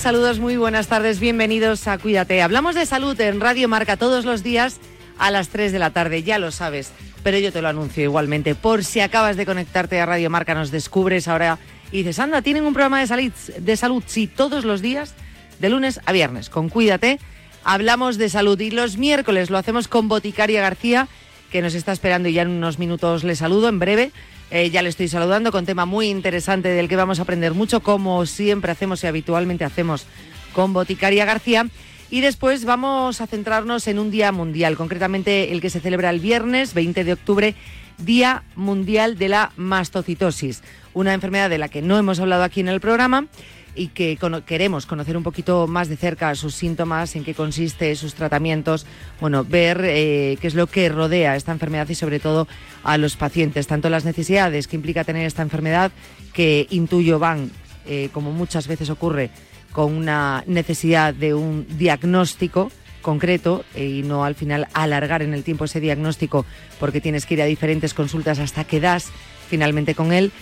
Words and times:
Saludos, 0.00 0.38
muy 0.38 0.56
buenas 0.56 0.86
tardes, 0.86 1.20
bienvenidos 1.20 1.86
a 1.86 1.98
Cuídate. 1.98 2.40
Hablamos 2.40 2.74
de 2.74 2.86
salud 2.86 3.20
en 3.20 3.38
Radio 3.38 3.68
Marca 3.68 3.98
todos 3.98 4.24
los 4.24 4.42
días 4.42 4.80
a 5.18 5.30
las 5.30 5.50
3 5.50 5.72
de 5.72 5.78
la 5.78 5.90
tarde, 5.90 6.22
ya 6.22 6.38
lo 6.38 6.52
sabes, 6.52 6.90
pero 7.22 7.36
yo 7.36 7.52
te 7.52 7.60
lo 7.60 7.68
anuncio 7.68 8.02
igualmente. 8.02 8.54
Por 8.54 8.82
si 8.82 9.00
acabas 9.00 9.36
de 9.36 9.44
conectarte 9.44 10.00
a 10.00 10.06
Radio 10.06 10.30
Marca, 10.30 10.54
nos 10.54 10.70
descubres 10.70 11.28
ahora 11.28 11.58
y 11.92 11.98
dices, 11.98 12.18
anda, 12.18 12.40
tienen 12.40 12.64
un 12.64 12.72
programa 12.72 12.98
de 12.98 13.08
salud, 13.08 13.30
de 13.58 13.76
salud, 13.76 14.02
sí, 14.06 14.26
todos 14.26 14.64
los 14.64 14.80
días, 14.80 15.14
de 15.58 15.68
lunes 15.68 16.00
a 16.06 16.12
viernes, 16.12 16.48
con 16.48 16.70
Cuídate. 16.70 17.18
Hablamos 17.62 18.16
de 18.16 18.30
salud 18.30 18.58
y 18.58 18.70
los 18.70 18.96
miércoles 18.96 19.50
lo 19.50 19.58
hacemos 19.58 19.86
con 19.86 20.08
Boticaria 20.08 20.62
García, 20.62 21.08
que 21.52 21.60
nos 21.60 21.74
está 21.74 21.92
esperando 21.92 22.30
y 22.30 22.32
ya 22.32 22.42
en 22.42 22.48
unos 22.48 22.78
minutos 22.78 23.22
le 23.22 23.36
saludo 23.36 23.68
en 23.68 23.78
breve. 23.78 24.12
Eh, 24.50 24.70
ya 24.70 24.82
le 24.82 24.88
estoy 24.88 25.06
saludando 25.06 25.52
con 25.52 25.64
tema 25.64 25.86
muy 25.86 26.08
interesante 26.08 26.70
del 26.70 26.88
que 26.88 26.96
vamos 26.96 27.20
a 27.20 27.22
aprender 27.22 27.54
mucho, 27.54 27.80
como 27.80 28.26
siempre 28.26 28.72
hacemos 28.72 29.02
y 29.04 29.06
habitualmente 29.06 29.64
hacemos 29.64 30.06
con 30.52 30.72
Boticaria 30.72 31.24
García. 31.24 31.68
Y 32.10 32.20
después 32.20 32.64
vamos 32.64 33.20
a 33.20 33.28
centrarnos 33.28 33.86
en 33.86 34.00
un 34.00 34.10
día 34.10 34.32
mundial, 34.32 34.76
concretamente 34.76 35.52
el 35.52 35.60
que 35.60 35.70
se 35.70 35.78
celebra 35.78 36.10
el 36.10 36.18
viernes 36.18 36.74
20 36.74 37.04
de 37.04 37.12
octubre, 37.12 37.54
Día 37.98 38.42
Mundial 38.56 39.18
de 39.18 39.28
la 39.28 39.52
Mastocitosis, 39.56 40.62
una 40.94 41.14
enfermedad 41.14 41.50
de 41.50 41.58
la 41.58 41.68
que 41.68 41.82
no 41.82 41.98
hemos 41.98 42.18
hablado 42.18 42.42
aquí 42.42 42.60
en 42.60 42.68
el 42.68 42.80
programa 42.80 43.26
y 43.74 43.88
que 43.88 44.18
queremos 44.46 44.86
conocer 44.86 45.16
un 45.16 45.22
poquito 45.22 45.66
más 45.66 45.88
de 45.88 45.96
cerca 45.96 46.34
sus 46.34 46.54
síntomas, 46.54 47.14
en 47.16 47.24
qué 47.24 47.34
consiste, 47.34 47.94
sus 47.94 48.14
tratamientos, 48.14 48.86
bueno, 49.20 49.44
ver 49.44 49.82
eh, 49.84 50.36
qué 50.40 50.46
es 50.46 50.54
lo 50.54 50.66
que 50.66 50.88
rodea 50.88 51.36
esta 51.36 51.52
enfermedad 51.52 51.88
y 51.88 51.94
sobre 51.94 52.20
todo 52.20 52.48
a 52.82 52.98
los 52.98 53.16
pacientes, 53.16 53.66
tanto 53.66 53.88
las 53.88 54.04
necesidades 54.04 54.66
que 54.66 54.76
implica 54.76 55.04
tener 55.04 55.26
esta 55.26 55.42
enfermedad, 55.42 55.92
que 56.32 56.66
intuyo 56.70 57.18
van, 57.18 57.50
eh, 57.86 58.08
como 58.12 58.32
muchas 58.32 58.66
veces 58.66 58.90
ocurre, 58.90 59.30
con 59.72 59.94
una 59.94 60.42
necesidad 60.46 61.14
de 61.14 61.34
un 61.34 61.66
diagnóstico 61.78 62.72
concreto 63.02 63.64
eh, 63.74 63.86
y 63.86 64.02
no 64.02 64.24
al 64.24 64.34
final 64.34 64.68
alargar 64.74 65.22
en 65.22 65.32
el 65.32 65.44
tiempo 65.44 65.64
ese 65.64 65.80
diagnóstico 65.80 66.44
porque 66.78 67.00
tienes 67.00 67.24
que 67.24 67.34
ir 67.34 67.42
a 67.42 67.46
diferentes 67.46 67.94
consultas 67.94 68.40
hasta 68.40 68.64
que 68.64 68.80
das 68.80 69.10
finalmente 69.48 69.94
con 69.94 70.12
él. 70.12 70.32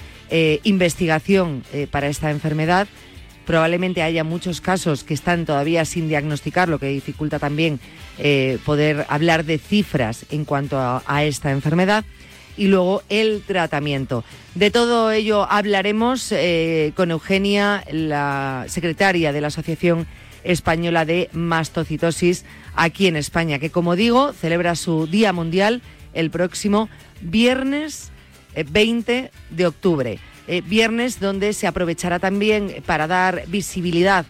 investigación 0.65 1.63
para 1.91 2.09
esta 2.09 2.31
enfermedad, 2.31 2.87
Probablemente 3.49 4.03
haya 4.03 4.25
muchos 4.25 4.61
casos 4.61 5.05
que 5.05 5.15
están 5.15 5.47
todavía 5.47 5.87
sin 5.87 6.07
diagnosticar, 6.07 6.69
lo 6.69 6.79
que 6.79 6.89
dificulta 6.89 7.39
también 7.39 7.81
eh, 8.19 8.59
poder 8.67 9.07
hablar 9.09 9.47
de 9.47 9.57
cifras 9.57 10.27
en 10.31 10.45
cuanto 10.45 10.77
a, 10.79 11.25
esta 11.25 11.51
enfermedad 11.51 12.05
y 12.59 12.67
luego 12.67 13.03
el 13.09 13.41
tratamiento. 13.47 14.23
De 14.55 14.71
todo 14.71 15.11
ello 15.13 15.51
hablaremos 15.51 16.31
eh, 16.31 16.93
con 16.95 17.11
Eugenia, 17.11 17.85
la 17.91 18.67
secretaria 18.69 19.33
de 19.33 19.41
la 19.41 19.47
Asociación 19.47 20.07
Española 20.45 21.07
de 21.07 21.31
Mastocitosis 21.33 22.45
aquí 22.77 23.07
en 23.07 23.17
España, 23.17 23.59
que 23.59 23.71
como 23.71 23.97
digo 23.97 24.35
celebra 24.35 24.77
su 24.77 25.07
Día 25.07 25.33
Mundial 25.33 25.81
el 26.13 26.31
próximo 26.31 26.91
viernes 27.23 28.11
20 28.55 29.17
eh, 29.17 29.31
de 29.49 29.67
octubre. 29.67 30.19
Eh, 30.51 30.63
viernes, 30.63 31.21
donde 31.21 31.53
se 31.53 31.67
aprovechará 31.67 32.19
también 32.19 32.83
para 32.87 33.07
dar 33.07 33.45
visibilidad 33.49 34.25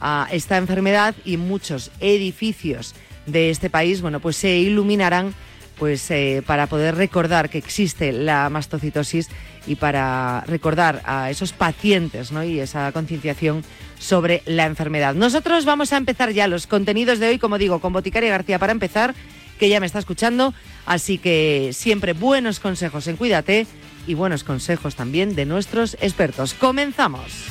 a 0.00 0.28
esta 0.30 0.56
enfermedad 0.56 1.16
y 1.24 1.36
muchos 1.36 1.90
edificios 1.98 2.94
de 3.26 3.50
este 3.50 3.70
país, 3.70 4.00
bueno, 4.00 4.20
pues 4.20 4.36
se 4.36 4.56
iluminarán 4.56 5.34
pues 5.76 6.08
eh, 6.12 6.44
para 6.46 6.68
poder 6.68 6.94
recordar 6.94 7.50
que 7.50 7.58
existe 7.58 8.12
la 8.12 8.48
mastocitosis 8.50 9.28
y 9.66 9.74
para 9.74 10.44
recordar 10.46 11.02
a 11.04 11.28
esos 11.30 11.52
pacientes 11.52 12.30
¿no? 12.30 12.44
y 12.44 12.60
esa 12.60 12.92
concienciación 12.92 13.64
sobre 13.98 14.42
la 14.46 14.66
enfermedad. 14.66 15.14
Nosotros 15.14 15.64
vamos 15.64 15.92
a 15.92 15.96
empezar 15.96 16.30
ya 16.30 16.46
los 16.46 16.68
contenidos 16.68 17.18
de 17.18 17.30
hoy, 17.30 17.38
como 17.38 17.58
digo, 17.58 17.80
con 17.80 17.92
Boticaria 17.92 18.30
García 18.30 18.60
para 18.60 18.70
empezar, 18.70 19.12
que 19.58 19.68
ya 19.68 19.80
me 19.80 19.86
está 19.86 19.98
escuchando, 19.98 20.54
así 20.86 21.18
que 21.18 21.70
siempre 21.72 22.12
buenos 22.12 22.60
consejos 22.60 23.08
en 23.08 23.16
Cuídate 23.16 23.66
y 24.06 24.14
buenos 24.14 24.44
consejos 24.44 24.94
también 24.94 25.34
de 25.34 25.46
nuestros 25.46 25.96
expertos. 26.00 26.54
Comenzamos. 26.54 27.46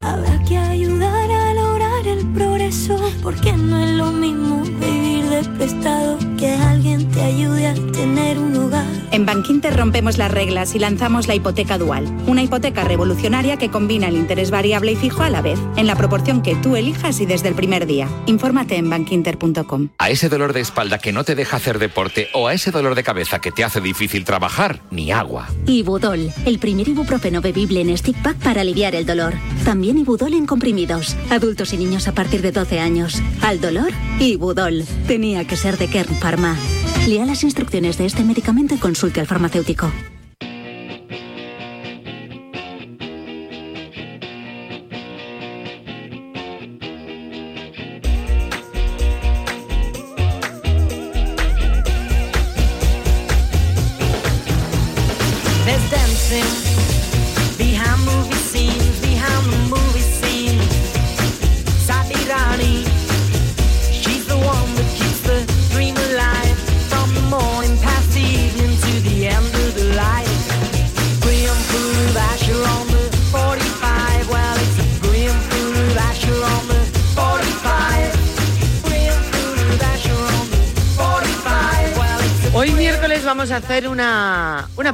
Habrá 0.00 0.42
que 0.44 0.56
ayudar 0.56 1.30
a 1.30 1.54
lograr 1.54 2.06
el 2.06 2.26
progreso, 2.32 2.98
porque 3.22 3.52
no 3.52 3.78
es 3.82 3.90
lo 3.90 4.12
mismo 4.12 4.59
prestado 5.48 6.18
que 6.38 6.48
alguien 6.48 7.08
te 7.10 7.20
ayude 7.20 7.66
a 7.66 7.74
tener 7.74 8.38
un 8.38 8.56
hogar. 8.56 8.86
En 9.12 9.26
Bankinter 9.26 9.76
rompemos 9.76 10.18
las 10.18 10.30
reglas 10.30 10.74
y 10.74 10.78
lanzamos 10.78 11.26
la 11.26 11.34
hipoteca 11.34 11.78
dual, 11.78 12.06
una 12.26 12.42
hipoteca 12.42 12.84
revolucionaria 12.84 13.56
que 13.56 13.70
combina 13.70 14.08
el 14.08 14.16
interés 14.16 14.50
variable 14.50 14.92
y 14.92 14.96
fijo 14.96 15.22
a 15.22 15.30
la 15.30 15.42
vez, 15.42 15.58
en 15.76 15.86
la 15.86 15.96
proporción 15.96 16.42
que 16.42 16.54
tú 16.56 16.76
elijas 16.76 17.20
y 17.20 17.26
desde 17.26 17.48
el 17.48 17.54
primer 17.54 17.86
día. 17.86 18.08
Infórmate 18.26 18.76
en 18.76 18.88
bankinter.com. 18.88 19.88
A 19.98 20.10
ese 20.10 20.28
dolor 20.28 20.52
de 20.52 20.60
espalda 20.60 20.98
que 20.98 21.12
no 21.12 21.24
te 21.24 21.34
deja 21.34 21.56
hacer 21.56 21.78
deporte 21.78 22.28
o 22.34 22.48
a 22.48 22.54
ese 22.54 22.70
dolor 22.70 22.94
de 22.94 23.02
cabeza 23.02 23.40
que 23.40 23.52
te 23.52 23.64
hace 23.64 23.80
difícil 23.80 24.24
trabajar, 24.24 24.80
ni 24.90 25.10
agua. 25.10 25.48
Ibudol, 25.66 26.32
el 26.46 26.58
primer 26.58 26.88
ibuprofeno 26.88 27.40
bebible 27.40 27.80
en 27.80 27.96
stick 27.96 28.16
pack 28.22 28.36
para 28.38 28.60
aliviar 28.60 28.94
el 28.94 29.06
dolor. 29.06 29.34
También 29.64 29.98
Ibudol 29.98 30.34
en 30.34 30.46
comprimidos. 30.46 31.16
Adultos 31.30 31.72
y 31.72 31.76
niños 31.76 32.08
a 32.08 32.12
partir 32.12 32.42
de 32.42 32.52
12 32.52 32.80
años. 32.80 33.22
Al 33.42 33.60
dolor, 33.60 33.92
Ibudol. 34.18 34.84
Tenía 35.06 35.29
que 35.46 35.56
ser 35.56 35.78
de 35.78 35.88
Kern 35.88 36.14
Pharma. 36.16 36.56
Lea 37.08 37.24
las 37.24 37.44
instrucciones 37.44 37.96
de 37.96 38.06
este 38.06 38.24
medicamento 38.24 38.74
y 38.74 38.78
consulte 38.78 39.20
al 39.20 39.26
farmacéutico. 39.26 39.90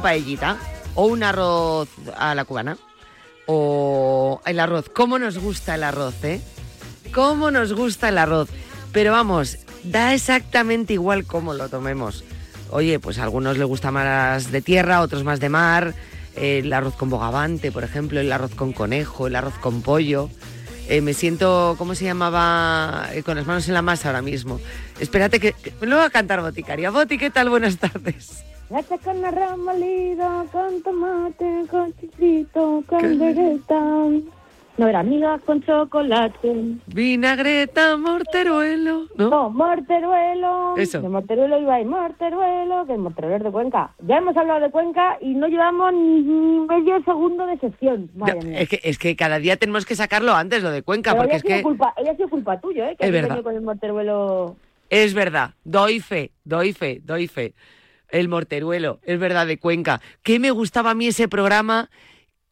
Paellita 0.07 0.55
o 0.95 1.05
un 1.07 1.21
arroz 1.21 1.89
a 2.15 2.33
la 2.33 2.45
cubana 2.45 2.77
o 3.45 4.39
el 4.45 4.57
arroz. 4.57 4.87
¿Cómo 4.87 5.19
nos 5.19 5.37
gusta 5.37 5.75
el 5.75 5.83
arroz, 5.83 6.23
eh? 6.23 6.39
¿Cómo 7.13 7.51
nos 7.51 7.73
gusta 7.73 8.07
el 8.07 8.17
arroz? 8.17 8.47
Pero 8.93 9.11
vamos, 9.11 9.57
da 9.83 10.13
exactamente 10.13 10.93
igual 10.93 11.25
cómo 11.25 11.53
lo 11.53 11.67
tomemos. 11.67 12.23
Oye, 12.69 12.99
pues 12.99 13.19
a 13.19 13.23
algunos 13.23 13.57
les 13.57 13.67
gusta 13.67 13.91
más 13.91 14.49
de 14.49 14.61
tierra, 14.61 15.01
otros 15.01 15.25
más 15.25 15.41
de 15.41 15.49
mar. 15.49 15.93
el 16.37 16.71
arroz 16.71 16.95
con 16.95 17.09
bogavante, 17.09 17.73
por 17.73 17.83
ejemplo, 17.83 18.21
el 18.21 18.31
arroz 18.31 18.55
con 18.55 18.71
conejo, 18.71 19.27
el 19.27 19.35
arroz 19.35 19.55
con 19.59 19.81
pollo. 19.81 20.29
Eh, 20.87 21.01
me 21.01 21.13
siento, 21.13 21.75
¿cómo 21.77 21.95
se 21.95 22.05
llamaba? 22.05 23.09
Eh, 23.11 23.23
con 23.23 23.35
las 23.35 23.45
manos 23.45 23.67
en 23.67 23.73
la 23.73 23.81
masa 23.81 24.07
ahora 24.07 24.21
mismo. 24.21 24.61
Espérate 25.01 25.41
que, 25.41 25.51
que 25.51 25.73
me 25.81 25.87
lo 25.87 25.99
a 25.99 26.09
cantar 26.09 26.39
Boticaria. 26.39 26.91
Boti, 26.91 27.17
¿qué 27.17 27.29
tal? 27.29 27.49
Buenas 27.49 27.77
tardes. 27.77 28.45
Leche 28.69 28.97
con 29.03 29.23
arroz 29.23 29.57
molido, 29.57 30.45
con 30.51 30.81
tomate, 30.83 31.63
con 31.69 31.93
chifrito, 31.95 32.83
con 32.85 33.17
vegeta. 33.19 33.79
No 34.77 34.87
era 34.87 34.99
amiga 34.99 35.39
con 35.43 35.63
chocolate. 35.63 36.75
Vinagreta, 36.87 37.97
morteruelo, 37.97 39.05
¿no? 39.15 39.29
No, 39.29 39.49
morteruelo. 39.49 40.75
Eso. 40.77 41.01
De 41.01 41.09
morteruelo 41.09 41.57
iba 41.59 41.79
y 41.81 41.85
morteruelo, 41.85 42.85
que 42.85 42.93
el 42.93 42.99
morteruelo 42.99 43.37
es 43.37 43.43
de 43.45 43.51
Cuenca. 43.51 43.91
Ya 44.05 44.17
hemos 44.17 44.37
hablado 44.37 44.59
de 44.59 44.69
Cuenca 44.69 45.17
y 45.21 45.33
no 45.33 45.47
llevamos 45.47 45.93
ni 45.93 46.21
medio 46.67 47.01
segundo 47.05 47.47
de 47.47 47.57
sección. 47.57 48.11
Madre 48.15 48.35
No, 48.35 48.41
mía. 48.49 48.59
es, 48.59 48.69
que, 48.69 48.79
es 48.83 48.99
que 48.99 49.15
cada 49.15 49.39
día 49.39 49.55
tenemos 49.57 49.85
que 49.85 49.95
sacarlo 49.95 50.33
antes, 50.33 50.61
lo 50.61 50.69
de 50.69 50.83
Cuenca, 50.83 51.11
Pero 51.13 51.23
porque 51.23 51.37
es 51.37 51.43
que 51.43 51.63
culpa, 51.63 51.93
haya 51.97 52.15
sido 52.15 52.29
culpa 52.29 52.59
tuya, 52.59 52.91
¿eh? 52.91 52.95
Que 52.99 53.05
Es 53.07 53.11
verdad. 53.11 53.41
con 53.41 53.55
el 53.55 53.61
morteruelo. 53.61 54.57
es 54.91 55.13
verdad. 55.15 55.51
Doy 55.63 56.01
fe, 56.01 56.31
doy 56.43 56.73
fe, 56.73 57.01
doy 57.03 57.27
fe. 57.27 57.55
El 58.09 58.29
morteruelo, 58.29 58.99
es 59.03 59.19
verdad, 59.19 59.47
de 59.47 59.59
Cuenca. 59.59 60.01
¿Qué 60.23 60.39
me 60.39 60.51
gustaba 60.51 60.91
a 60.91 60.95
mí 60.95 61.07
ese 61.07 61.27
programa? 61.27 61.89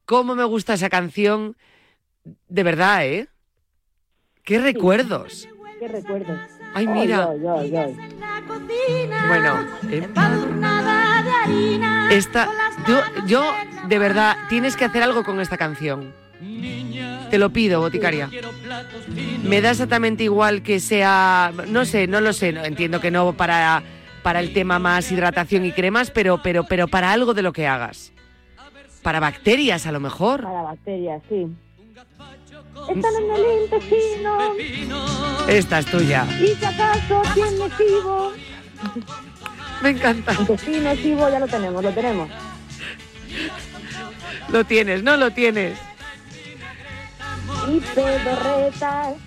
¿Cómo 0.05 0.35
me 0.35 0.43
gusta 0.43 0.73
esa 0.73 0.89
canción? 0.89 1.55
De 2.47 2.63
verdad, 2.63 3.05
¿eh? 3.05 3.27
¿Qué 4.43 4.59
recuerdos? 4.59 5.47
¿Qué 5.79 5.87
recuerdos? 5.87 6.39
Ay, 6.73 6.87
mira. 6.87 7.27
Bueno, 9.27 9.65
eh, 9.89 10.07
esta, 12.11 12.49
yo, 12.87 13.01
yo, 13.25 13.43
de 13.87 13.99
verdad, 13.99 14.35
tienes 14.49 14.75
que 14.75 14.85
hacer 14.85 15.03
algo 15.03 15.23
con 15.23 15.39
esta 15.39 15.57
canción. 15.57 16.13
Te 17.29 17.37
lo 17.37 17.49
pido, 17.49 17.79
boticaria. 17.79 18.29
Me 19.43 19.61
da 19.61 19.71
exactamente 19.71 20.23
igual 20.23 20.61
que 20.61 20.79
sea, 20.79 21.51
no 21.67 21.85
sé, 21.85 22.07
no 22.07 22.21
lo 22.21 22.33
sé, 22.33 22.51
no, 22.51 22.63
entiendo 22.63 22.99
que 22.99 23.11
no 23.11 23.33
para, 23.33 23.83
para 24.25 24.39
el 24.39 24.53
tema 24.53 24.79
más 24.79 25.11
hidratación 25.11 25.65
y 25.65 25.71
cremas, 25.71 26.09
pero, 26.09 26.41
pero, 26.41 26.63
pero 26.63 26.87
para 26.87 27.11
algo 27.11 27.35
de 27.35 27.43
lo 27.43 27.53
que 27.53 27.67
hagas. 27.67 28.11
Para 29.03 29.19
bacterias, 29.19 29.85
a 29.85 29.91
lo 29.91 29.99
mejor. 29.99 30.41
Para 30.41 30.63
bacterias, 30.63 31.21
sí. 31.29 31.45
Están 32.89 33.13
en 33.21 33.35
el 33.35 33.61
intestino 33.61 34.39
Esta 35.47 35.77
es 35.77 35.85
tuya. 35.85 36.25
y 36.41 36.47
si 36.55 36.65
acaso 36.65 37.21
tiene 37.35 37.69
SIBO. 37.77 38.33
Me 39.83 39.89
encanta. 39.91 40.33
Intestino, 40.33 40.95
SIBO, 40.95 41.29
ya 41.29 41.39
lo 41.39 41.47
tenemos, 41.47 41.83
lo 41.83 41.91
tenemos. 41.91 42.29
Lo 44.49 44.63
tienes, 44.63 45.03
no 45.03 45.17
lo 45.17 45.29
tienes. 45.29 45.77
Y 47.71 47.79
pedorretas. 47.79 49.17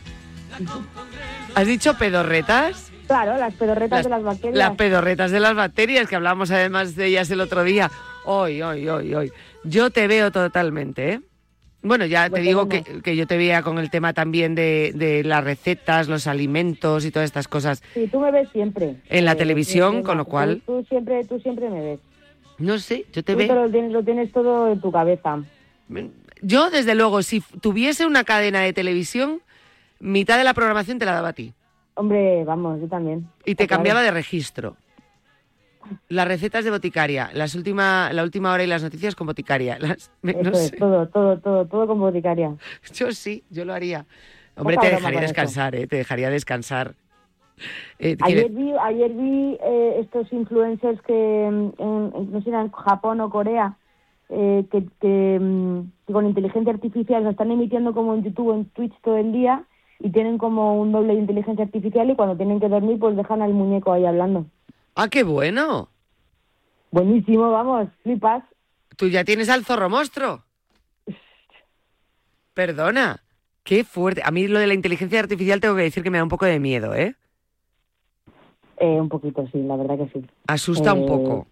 ¿Has 1.55 1.67
dicho 1.69 1.95
pedorretas? 1.95 2.91
Claro, 3.09 3.37
las 3.39 3.55
pedorretas 3.55 4.05
de 4.05 4.11
las 4.11 4.23
bacterias. 4.23 4.57
Las 4.57 4.77
pedorretas 4.77 5.31
de 5.33 5.41
las 5.41 5.55
bacterias, 5.57 6.07
que 6.09 6.15
hablamos 6.15 6.51
además 6.53 6.95
de 6.95 7.07
ellas 7.07 7.29
el 7.31 7.41
otro 7.41 7.65
día. 7.65 7.91
Hoy, 8.25 8.63
hoy, 8.63 8.89
hoy, 8.89 9.15
hoy. 9.15 9.33
Yo 9.65 9.91
te 9.91 10.07
veo 10.07 10.31
totalmente, 10.31 11.13
¿eh? 11.15 11.21
Bueno, 11.81 12.05
ya 12.07 12.29
te 12.29 12.41
digo 12.41 12.69
que, 12.69 12.83
que 12.83 13.17
yo 13.17 13.27
te 13.27 13.37
veía 13.37 13.63
con 13.63 13.79
el 13.79 13.89
tema 13.89 14.13
también 14.13 14.55
de, 14.55 14.93
de 14.95 15.23
las 15.25 15.43
recetas, 15.45 16.09
los 16.09 16.27
alimentos 16.27 17.05
y 17.05 17.11
todas 17.11 17.27
estas 17.27 17.49
cosas. 17.49 17.83
Sí, 17.95 18.09
tú 18.09 18.21
me 18.21 18.31
ves 18.31 18.49
siempre. 18.53 18.97
En 19.09 19.25
la 19.25 19.33
Eh, 19.33 19.37
televisión, 19.37 19.91
siempre, 19.93 20.07
con 20.07 20.19
lo 20.19 20.25
cual- 20.25 20.61
Tú, 20.67 20.85
siempre, 20.89 21.25
tú 21.25 21.39
siempre 21.41 21.71
me 21.71 21.81
ves. 21.81 22.01
No 22.59 22.79
sé, 22.79 23.07
yo 23.13 23.23
te 23.23 23.33
Tú 23.33 23.39
veo. 23.39 23.55
lo 23.55 23.71
tienes, 23.71 23.93
lo 23.93 24.03
tienes 24.03 24.33
todo 24.33 24.73
en 24.73 24.81
tu 24.81 24.91
cabeza. 24.91 25.41
Yo, 26.43 26.69
desde 26.71 26.95
luego, 26.97 27.23
si 27.23 27.41
tuviese 27.61 28.05
una 28.07 28.25
cadena 28.25 28.61
de 28.61 28.73
televisión, 28.73 29.41
mitad 30.01 30.37
de 30.37 30.45
la 30.45 30.55
programación 30.55 30.99
te 30.99 31.05
la 31.07 31.13
daba 31.13 31.29
a 31.29 31.33
ti. 31.33 31.55
Hombre, 31.99 32.45
vamos, 32.45 32.81
yo 32.81 32.87
también. 32.87 33.27
Y 33.45 33.57
te 33.57 33.67
claro. 33.67 33.79
cambiaba 33.79 34.03
de 34.03 34.13
registro. 34.13 34.77
Las 36.09 36.29
recetas 36.29 36.65
de 36.65 36.71
boticaria, 36.71 37.31
las 37.35 37.55
última, 37.57 38.13
la 38.13 38.23
última 38.23 38.53
hora 38.53 38.63
y 38.63 38.69
las 38.69 38.85
noticias 38.85 39.17
con 39.17 39.27
boticaria. 39.27 39.79
Las, 39.81 40.13
me- 40.23 40.33
Eso 40.33 40.43
no 40.45 40.51
es, 40.51 40.69
sé. 40.69 40.77
todo, 40.77 41.09
todo, 41.09 41.39
todo, 41.41 41.67
todo 41.67 41.87
con 41.89 41.99
boticaria. 41.99 42.55
Yo 42.95 43.11
sí, 43.11 43.43
yo 43.51 43.65
lo 43.65 43.75
haría. 43.75 44.07
Hombre, 44.57 44.77
Poca 44.77 44.89
te 44.89 44.95
dejaría 44.95 45.21
descansar, 45.21 45.75
¿eh? 45.75 45.87
Te 45.89 45.97
dejaría 45.97 46.31
descansar. 46.31 46.95
Eh, 47.99 48.17
Ayer 48.21 48.49
vi, 48.51 48.73
ayer 48.81 49.11
vi 49.13 49.59
eh, 49.61 49.97
estos 50.01 50.33
influencers 50.33 51.01
que, 51.03 51.49
mm, 51.51 51.83
en, 51.83 52.13
en- 52.15 52.33
no 52.33 52.43
sé 52.43 52.51
en 52.51 52.71
Japón 52.71 53.21
o 53.21 53.29
Corea, 53.31 53.77
eh, 54.29 54.65
que, 54.71 54.85
que, 55.01 55.39
mm, 55.41 55.81
que 56.07 56.13
con 56.13 56.27
inteligencia 56.27 56.73
artificial 56.73 57.25
lo 57.25 57.31
están 57.31 57.51
emitiendo 57.51 57.93
como 57.95 58.15
en 58.15 58.23
YouTube 58.23 58.49
o 58.49 58.55
en 58.55 58.67
Twitch 58.67 58.95
todo 59.03 59.17
el 59.17 59.33
día 59.33 59.65
y 60.01 60.11
tienen 60.11 60.39
como 60.39 60.81
un 60.81 60.93
doble 60.93 61.15
de 61.15 61.21
inteligencia 61.21 61.65
artificial 61.65 62.11
y 62.11 62.15
cuando 62.17 62.37
tienen 62.37 62.61
que 62.61 62.69
dormir 62.69 62.99
pues 62.99 63.17
dejan 63.17 63.43
al 63.43 63.53
muñeco 63.53 63.93
ahí 63.93 64.05
hablando. 64.05 64.47
¡Ah, 64.95 65.09
qué 65.09 65.23
bueno! 65.25 65.89
Buenísimo, 66.91 67.51
vamos, 67.51 67.89
flipas. 68.03 68.43
Tú 68.97 69.09
ya 69.09 69.25
tienes 69.25 69.49
al 69.49 69.65
zorro 69.65 69.89
monstruo. 69.91 70.43
Perdona. 72.55 73.23
Qué 73.63 73.85
fuerte. 73.85 74.23
A 74.25 74.31
mí 74.31 74.49
lo 74.49 74.59
de 74.59 74.67
la 74.67 74.75
inteligencia 74.75 75.21
artificial 75.21 75.61
tengo 75.61 75.77
que 75.77 75.83
decir 75.83 76.03
que 76.03 76.11
me 76.11 76.19
da 76.19 76.25
un 76.25 76.31
poco 76.31 76.47
de 76.47 76.59
miedo, 76.59 76.95
¿eh? 76.95 77.15
Eh, 78.79 79.01
un 79.01 79.09
poquito, 79.09 79.47
sí, 79.53 79.63
la 79.63 79.77
verdad 79.77 79.99
que 79.99 80.09
sí. 80.21 80.27
Asusta 80.47 80.95
un 80.95 81.03
Eh, 81.03 81.07
poco. 81.07 81.47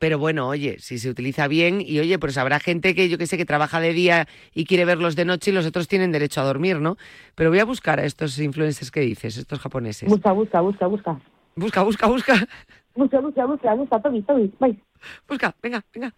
Pero 0.00 0.18
bueno, 0.18 0.48
oye, 0.48 0.78
si 0.78 0.98
se 0.98 1.10
utiliza 1.10 1.46
bien 1.46 1.82
y 1.82 2.00
oye, 2.00 2.18
pues 2.18 2.38
habrá 2.38 2.58
gente 2.58 2.94
que 2.94 3.10
yo 3.10 3.18
que 3.18 3.26
sé 3.26 3.36
que 3.36 3.44
trabaja 3.44 3.80
de 3.80 3.92
día 3.92 4.26
y 4.54 4.64
quiere 4.64 4.86
verlos 4.86 5.14
de 5.14 5.26
noche 5.26 5.50
y 5.50 5.54
los 5.54 5.66
otros 5.66 5.88
tienen 5.88 6.10
derecho 6.10 6.40
a 6.40 6.44
dormir, 6.44 6.80
¿no? 6.80 6.96
Pero 7.34 7.50
voy 7.50 7.58
a 7.58 7.66
buscar 7.66 8.00
a 8.00 8.06
estos 8.06 8.38
influencers 8.38 8.90
que 8.90 9.00
dices, 9.00 9.36
estos 9.36 9.60
japoneses. 9.60 10.08
Busca, 10.08 10.32
busca, 10.32 10.62
busca, 10.62 10.86
busca. 10.86 11.20
Busca, 11.54 11.82
busca, 11.82 12.06
busca. 12.06 12.34
Busca, 12.94 13.20
busca, 13.20 13.44
busca, 13.44 13.74
busca, 13.74 14.00
Toby, 14.00 14.22
Toby, 14.22 14.54
vais. 14.58 14.78
Busca, 15.28 15.54
venga, 15.62 15.84
venga. 15.92 16.14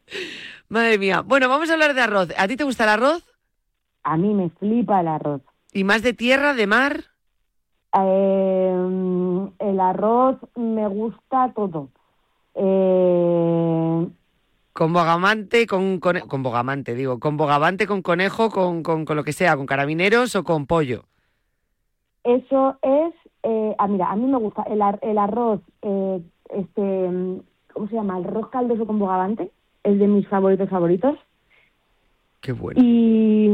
Madre 0.69 0.99
mía. 0.99 1.23
Bueno, 1.23 1.49
vamos 1.49 1.69
a 1.69 1.73
hablar 1.73 1.93
de 1.93 2.03
arroz. 2.03 2.29
¿A 2.39 2.47
ti 2.47 2.57
te 2.57 2.63
gusta 2.63 2.85
el 2.85 2.91
arroz? 2.91 3.25
A 4.05 4.17
mí 4.17 4.33
me 4.33 4.49
flipa 4.51 5.01
el 5.01 5.09
arroz. 5.09 5.43
¿Y 5.73 5.83
más 5.83 6.03
de 6.03 6.13
tierra, 6.13 6.55
de 6.55 6.69
mar? 6.69 7.05
Eh, 7.99 8.77
el 9.59 9.81
arroz 9.81 10.39
me 10.55 10.87
gusta 10.87 11.53
todo. 11.53 11.91
Eh, 12.55 14.09
Con 14.73 14.93
bogamante, 14.93 15.67
con, 15.67 15.99
cone- 16.01 16.23
con 16.23 16.43
bogamante, 16.43 16.95
digo, 16.95 17.19
con 17.21 17.37
bogavante, 17.37 17.87
con 17.87 18.03
conejo, 18.03 18.51
con, 18.51 18.83
con, 18.83 19.05
con 19.05 19.17
lo 19.17 19.25
que 19.25 19.33
sea, 19.33 19.57
con 19.57 19.67
carabineros 19.67 20.35
o 20.37 20.45
con 20.45 20.67
pollo. 20.67 21.05
eso 22.25 22.77
es, 22.83 23.15
eh, 23.43 23.75
ah, 23.79 23.89
mira, 23.89 24.11
a 24.11 24.17
mí 24.17 24.27
me 24.27 24.39
gusta 24.39 24.63
el, 24.65 24.81
ar- 24.81 25.01
el 25.03 25.19
arroz, 25.19 25.61
eh, 25.83 26.21
este, 26.51 27.11
¿cómo 27.73 27.89
se 27.89 27.95
llama? 27.97 28.19
El 28.19 28.27
arroz 28.27 28.49
caldoso 28.51 28.87
con 28.87 28.99
bogavante, 28.99 29.51
es 29.83 29.99
de 29.99 30.07
mis 30.07 30.27
favoritos 30.29 30.69
favoritos. 30.71 31.19
Qué 32.41 32.53
bueno. 32.53 32.81
Y, 32.83 33.51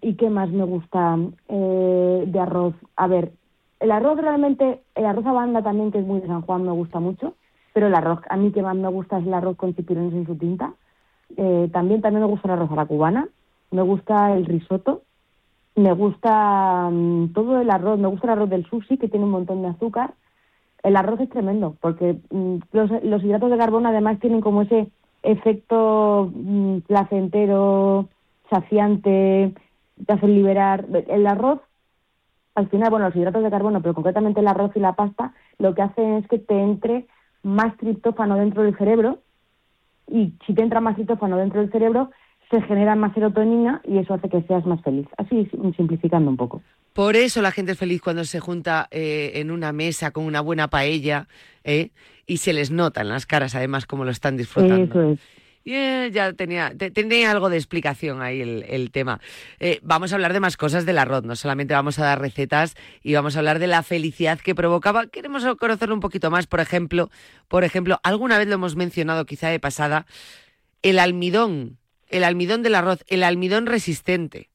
¿y 0.00 0.14
qué 0.14 0.30
más 0.30 0.50
me 0.50 0.64
gusta 0.64 1.18
eh, 1.48 2.24
de 2.26 2.40
arroz? 2.40 2.74
A 2.96 3.06
ver, 3.08 3.32
el 3.80 3.90
arroz 3.90 4.18
realmente, 4.20 4.80
el 4.94 5.04
arroz 5.04 5.26
a 5.26 5.32
banda 5.32 5.62
también, 5.62 5.90
que 5.92 5.98
es 5.98 6.06
muy 6.06 6.20
de 6.20 6.26
San 6.28 6.42
Juan, 6.42 6.64
me 6.64 6.72
gusta 6.72 6.98
mucho, 7.00 7.34
pero 7.72 7.86
el 7.86 7.94
arroz, 7.94 8.20
a 8.28 8.36
mí 8.36 8.52
que 8.52 8.62
más 8.62 8.76
me 8.76 8.88
gusta 8.88 9.18
es 9.18 9.26
el 9.26 9.34
arroz 9.34 9.56
con 9.56 9.74
chipirones 9.74 10.12
en 10.12 10.26
su 10.26 10.36
tinta. 10.36 10.74
Eh, 11.36 11.68
también, 11.72 12.02
también 12.02 12.22
me 12.22 12.28
gusta 12.28 12.48
el 12.48 12.54
arroz 12.54 12.70
a 12.70 12.76
la 12.76 12.86
cubana, 12.86 13.28
me 13.70 13.82
gusta 13.82 14.34
el 14.34 14.44
risotto, 14.44 15.02
me 15.74 15.92
gusta 15.92 16.90
mm, 16.90 17.32
todo 17.32 17.60
el 17.60 17.70
arroz, 17.70 17.98
me 17.98 18.08
gusta 18.08 18.26
el 18.26 18.32
arroz 18.32 18.50
del 18.50 18.66
sushi, 18.66 18.98
que 18.98 19.08
tiene 19.08 19.24
un 19.24 19.32
montón 19.32 19.62
de 19.62 19.68
azúcar. 19.68 20.14
El 20.82 20.96
arroz 20.96 21.20
es 21.20 21.30
tremendo, 21.30 21.76
porque 21.80 22.18
mm, 22.30 22.56
los, 22.72 22.90
los 23.02 23.24
hidratos 23.24 23.50
de 23.50 23.58
carbono 23.58 23.88
además 23.88 24.20
tienen 24.20 24.40
como 24.40 24.62
ese 24.62 24.88
efecto 25.22 26.30
mm, 26.34 26.78
placentero, 26.80 28.08
saciante, 28.50 29.54
te 30.06 30.12
hacen 30.12 30.34
liberar. 30.34 30.86
El 31.08 31.26
arroz, 31.26 31.60
al 32.54 32.68
final, 32.68 32.90
bueno, 32.90 33.06
los 33.06 33.16
hidratos 33.16 33.42
de 33.42 33.50
carbono, 33.50 33.80
pero 33.80 33.94
concretamente 33.94 34.40
el 34.40 34.48
arroz 34.48 34.72
y 34.74 34.80
la 34.80 34.94
pasta, 34.94 35.32
lo 35.58 35.74
que 35.74 35.82
hacen 35.82 36.14
es 36.14 36.28
que 36.28 36.38
te 36.38 36.60
entre 36.60 37.06
más 37.42 37.76
triptófano 37.76 38.36
dentro 38.36 38.62
del 38.62 38.76
cerebro 38.76 39.22
y 40.10 40.34
si 40.46 40.54
te 40.54 40.62
entra 40.62 40.80
más 40.80 40.94
triptófano 40.96 41.36
dentro 41.36 41.60
del 41.60 41.70
cerebro, 41.70 42.10
se 42.50 42.60
genera 42.62 42.94
más 42.96 43.14
serotonina 43.14 43.80
y 43.84 43.98
eso 43.98 44.14
hace 44.14 44.28
que 44.28 44.42
seas 44.42 44.66
más 44.66 44.82
feliz. 44.82 45.06
Así 45.16 45.46
sim- 45.50 45.74
simplificando 45.74 46.30
un 46.30 46.36
poco. 46.36 46.62
Por 46.92 47.16
eso 47.16 47.40
la 47.40 47.50
gente 47.52 47.72
es 47.72 47.78
feliz 47.78 48.02
cuando 48.02 48.24
se 48.24 48.38
junta 48.38 48.88
eh, 48.90 49.32
en 49.36 49.50
una 49.50 49.72
mesa 49.72 50.10
con 50.10 50.24
una 50.26 50.42
buena 50.42 50.68
paella 50.68 51.26
¿eh? 51.64 51.90
y 52.26 52.36
se 52.36 52.52
les 52.52 52.70
nota 52.70 53.00
en 53.00 53.08
las 53.08 53.24
caras 53.24 53.54
además 53.54 53.86
cómo 53.86 54.04
lo 54.04 54.10
están 54.10 54.36
disfrutando. 54.36 54.84
Eso 54.84 55.02
es. 55.12 55.20
Eh, 55.64 56.10
ya 56.12 56.32
tenía, 56.32 56.72
te- 56.76 56.90
tenía 56.90 57.30
algo 57.30 57.48
de 57.48 57.56
explicación 57.56 58.20
ahí 58.20 58.40
el, 58.40 58.64
el 58.68 58.90
tema. 58.90 59.20
Eh, 59.60 59.78
vamos 59.82 60.12
a 60.12 60.16
hablar 60.16 60.32
de 60.32 60.40
más 60.40 60.56
cosas 60.56 60.84
del 60.86 60.98
arroz, 60.98 61.24
no 61.24 61.36
solamente 61.36 61.74
vamos 61.74 61.98
a 61.98 62.04
dar 62.04 62.20
recetas 62.20 62.74
y 63.02 63.14
vamos 63.14 63.36
a 63.36 63.38
hablar 63.38 63.58
de 63.58 63.68
la 63.68 63.82
felicidad 63.82 64.38
que 64.40 64.54
provocaba. 64.54 65.06
Queremos 65.06 65.44
conocerlo 65.56 65.94
un 65.94 66.00
poquito 66.00 66.30
más, 66.30 66.46
por 66.46 66.60
ejemplo, 66.60 67.10
por 67.48 67.62
ejemplo, 67.64 67.98
alguna 68.02 68.38
vez 68.38 68.48
lo 68.48 68.54
hemos 68.54 68.74
mencionado 68.76 69.24
quizá 69.24 69.48
de 69.48 69.60
pasada, 69.60 70.06
el 70.82 70.98
almidón, 70.98 71.78
el 72.08 72.24
almidón 72.24 72.62
del 72.62 72.74
arroz, 72.74 73.04
el 73.08 73.22
almidón 73.22 73.66
resistente. 73.66 74.48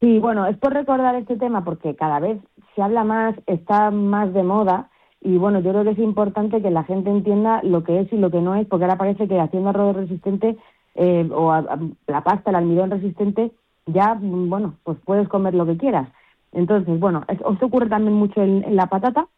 Sí, 0.00 0.18
bueno, 0.18 0.46
es 0.46 0.56
por 0.58 0.72
recordar 0.72 1.14
este 1.16 1.36
tema 1.36 1.64
porque 1.64 1.96
cada 1.96 2.20
vez 2.20 2.38
se 2.74 2.82
habla 2.82 3.02
más, 3.04 3.34
está 3.46 3.90
más 3.90 4.32
de 4.32 4.42
moda 4.44 4.90
y 5.24 5.36
bueno, 5.38 5.60
yo 5.60 5.70
creo 5.70 5.84
que 5.84 5.90
es 5.90 5.98
importante 5.98 6.60
que 6.60 6.70
la 6.70 6.82
gente 6.84 7.10
entienda 7.10 7.60
lo 7.62 7.84
que 7.84 8.00
es 8.00 8.12
y 8.12 8.16
lo 8.16 8.30
que 8.30 8.40
no 8.40 8.56
es, 8.56 8.66
porque 8.66 8.84
ahora 8.84 8.98
parece 8.98 9.28
que 9.28 9.38
haciendo 9.38 9.70
arroz 9.70 9.94
resistente 9.94 10.56
eh, 10.96 11.28
o 11.32 11.52
la 12.06 12.24
pasta, 12.24 12.50
el 12.50 12.56
almidón 12.56 12.90
resistente, 12.90 13.52
ya, 13.86 14.14
mm, 14.14 14.50
bueno, 14.50 14.74
pues 14.82 14.98
puedes 15.04 15.28
comer 15.28 15.54
lo 15.54 15.64
que 15.64 15.76
quieras. 15.76 16.08
Entonces, 16.52 16.98
bueno, 16.98 17.22
esto 17.28 17.66
ocurre 17.66 17.88
también 17.88 18.14
mucho 18.14 18.42
en, 18.42 18.76
la 18.76 18.86
patata 18.86 19.28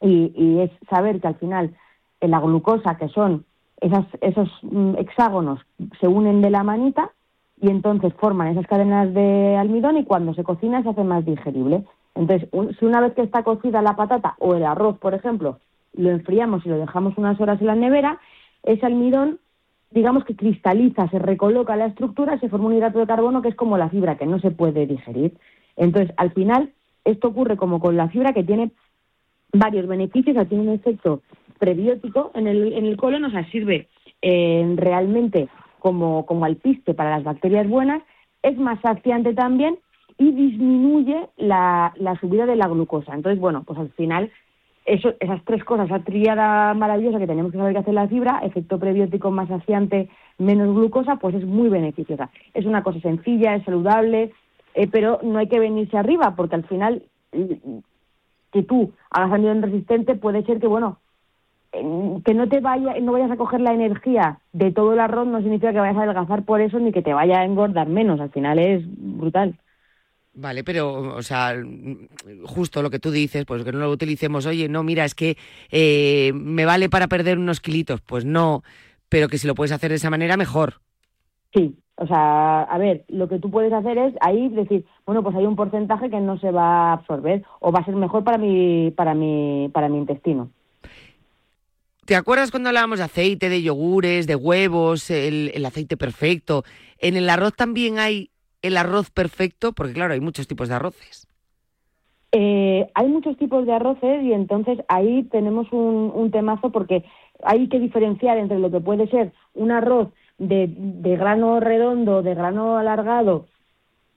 y, 0.00 0.32
y, 0.34 0.60
es 0.60 0.70
saber 0.88 1.20
que 1.20 1.28
al 1.28 1.34
final 1.34 1.74
en 2.20 2.30
la 2.30 2.40
glucosa, 2.40 2.96
que 2.96 3.08
son 3.08 3.44
esas, 3.80 4.06
esos 4.20 4.48
mm, 4.62 4.94
hexágonos, 4.96 5.60
se 6.00 6.06
unen 6.06 6.40
de 6.40 6.50
la 6.50 6.62
manita 6.62 7.10
y 7.60 7.68
entonces 7.68 8.14
forman 8.14 8.48
esas 8.48 8.66
cadenas 8.66 9.12
de 9.12 9.56
almidón 9.56 9.96
y 9.96 10.04
cuando 10.04 10.34
se 10.34 10.44
cocina 10.44 10.82
se 10.82 10.90
hace 10.90 11.04
más 11.04 11.24
digerible. 11.24 11.84
Entonces, 12.20 12.50
si 12.78 12.84
una 12.84 13.00
vez 13.00 13.14
que 13.14 13.22
está 13.22 13.42
cocida 13.42 13.80
la 13.80 13.96
patata 13.96 14.34
o 14.40 14.54
el 14.54 14.64
arroz, 14.64 14.98
por 14.98 15.14
ejemplo, 15.14 15.58
lo 15.94 16.10
enfriamos 16.10 16.66
y 16.66 16.68
lo 16.68 16.76
dejamos 16.76 17.16
unas 17.16 17.40
horas 17.40 17.58
en 17.62 17.66
la 17.66 17.74
nevera, 17.74 18.20
ese 18.62 18.84
almidón, 18.84 19.38
digamos 19.90 20.26
que 20.26 20.36
cristaliza, 20.36 21.08
se 21.08 21.18
recoloca 21.18 21.76
la 21.76 21.86
estructura, 21.86 22.38
se 22.38 22.50
forma 22.50 22.66
un 22.66 22.74
hidrato 22.74 22.98
de 22.98 23.06
carbono 23.06 23.40
que 23.40 23.48
es 23.48 23.54
como 23.54 23.78
la 23.78 23.88
fibra, 23.88 24.18
que 24.18 24.26
no 24.26 24.38
se 24.38 24.50
puede 24.50 24.86
digerir. 24.86 25.32
Entonces, 25.76 26.12
al 26.18 26.32
final, 26.32 26.70
esto 27.06 27.28
ocurre 27.28 27.56
como 27.56 27.80
con 27.80 27.96
la 27.96 28.10
fibra 28.10 28.34
que 28.34 28.44
tiene 28.44 28.70
varios 29.54 29.86
beneficios, 29.86 30.46
tiene 30.46 30.64
un 30.64 30.74
efecto 30.74 31.22
prebiótico 31.58 32.32
en 32.34 32.48
el, 32.48 32.74
en 32.74 32.84
el 32.84 32.98
colon, 32.98 33.24
o 33.24 33.30
sea, 33.30 33.50
sirve 33.50 33.88
eh, 34.20 34.74
realmente 34.76 35.48
como, 35.78 36.26
como 36.26 36.44
alpiste 36.44 36.92
para 36.92 37.12
las 37.12 37.24
bacterias 37.24 37.66
buenas, 37.66 38.02
es 38.42 38.58
más 38.58 38.78
saciante 38.82 39.32
también 39.32 39.78
y 40.20 40.32
disminuye 40.32 41.30
la, 41.38 41.94
la 41.96 42.14
subida 42.20 42.44
de 42.44 42.54
la 42.54 42.68
glucosa. 42.68 43.14
Entonces, 43.14 43.40
bueno, 43.40 43.62
pues 43.64 43.78
al 43.78 43.88
final 43.92 44.30
eso, 44.84 45.14
esas 45.18 45.42
tres 45.46 45.64
cosas, 45.64 45.86
esa 45.86 46.00
triada 46.00 46.74
maravillosa 46.74 47.18
que 47.18 47.26
tenemos 47.26 47.50
que 47.50 47.56
saber 47.56 47.72
que 47.72 47.78
hace 47.78 47.94
la 47.94 48.06
fibra, 48.06 48.40
efecto 48.42 48.78
prebiótico 48.78 49.30
más 49.30 49.48
saciante, 49.48 50.10
menos 50.36 50.74
glucosa, 50.74 51.16
pues 51.16 51.36
es 51.36 51.46
muy 51.46 51.70
beneficiosa. 51.70 52.28
Es 52.52 52.66
una 52.66 52.82
cosa 52.82 53.00
sencilla, 53.00 53.54
es 53.54 53.64
saludable, 53.64 54.32
eh, 54.74 54.88
pero 54.88 55.20
no 55.22 55.38
hay 55.38 55.48
que 55.48 55.58
venirse 55.58 55.96
arriba, 55.96 56.34
porque 56.36 56.56
al 56.56 56.64
final 56.64 57.02
que 58.52 58.62
tú 58.62 58.92
hagas 59.10 59.32
almidón 59.32 59.62
resistente 59.62 60.16
puede 60.16 60.42
ser 60.42 60.60
que, 60.60 60.66
bueno, 60.66 60.98
que 61.72 62.34
no 62.34 62.46
te 62.46 62.60
vaya, 62.60 63.00
no 63.00 63.12
vayas 63.12 63.30
a 63.30 63.36
coger 63.38 63.62
la 63.62 63.72
energía 63.72 64.40
de 64.52 64.70
todo 64.70 64.92
el 64.92 65.00
arroz 65.00 65.26
no 65.26 65.40
significa 65.40 65.72
que 65.72 65.78
vayas 65.78 65.96
a 65.96 66.02
adelgazar 66.02 66.42
por 66.42 66.60
eso 66.60 66.78
ni 66.78 66.92
que 66.92 67.00
te 67.00 67.14
vaya 67.14 67.40
a 67.40 67.44
engordar 67.46 67.88
menos. 67.88 68.20
Al 68.20 68.30
final 68.30 68.58
es 68.58 68.82
brutal. 68.86 69.54
Vale, 70.32 70.62
pero, 70.62 71.16
o 71.16 71.22
sea, 71.22 71.54
justo 72.44 72.82
lo 72.82 72.90
que 72.90 73.00
tú 73.00 73.10
dices, 73.10 73.44
pues 73.44 73.64
que 73.64 73.72
no 73.72 73.80
lo 73.80 73.90
utilicemos, 73.90 74.46
oye, 74.46 74.68
no, 74.68 74.82
mira, 74.84 75.04
es 75.04 75.14
que 75.14 75.36
eh, 75.70 76.32
me 76.34 76.64
vale 76.64 76.88
para 76.88 77.08
perder 77.08 77.36
unos 77.38 77.60
kilitos. 77.60 78.00
Pues 78.00 78.24
no, 78.24 78.62
pero 79.08 79.28
que 79.28 79.38
si 79.38 79.46
lo 79.46 79.54
puedes 79.54 79.72
hacer 79.72 79.90
de 79.90 79.96
esa 79.96 80.10
manera, 80.10 80.36
mejor. 80.36 80.80
Sí, 81.52 81.76
o 81.96 82.06
sea, 82.06 82.62
a 82.62 82.78
ver, 82.78 83.04
lo 83.08 83.28
que 83.28 83.40
tú 83.40 83.50
puedes 83.50 83.72
hacer 83.72 83.98
es 83.98 84.14
ahí 84.20 84.48
decir, 84.50 84.86
bueno, 85.04 85.22
pues 85.22 85.34
hay 85.34 85.46
un 85.46 85.56
porcentaje 85.56 86.08
que 86.08 86.20
no 86.20 86.38
se 86.38 86.52
va 86.52 86.90
a 86.90 86.92
absorber 86.94 87.42
o 87.58 87.72
va 87.72 87.80
a 87.80 87.84
ser 87.84 87.96
mejor 87.96 88.22
para 88.22 88.38
mi, 88.38 88.92
para 88.92 89.14
mi, 89.14 89.68
para 89.72 89.88
mi 89.88 89.98
intestino. 89.98 90.50
¿Te 92.06 92.16
acuerdas 92.16 92.50
cuando 92.50 92.68
hablábamos 92.70 92.98
de 92.98 93.04
aceite, 93.04 93.48
de 93.48 93.62
yogures, 93.62 94.26
de 94.26 94.36
huevos, 94.36 95.10
el, 95.10 95.50
el 95.54 95.66
aceite 95.66 95.96
perfecto? 95.96 96.64
En 96.98 97.16
el 97.16 97.28
arroz 97.28 97.54
también 97.54 97.98
hay 97.98 98.30
el 98.62 98.76
arroz 98.76 99.10
perfecto, 99.10 99.72
porque 99.72 99.94
claro, 99.94 100.14
hay 100.14 100.20
muchos 100.20 100.46
tipos 100.48 100.68
de 100.68 100.74
arroces. 100.74 101.26
Eh, 102.32 102.88
hay 102.94 103.08
muchos 103.08 103.36
tipos 103.36 103.66
de 103.66 103.72
arroces 103.72 104.22
y 104.22 104.32
entonces 104.32 104.78
ahí 104.88 105.24
tenemos 105.24 105.66
un, 105.72 106.30
temazo 106.30 106.70
porque 106.70 107.04
hay 107.42 107.68
que 107.68 107.80
diferenciar 107.80 108.38
entre 108.38 108.60
lo 108.60 108.70
que 108.70 108.80
puede 108.80 109.08
ser 109.08 109.32
un 109.54 109.72
arroz 109.72 110.10
de, 110.38 110.68
de 110.68 111.16
grano 111.16 111.58
redondo, 111.58 112.22
de 112.22 112.34
grano 112.34 112.76
alargado, 112.76 113.46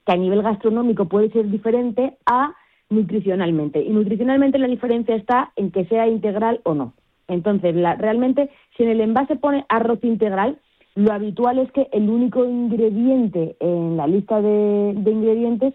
que 0.06 0.12
a 0.12 0.16
nivel 0.16 0.42
gastronómico 0.42 1.06
puede 1.06 1.30
ser 1.30 1.50
diferente 1.50 2.16
a 2.24 2.54
nutricionalmente. 2.88 3.82
Y 3.82 3.90
nutricionalmente 3.90 4.58
la 4.58 4.68
diferencia 4.68 5.16
está 5.16 5.52
en 5.56 5.72
que 5.72 5.86
sea 5.86 6.06
integral 6.06 6.60
o 6.64 6.74
no. 6.74 6.94
Entonces, 7.28 7.74
la, 7.74 7.94
realmente, 7.96 8.50
si 8.76 8.82
en 8.82 8.90
el 8.90 9.00
envase 9.00 9.36
pone 9.36 9.64
arroz 9.68 10.02
integral, 10.04 10.60
lo 10.94 11.12
habitual 11.12 11.58
es 11.58 11.70
que 11.72 11.88
el 11.92 12.08
único 12.08 12.44
ingrediente 12.44 13.56
en 13.60 13.96
la 13.96 14.06
lista 14.06 14.40
de, 14.40 14.94
ingredientes 14.96 15.74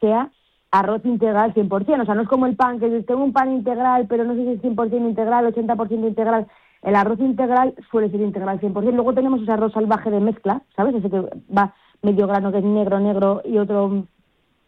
sea 0.00 0.30
arroz 0.70 1.04
integral 1.04 1.52
100%. 1.54 2.02
O 2.02 2.04
sea, 2.04 2.14
no 2.14 2.22
es 2.22 2.28
como 2.28 2.46
el 2.46 2.56
pan, 2.56 2.80
que 2.80 2.88
tengo 3.02 3.22
un 3.22 3.32
pan 3.32 3.52
integral, 3.52 4.06
pero 4.08 4.24
no 4.24 4.34
sé 4.34 4.42
si 4.42 4.50
es 4.52 4.62
100% 4.62 5.08
integral, 5.08 5.52
80% 5.54 6.08
integral. 6.08 6.46
El 6.82 6.96
arroz 6.96 7.20
integral 7.20 7.74
suele 7.90 8.10
ser 8.10 8.20
integral 8.20 8.60
100%. 8.60 8.92
Luego 8.92 9.14
tenemos 9.14 9.42
ese 9.42 9.52
arroz 9.52 9.72
salvaje 9.72 10.10
de 10.10 10.20
mezcla, 10.20 10.62
¿sabes? 10.74 10.94
Ese 10.94 11.10
que 11.10 11.20
va 11.56 11.74
medio 12.02 12.26
grano 12.26 12.50
que 12.50 12.58
es 12.58 12.64
negro, 12.64 13.00
negro 13.00 13.42
y 13.44 13.58
otro 13.58 14.06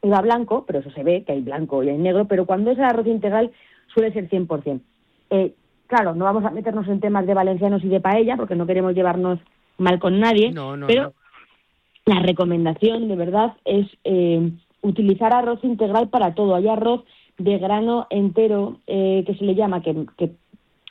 va 0.05 0.21
blanco, 0.21 0.65
pero 0.67 0.81
eso 0.81 0.91
se 0.91 1.03
ve, 1.03 1.25
que 1.25 1.33
hay 1.33 1.41
blanco 1.41 1.83
y 1.83 1.89
hay 1.89 1.99
negro, 1.99 2.27
pero 2.27 2.47
cuando 2.47 2.71
es 2.71 2.79
el 2.79 2.85
arroz 2.85 3.07
integral 3.07 3.51
suele 3.93 4.13
ser 4.13 4.29
100%. 4.29 4.81
Eh, 5.31 5.55
claro, 5.87 6.15
no 6.15 6.25
vamos 6.25 6.45
a 6.45 6.51
meternos 6.51 6.87
en 6.89 7.01
temas 7.01 7.27
de 7.27 7.35
valencianos 7.35 7.83
y 7.83 7.89
de 7.89 8.01
paella, 8.01 8.37
porque 8.37 8.55
no 8.55 8.67
queremos 8.67 8.95
llevarnos 8.95 9.41
mal 9.79 9.99
con 9.99 10.21
nadie, 10.21 10.53
pero 10.87 11.15
la 12.05 12.21
recomendación 12.21 13.09
de 13.09 13.17
verdad 13.17 13.55
es 13.65 13.87
eh, 14.05 14.51
utilizar 14.83 15.35
arroz 15.35 15.63
integral 15.65 16.09
para 16.09 16.35
todo. 16.35 16.55
Hay 16.55 16.69
arroz 16.69 17.05
de 17.39 17.59
grano 17.59 18.07
entero 18.11 18.79
eh, 18.87 19.25
que 19.27 19.35
se 19.35 19.45
le 19.45 19.55
llama, 19.55 19.83
que, 19.83 20.07
que 20.17 20.33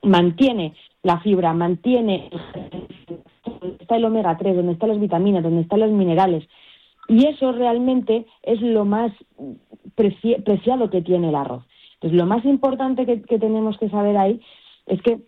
mantiene 0.03 0.75
la 1.03 1.19
fibra, 1.21 1.53
mantiene 1.53 2.29
donde 3.45 3.77
está 3.79 3.95
el 3.95 4.05
omega 4.05 4.37
3, 4.37 4.55
donde 4.55 4.73
están 4.73 4.89
las 4.89 4.99
vitaminas, 4.99 5.43
donde 5.43 5.61
están 5.61 5.79
los 5.79 5.91
minerales. 5.91 6.47
Y 7.07 7.27
eso 7.27 7.51
realmente 7.51 8.25
es 8.43 8.61
lo 8.61 8.83
más 8.83 9.11
preciado 9.95 10.89
que 10.89 11.01
tiene 11.01 11.29
el 11.29 11.35
arroz. 11.35 11.63
Entonces, 11.95 12.17
lo 12.17 12.25
más 12.25 12.43
importante 12.45 13.05
que, 13.05 13.21
que 13.21 13.39
tenemos 13.39 13.77
que 13.77 13.89
saber 13.89 14.17
ahí 14.17 14.41
es 14.87 15.01
que 15.01 15.19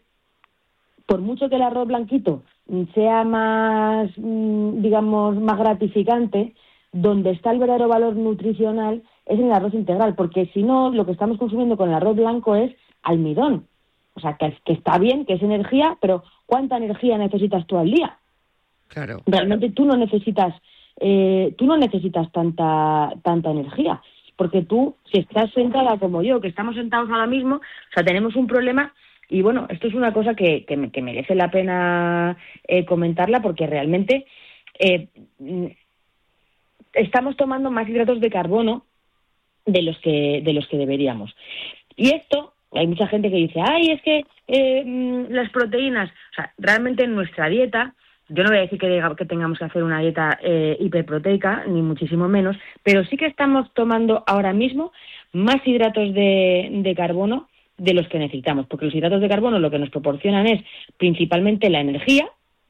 por 1.06 1.22
mucho 1.22 1.50
que 1.50 1.56
el 1.56 1.62
arroz 1.62 1.88
blanquito 1.88 2.44
sea 2.94 3.24
más, 3.24 4.10
mm, 4.18 4.82
digamos, 4.82 5.38
más 5.40 5.58
gratificante, 5.58 6.54
donde 6.92 7.32
está 7.32 7.52
el 7.52 7.60
verdadero 7.60 7.88
valor 7.88 8.16
nutricional 8.16 9.04
es 9.26 9.40
en 9.40 9.48
el 9.48 9.52
arroz 9.52 9.74
integral, 9.74 10.16
porque 10.16 10.50
si 10.54 10.64
no, 10.64 10.90
lo 10.90 11.06
que 11.06 11.12
estamos 11.12 11.38
consumiendo 11.38 11.78
con 11.78 11.90
el 11.90 11.96
arroz 11.96 12.16
blanco 12.16 12.56
es 12.56 12.74
almidón. 13.04 13.68
O 14.14 14.20
sea, 14.20 14.38
que, 14.38 14.58
que 14.66 14.74
está 14.74 14.98
bien, 14.98 15.26
que 15.26 15.34
es 15.34 15.44
energía, 15.44 15.98
pero 16.02 16.24
¿cuánta 16.46 16.78
energía 16.78 17.18
necesitas 17.18 17.68
tú 17.68 17.78
al 17.78 17.92
día? 17.92 18.18
Claro. 18.88 19.22
Realmente 19.26 19.70
tú 19.72 19.86
no 19.86 19.96
necesitas, 19.96 20.56
eh, 21.00 21.54
tú 21.58 21.66
no 21.66 21.78
necesitas 21.78 22.32
tanta, 22.32 23.14
tanta 23.22 23.52
energía, 23.52 24.02
porque 24.36 24.64
tú, 24.64 24.96
si 25.12 25.20
estás 25.20 25.52
sentada 25.54 25.98
como 26.00 26.24
yo, 26.24 26.40
que 26.40 26.48
estamos 26.48 26.76
sentados 26.76 27.10
ahora 27.10 27.28
mismo, 27.28 27.56
o 27.56 27.94
sea, 27.94 28.04
tenemos 28.04 28.36
un 28.36 28.48
problema 28.48 28.94
y 29.30 29.42
bueno, 29.42 29.68
esto 29.70 29.88
es 29.88 29.94
una 29.94 30.14
cosa 30.14 30.36
que, 30.36 30.66
que, 30.66 31.02
merece 31.02 31.36
la 31.36 31.52
pena 31.52 32.38
eh, 32.68 32.86
comentarla 32.86 33.42
porque 33.42 33.68
realmente 33.68 34.26
eh, 34.80 35.08
estamos 36.94 37.36
tomando 37.36 37.70
más 37.70 37.90
hidratos 37.90 38.22
de 38.22 38.30
carbono 38.30 38.86
de 39.66 39.82
los 39.82 39.98
que 40.00 40.42
de 40.44 40.54
los 40.54 40.66
que 40.68 40.78
deberíamos. 40.78 41.36
Y 41.98 42.14
esto, 42.14 42.54
hay 42.72 42.88
mucha 42.88 43.08
gente 43.08 43.30
que 43.30 43.36
dice, 43.36 43.60
ay, 43.62 43.92
es 43.92 44.02
que 44.02 44.26
eh, 44.48 44.84
mm, 44.86 45.26
las 45.32 45.50
proteínas, 45.52 46.10
o 46.10 46.36
sea, 46.36 46.54
realmente 46.58 47.04
en 47.04 47.14
nuestra 47.14 47.50
dieta, 47.50 47.96
yo 48.30 48.44
no 48.44 48.50
voy 48.50 48.60
a 48.60 48.62
decir 48.62 48.80
que, 48.80 49.02
que 49.18 49.26
tengamos 49.26 49.60
que 49.60 49.66
hacer 49.66 49.84
una 49.84 50.00
dieta 50.00 50.38
hiperproteica, 50.80 51.64
ni 51.66 51.82
muchísimo 51.82 52.28
menos, 52.28 52.58
pero 52.84 53.06
sí 53.06 53.16
que 53.16 53.26
estamos 53.26 53.74
tomando 53.74 54.24
ahora 54.28 54.52
mismo 54.52 54.92
más 55.32 55.66
hidratos 55.66 56.14
de 56.14 56.94
carbono 56.96 57.48
de 57.78 57.94
los 57.94 58.08
que 58.08 58.20
necesitamos, 58.20 58.66
porque 58.68 58.86
los 58.86 58.96
hidratos 58.96 59.22
de 59.22 59.30
carbono 59.30 59.60
lo 59.60 59.70
que 59.70 59.80
nos 59.80 59.90
proporcionan 59.90 60.48
es 60.48 60.64
principalmente 60.98 61.70
la 61.70 61.82
energía, 61.82 62.28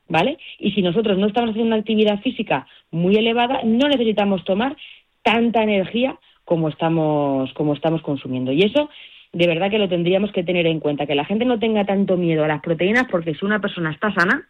¿vale? 0.08 0.38
Y 0.60 0.72
si 0.72 0.82
nosotros 0.82 1.18
no 1.18 1.28
estamos 1.28 1.52
haciendo 1.52 1.74
una 1.74 1.82
actividad 1.82 2.20
física 2.22 2.68
muy 2.92 3.16
elevada, 3.16 3.62
no 3.64 3.88
necesitamos 3.88 4.44
tomar 4.44 4.76
tanta 5.22 5.64
energía 5.64 6.18
como 6.46 6.70
estamos, 6.70 7.52
como 7.54 7.74
estamos 7.74 8.02
consumiendo. 8.02 8.52
Y 8.52 8.64
eso, 8.64 8.90
de 9.34 9.48
verdad 9.48 9.70
que 9.70 9.80
lo 9.80 9.90
tendríamos 9.90 10.32
que 10.32 10.44
tener 10.44 10.68
en 10.68 10.80
cuenta, 10.80 11.06
que 11.06 11.16
la 11.16 11.26
gente 11.26 11.46
no 11.46 11.60
tenga 11.60 11.86
tanto 11.86 12.18
miedo 12.18 12.44
a 12.44 12.48
las 12.48 12.62
proteínas, 12.62 13.08
porque 13.10 13.34
si 13.36 13.46
una 13.46 13.60
persona 13.60 13.92
está 13.92 14.14
sana, 14.14 14.48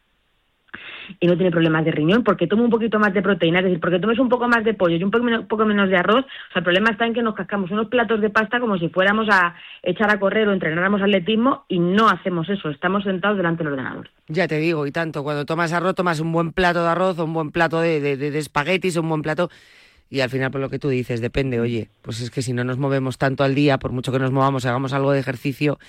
y 1.19 1.27
no 1.27 1.35
tiene 1.35 1.51
problemas 1.51 1.85
de 1.85 1.91
riñón, 1.91 2.23
porque 2.23 2.47
tome 2.47 2.63
un 2.63 2.69
poquito 2.69 2.99
más 2.99 3.13
de 3.13 3.21
proteína, 3.21 3.59
es 3.59 3.65
decir, 3.65 3.79
porque 3.79 3.99
tomes 3.99 4.19
un 4.19 4.29
poco 4.29 4.47
más 4.47 4.63
de 4.63 4.73
pollo 4.73 4.95
y 4.95 5.03
un 5.03 5.11
poco 5.11 5.65
menos, 5.65 5.89
de 5.89 5.97
arroz, 5.97 6.25
o 6.25 6.53
sea, 6.53 6.59
el 6.59 6.63
problema 6.63 6.89
está 6.89 7.05
en 7.05 7.13
que 7.13 7.21
nos 7.21 7.35
cascamos 7.35 7.71
unos 7.71 7.87
platos 7.87 8.21
de 8.21 8.29
pasta 8.29 8.59
como 8.59 8.77
si 8.77 8.89
fuéramos 8.89 9.27
a 9.29 9.55
echar 9.83 10.09
a 10.09 10.19
correr 10.19 10.47
o 10.47 10.53
entrenáramos 10.53 11.01
atletismo 11.01 11.65
y 11.67 11.79
no 11.79 12.09
hacemos 12.09 12.49
eso, 12.49 12.69
estamos 12.69 13.03
sentados 13.03 13.37
delante 13.37 13.63
del 13.63 13.73
ordenador. 13.73 14.09
Ya 14.27 14.47
te 14.47 14.57
digo, 14.57 14.85
y 14.87 14.91
tanto, 14.91 15.23
cuando 15.23 15.45
tomas 15.45 15.73
arroz, 15.73 15.95
tomas 15.95 16.19
un 16.19 16.31
buen 16.31 16.51
plato 16.51 16.83
de 16.83 16.89
arroz 16.89 17.19
o 17.19 17.25
un 17.25 17.33
buen 17.33 17.51
plato 17.51 17.79
de, 17.79 17.99
de 17.99 18.37
espaguetis 18.37 18.97
o 18.97 19.01
un 19.01 19.09
buen 19.09 19.21
plato 19.21 19.49
y 20.09 20.21
al 20.21 20.29
final 20.29 20.51
por 20.51 20.61
lo 20.61 20.69
que 20.69 20.79
tú 20.79 20.89
dices 20.89 21.21
depende 21.21 21.59
oye 21.59 21.89
pues 22.01 22.21
es 22.21 22.31
que 22.31 22.41
si 22.41 22.53
no 22.53 22.63
nos 22.63 22.77
movemos 22.77 23.17
tanto 23.17 23.43
al 23.43 23.55
día 23.55 23.77
por 23.77 23.91
mucho 23.91 24.11
que 24.11 24.19
nos 24.19 24.31
movamos 24.31 24.65
hagamos 24.65 24.93
algo 24.93 25.11
de 25.11 25.19
ejercicio 25.19 25.79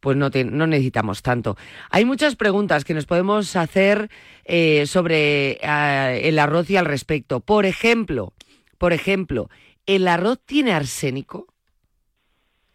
pues 0.00 0.16
no, 0.16 0.30
te, 0.30 0.44
no 0.44 0.66
necesitamos 0.66 1.22
tanto. 1.22 1.56
Hay 1.90 2.04
muchas 2.04 2.36
preguntas 2.36 2.84
que 2.84 2.94
nos 2.94 3.06
podemos 3.06 3.56
hacer 3.56 4.08
eh, 4.44 4.86
sobre 4.86 5.58
eh, 5.62 6.20
el 6.28 6.38
arroz 6.38 6.70
y 6.70 6.76
al 6.76 6.84
respecto. 6.84 7.40
Por 7.40 7.66
ejemplo, 7.66 8.32
por 8.78 8.92
ejemplo, 8.92 9.48
¿el 9.86 10.08
arroz 10.08 10.40
tiene 10.44 10.72
arsénico? 10.72 11.46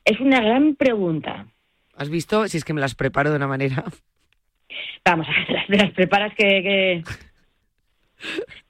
Es 0.04 0.20
una 0.20 0.42
gran 0.42 0.75
pregunta. 0.75 1.48
¿Has 1.96 2.10
visto? 2.10 2.48
Si 2.48 2.58
es 2.58 2.66
que 2.66 2.74
me 2.74 2.82
las 2.82 2.96
preparo 2.96 3.30
de 3.30 3.36
una 3.36 3.48
manera. 3.48 3.84
Vamos 5.06 5.28
las, 5.50 5.70
las 5.70 5.92
preparas 5.92 6.34
que... 6.36 6.46
que... 6.46 7.04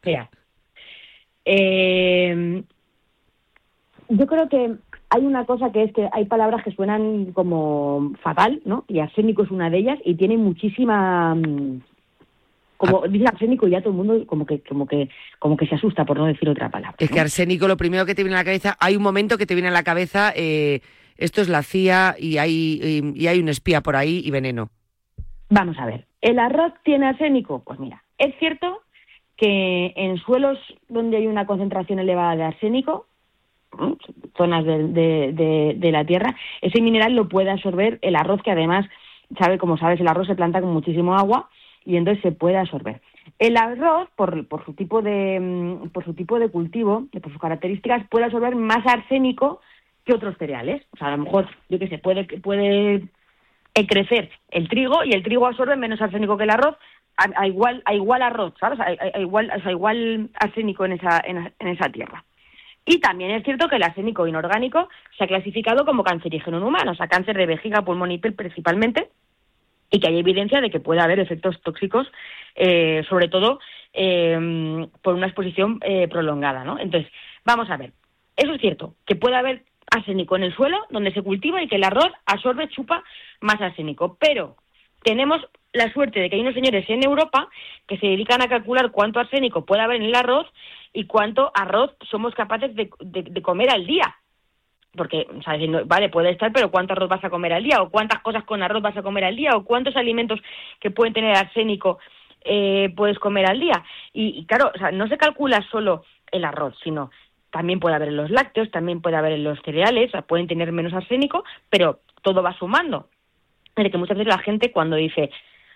Mira. 0.05 0.29
Eh, 1.45 2.63
yo 4.09 4.27
creo 4.27 4.49
que 4.49 4.75
hay 5.13 5.25
una 5.25 5.45
cosa 5.45 5.71
que 5.73 5.83
es 5.83 5.93
que 5.93 6.07
hay 6.13 6.25
palabras 6.25 6.63
que 6.63 6.71
suenan 6.71 7.33
como 7.33 8.13
fatal, 8.23 8.61
¿no? 8.63 8.85
Y 8.87 8.99
arsénico 8.99 9.43
es 9.43 9.51
una 9.51 9.69
de 9.69 9.79
ellas 9.79 9.99
y 10.05 10.15
tiene 10.15 10.37
muchísima 10.37 11.35
mm, 11.35 11.81
como 12.77 13.05
dice 13.09 13.25
arsénico 13.27 13.67
y 13.67 13.71
ya 13.71 13.81
todo 13.81 13.89
el 13.89 13.97
mundo 13.97 14.25
como 14.25 14.45
que 14.45 14.61
como 14.61 14.87
que 14.87 15.09
como 15.37 15.57
que 15.57 15.67
se 15.67 15.75
asusta 15.75 16.05
por 16.05 16.17
no 16.17 16.27
decir 16.27 16.47
otra 16.47 16.69
palabra. 16.69 16.95
Es 16.97 17.11
que 17.11 17.19
arsénico 17.19 17.67
lo 17.67 17.75
primero 17.75 18.05
que 18.05 18.15
te 18.15 18.23
viene 18.23 18.37
a 18.37 18.39
la 18.39 18.45
cabeza, 18.45 18.77
hay 18.79 18.95
un 18.95 19.03
momento 19.03 19.37
que 19.37 19.45
te 19.45 19.53
viene 19.53 19.67
a 19.67 19.71
la 19.71 19.83
cabeza 19.83 20.31
eh, 20.33 20.79
esto 21.17 21.41
es 21.41 21.49
la 21.49 21.61
CIA 21.61 22.15
y 22.17 22.37
hay 22.37 22.79
y, 22.81 23.21
y 23.21 23.27
hay 23.27 23.39
un 23.41 23.49
espía 23.49 23.81
por 23.81 23.97
ahí 23.97 24.21
y 24.23 24.31
veneno. 24.31 24.69
Vamos 25.49 25.77
a 25.77 25.87
ver, 25.87 26.05
¿el 26.21 26.39
arroz 26.39 26.71
tiene 26.85 27.07
arsénico? 27.07 27.61
Pues 27.65 27.79
mira, 27.79 28.01
es 28.17 28.33
cierto 28.39 28.81
que 29.35 29.91
en 29.97 30.15
suelos 30.19 30.57
donde 30.87 31.17
hay 31.17 31.27
una 31.27 31.45
concentración 31.45 31.99
elevada 31.99 32.37
de 32.37 32.43
arsénico, 32.43 33.07
zonas 34.35 34.65
de, 34.65 35.75
de, 35.77 35.91
la 35.91 36.05
tierra, 36.05 36.35
ese 36.61 36.81
mineral 36.81 37.15
lo 37.15 37.29
puede 37.29 37.49
absorber 37.49 37.99
el 38.01 38.15
arroz, 38.15 38.41
que 38.43 38.51
además, 38.51 38.85
sabe, 39.39 39.57
como 39.57 39.77
sabes, 39.77 39.99
el 39.99 40.07
arroz 40.07 40.27
se 40.27 40.35
planta 40.35 40.61
con 40.61 40.73
muchísimo 40.73 41.15
agua 41.15 41.49
y 41.85 41.97
entonces 41.97 42.21
se 42.21 42.31
puede 42.31 42.57
absorber. 42.57 43.01
El 43.39 43.57
arroz, 43.57 44.09
por, 44.15 44.47
por 44.47 44.65
su 44.65 44.73
tipo 44.73 45.01
de 45.01 45.79
por 45.93 46.03
su 46.03 46.13
tipo 46.13 46.39
de 46.39 46.49
cultivo, 46.49 47.07
por 47.11 47.31
sus 47.31 47.41
características, 47.41 48.07
puede 48.09 48.25
absorber 48.25 48.55
más 48.55 48.85
arsénico 48.85 49.61
que 50.05 50.13
otros 50.13 50.37
cereales. 50.37 50.83
O 50.93 50.97
sea, 50.97 51.07
a 51.07 51.17
lo 51.17 51.23
mejor, 51.23 51.47
yo 51.69 51.79
qué 51.79 51.87
sé, 51.87 51.97
puede, 51.97 52.25
puede 52.39 53.03
crecer 53.87 54.29
el 54.49 54.67
trigo 54.67 55.03
y 55.03 55.11
el 55.11 55.23
trigo 55.23 55.47
absorbe 55.47 55.75
menos 55.75 56.01
arsénico 56.01 56.37
que 56.37 56.43
el 56.43 56.51
arroz, 56.51 56.75
a, 57.17 57.47
igual, 57.47 57.81
a 57.85 57.93
igual 57.93 58.21
arroz, 58.21 58.53
¿sabes? 58.59 58.79
A, 58.79 58.85
a, 58.85 59.19
igual, 59.19 59.51
igual 59.69 60.29
arsénico 60.39 60.85
en 60.85 60.93
esa, 60.93 61.21
en, 61.25 61.53
en 61.59 61.67
esa 61.67 61.89
tierra. 61.89 62.23
Y 62.91 62.99
también 62.99 63.31
es 63.31 63.45
cierto 63.45 63.69
que 63.69 63.77
el 63.77 63.83
arsénico 63.83 64.27
inorgánico 64.27 64.89
se 65.17 65.23
ha 65.23 65.27
clasificado 65.27 65.85
como 65.85 66.03
cancerígeno 66.03 66.57
en 66.57 66.63
humanos, 66.63 66.95
o 66.95 66.97
sea, 66.97 67.07
cáncer 67.07 67.37
de 67.37 67.45
vejiga, 67.45 67.85
pulmón 67.85 68.11
y 68.11 68.17
piel 68.17 68.33
principalmente, 68.33 69.07
y 69.89 70.01
que 70.01 70.09
hay 70.09 70.19
evidencia 70.19 70.59
de 70.59 70.69
que 70.69 70.81
puede 70.81 70.99
haber 70.99 71.17
efectos 71.21 71.61
tóxicos, 71.61 72.05
eh, 72.53 73.05
sobre 73.07 73.29
todo 73.29 73.61
eh, 73.93 74.85
por 75.01 75.13
una 75.13 75.27
exposición 75.27 75.79
eh, 75.83 76.09
prolongada, 76.09 76.65
¿no? 76.65 76.79
Entonces, 76.79 77.09
vamos 77.45 77.69
a 77.69 77.77
ver, 77.77 77.93
eso 78.35 78.55
es 78.55 78.59
cierto, 78.59 78.95
que 79.05 79.15
puede 79.15 79.37
haber 79.37 79.63
arsénico 79.89 80.35
en 80.35 80.43
el 80.43 80.53
suelo 80.53 80.77
donde 80.89 81.13
se 81.13 81.21
cultiva 81.21 81.63
y 81.63 81.69
que 81.69 81.77
el 81.77 81.85
arroz 81.85 82.11
absorbe, 82.25 82.67
chupa 82.67 83.05
más 83.39 83.61
arsénico, 83.61 84.17
pero 84.19 84.57
tenemos 85.01 85.39
la 85.71 85.93
suerte 85.93 86.19
de 86.19 86.29
que 86.29 86.35
hay 86.35 86.41
unos 86.41 86.55
señores 86.55 86.83
en 86.89 87.05
Europa 87.05 87.47
que 87.87 87.97
se 87.97 88.07
dedican 88.07 88.41
a 88.41 88.49
calcular 88.49 88.91
cuánto 88.91 89.21
arsénico 89.21 89.65
puede 89.65 89.81
haber 89.81 89.95
en 90.01 90.07
el 90.07 90.15
arroz 90.15 90.47
y 90.93 91.05
cuánto 91.05 91.51
arroz 91.53 91.91
somos 92.09 92.33
capaces 92.35 92.75
de, 92.75 92.89
de, 92.99 93.41
comer 93.41 93.69
al 93.69 93.85
día. 93.85 94.15
Porque, 94.93 95.25
¿sabes? 95.45 95.87
Vale, 95.87 96.09
puede 96.09 96.31
estar, 96.31 96.51
pero 96.51 96.69
¿cuánto 96.69 96.93
arroz 96.93 97.07
vas 97.07 97.23
a 97.23 97.29
comer 97.29 97.53
al 97.53 97.63
día? 97.63 97.81
¿O 97.81 97.89
cuántas 97.89 98.21
cosas 98.21 98.43
con 98.43 98.61
arroz 98.61 98.81
vas 98.81 98.97
a 98.97 99.03
comer 99.03 99.23
al 99.23 99.35
día? 99.35 99.51
¿O 99.55 99.63
cuántos 99.63 99.95
alimentos 99.95 100.39
que 100.79 100.91
pueden 100.91 101.13
tener 101.13 101.35
arsénico 101.35 101.99
eh, 102.43 102.93
puedes 102.95 103.17
comer 103.19 103.49
al 103.49 103.59
día? 103.59 103.83
Y, 104.11 104.39
y 104.39 104.45
claro, 104.45 104.71
o 104.73 104.77
sea, 104.77 104.91
no 104.91 105.07
se 105.07 105.17
calcula 105.17 105.65
solo 105.71 106.03
el 106.31 106.43
arroz, 106.43 106.77
sino 106.83 107.09
también 107.51 107.79
puede 107.79 107.95
haber 107.95 108.09
en 108.09 108.17
los 108.17 108.31
lácteos, 108.31 108.71
también 108.71 109.01
puede 109.01 109.17
haber 109.17 109.33
en 109.33 109.43
los 109.43 109.59
cereales, 109.61 110.09
o 110.09 110.11
sea, 110.11 110.21
pueden 110.23 110.47
tener 110.47 110.71
menos 110.71 110.93
arsénico, 110.93 111.43
pero 111.69 111.99
todo 112.21 112.41
va 112.41 112.57
sumando. 112.57 113.07
De 113.75 113.89
que 113.89 113.97
muchas 113.97 114.17
veces 114.17 114.33
la 114.33 114.41
gente 114.41 114.71
cuando 114.71 114.95
dice, 114.95 115.31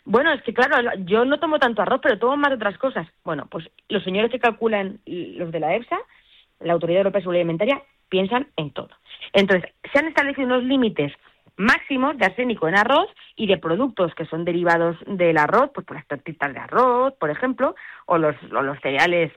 bueno, 0.06 0.32
es 0.32 0.42
que 0.44 0.54
claro, 0.54 0.78
yo 1.06 1.26
no 1.26 1.40
tomo 1.40 1.58
tanto 1.60 1.82
arroz, 1.82 2.00
pero 2.02 2.20
tomo 2.20 2.38
más 2.38 2.54
otras 2.54 2.78
cosas. 2.78 3.08
Bueno, 3.24 3.48
pues 3.50 3.70
los 3.90 4.04
señores 4.04 4.32
que 4.32 4.40
calculan 4.40 5.00
los 5.06 5.52
de 5.52 5.60
la 5.60 5.76
EFSA, 5.76 5.98
la 6.60 6.74
Autoridad 6.74 7.00
Europea 7.00 7.20
de 7.20 7.24
Seguridad 7.24 7.42
Alimentaria, 7.42 7.82
piensan 8.08 8.48
en 8.56 8.72
todo. 8.72 8.90
Entonces, 9.34 9.72
se 9.92 10.00
han 10.00 10.08
establecido 10.08 10.46
unos 10.46 10.64
límites 10.64 11.12
máximos 11.58 12.18
de 12.18 12.26
arsénico 12.26 12.68
en 12.68 12.78
arroz 12.78 13.08
y 13.36 13.48
de 13.48 13.58
productos 13.58 14.14
que 14.14 14.26
son 14.26 14.46
derivados 14.46 14.98
del 15.08 15.38
arroz, 15.38 15.72
pues 15.74 15.88
por 15.88 15.96
las 15.98 16.08
tortitas 16.08 16.54
de 16.54 16.60
arroz, 16.60 17.14
por 17.20 17.32
ejemplo, 17.32 17.76
o 18.06 18.18
los, 18.18 18.36
o 18.56 18.62
los 18.62 18.80
cereales 18.82 19.32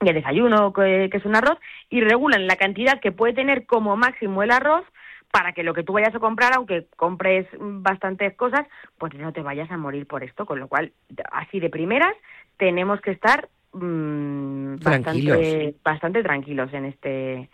de 0.00 0.12
desayuno 0.12 0.72
que, 0.72 1.08
que 1.10 1.16
es 1.16 1.24
un 1.24 1.34
arroz, 1.34 1.58
y 1.90 2.02
regulan 2.02 2.46
la 2.46 2.56
cantidad 2.56 3.00
que 3.00 3.10
puede 3.10 3.32
tener 3.32 3.66
como 3.66 3.96
máximo 3.96 4.44
el 4.44 4.52
arroz 4.52 4.84
para 5.30 5.52
que 5.52 5.62
lo 5.62 5.74
que 5.74 5.82
tú 5.82 5.92
vayas 5.92 6.14
a 6.14 6.20
comprar, 6.20 6.52
aunque 6.54 6.86
compres 6.96 7.46
bastantes 7.58 8.34
cosas, 8.34 8.66
pues 8.98 9.14
no 9.14 9.32
te 9.32 9.42
vayas 9.42 9.70
a 9.70 9.76
morir 9.76 10.06
por 10.06 10.24
esto, 10.24 10.46
con 10.46 10.58
lo 10.58 10.68
cual, 10.68 10.92
así 11.32 11.60
de 11.60 11.70
primeras, 11.70 12.14
tenemos 12.56 13.00
que 13.00 13.10
estar 13.12 13.48
mmm, 13.72 14.76
tranquilos. 14.76 15.38
Bastante, 15.38 15.74
bastante 15.84 16.22
tranquilos 16.22 16.72
en 16.72 16.84
este, 16.86 17.50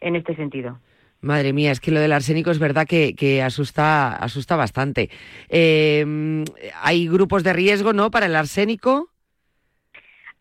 en 0.00 0.16
este 0.16 0.34
sentido. 0.36 0.78
Madre 1.20 1.52
mía, 1.52 1.72
es 1.72 1.80
que 1.80 1.90
lo 1.90 2.00
del 2.00 2.12
arsénico 2.12 2.50
es 2.50 2.60
verdad 2.60 2.86
que, 2.86 3.14
que 3.14 3.42
asusta, 3.42 4.14
asusta 4.16 4.54
bastante. 4.54 5.10
Eh, 5.48 6.44
¿Hay 6.80 7.08
grupos 7.08 7.42
de 7.42 7.52
riesgo, 7.52 7.92
no, 7.92 8.10
para 8.10 8.26
el 8.26 8.36
arsénico? 8.36 9.10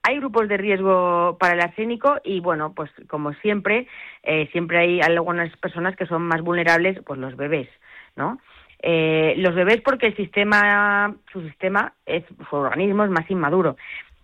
Hay 0.08 0.20
grupos 0.20 0.48
de 0.48 0.56
riesgo 0.56 1.38
para 1.38 1.54
el 1.54 1.60
arsénico 1.60 2.16
y 2.24 2.40
bueno, 2.40 2.74
pues 2.74 2.90
como 3.10 3.34
siempre, 3.34 3.88
eh, 4.24 4.48
siempre 4.54 4.80
hay 4.80 5.02
algunas 5.02 5.56
personas 5.58 5.98
que 5.98 6.06
son 6.06 6.22
más 6.24 6.42
vulnerables, 6.42 6.98
pues 7.06 7.20
los 7.20 7.36
bebés, 7.36 7.68
¿no? 8.16 8.40
Eh, 8.82 9.34
los 9.38 9.54
bebés 9.54 9.82
porque 9.82 10.08
el 10.08 10.16
sistema, 10.16 11.14
su 11.34 11.42
sistema, 11.42 11.94
es, 12.06 12.24
su 12.50 12.56
organismo 12.56 13.04
es 13.04 13.10
más 13.10 13.30
inmaduro 13.30 13.76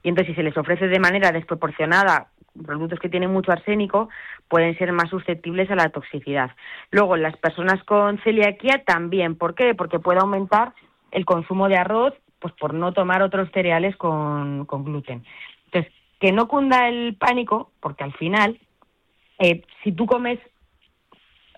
y 0.04 0.10
entonces 0.10 0.34
si 0.34 0.36
se 0.36 0.44
les 0.44 0.56
ofrece 0.56 0.88
de 0.88 1.00
manera 1.00 1.32
desproporcionada 1.32 2.28
productos 2.66 3.00
que 3.00 3.10
tienen 3.10 3.34
mucho 3.34 3.52
arsénico 3.52 4.10
pueden 4.48 4.78
ser 4.78 4.94
más 4.94 5.10
susceptibles 5.10 5.70
a 5.72 5.76
la 5.76 5.90
toxicidad. 5.90 6.52
Luego, 6.92 7.18
las 7.18 7.36
personas 7.38 7.84
con 7.84 8.20
celiaquía 8.20 8.84
también. 8.86 9.36
¿Por 9.36 9.56
qué? 9.56 9.74
Porque 9.74 10.00
puede 10.00 10.20
aumentar 10.20 10.74
el 11.12 11.26
consumo 11.26 11.68
de 11.68 11.78
arroz 11.78 12.14
pues 12.44 12.54
por 12.60 12.74
no 12.74 12.92
tomar 12.92 13.24
otros 13.24 13.50
cereales 13.54 13.96
con, 13.96 14.66
con 14.66 14.84
gluten. 14.84 15.24
Que 16.24 16.32
no 16.32 16.48
cunda 16.48 16.88
el 16.88 17.18
pánico, 17.18 17.74
porque 17.82 18.06
al 18.06 18.14
final, 18.14 18.58
eh, 19.40 19.62
si 19.84 19.92
tú 19.92 20.06
comes 20.06 20.40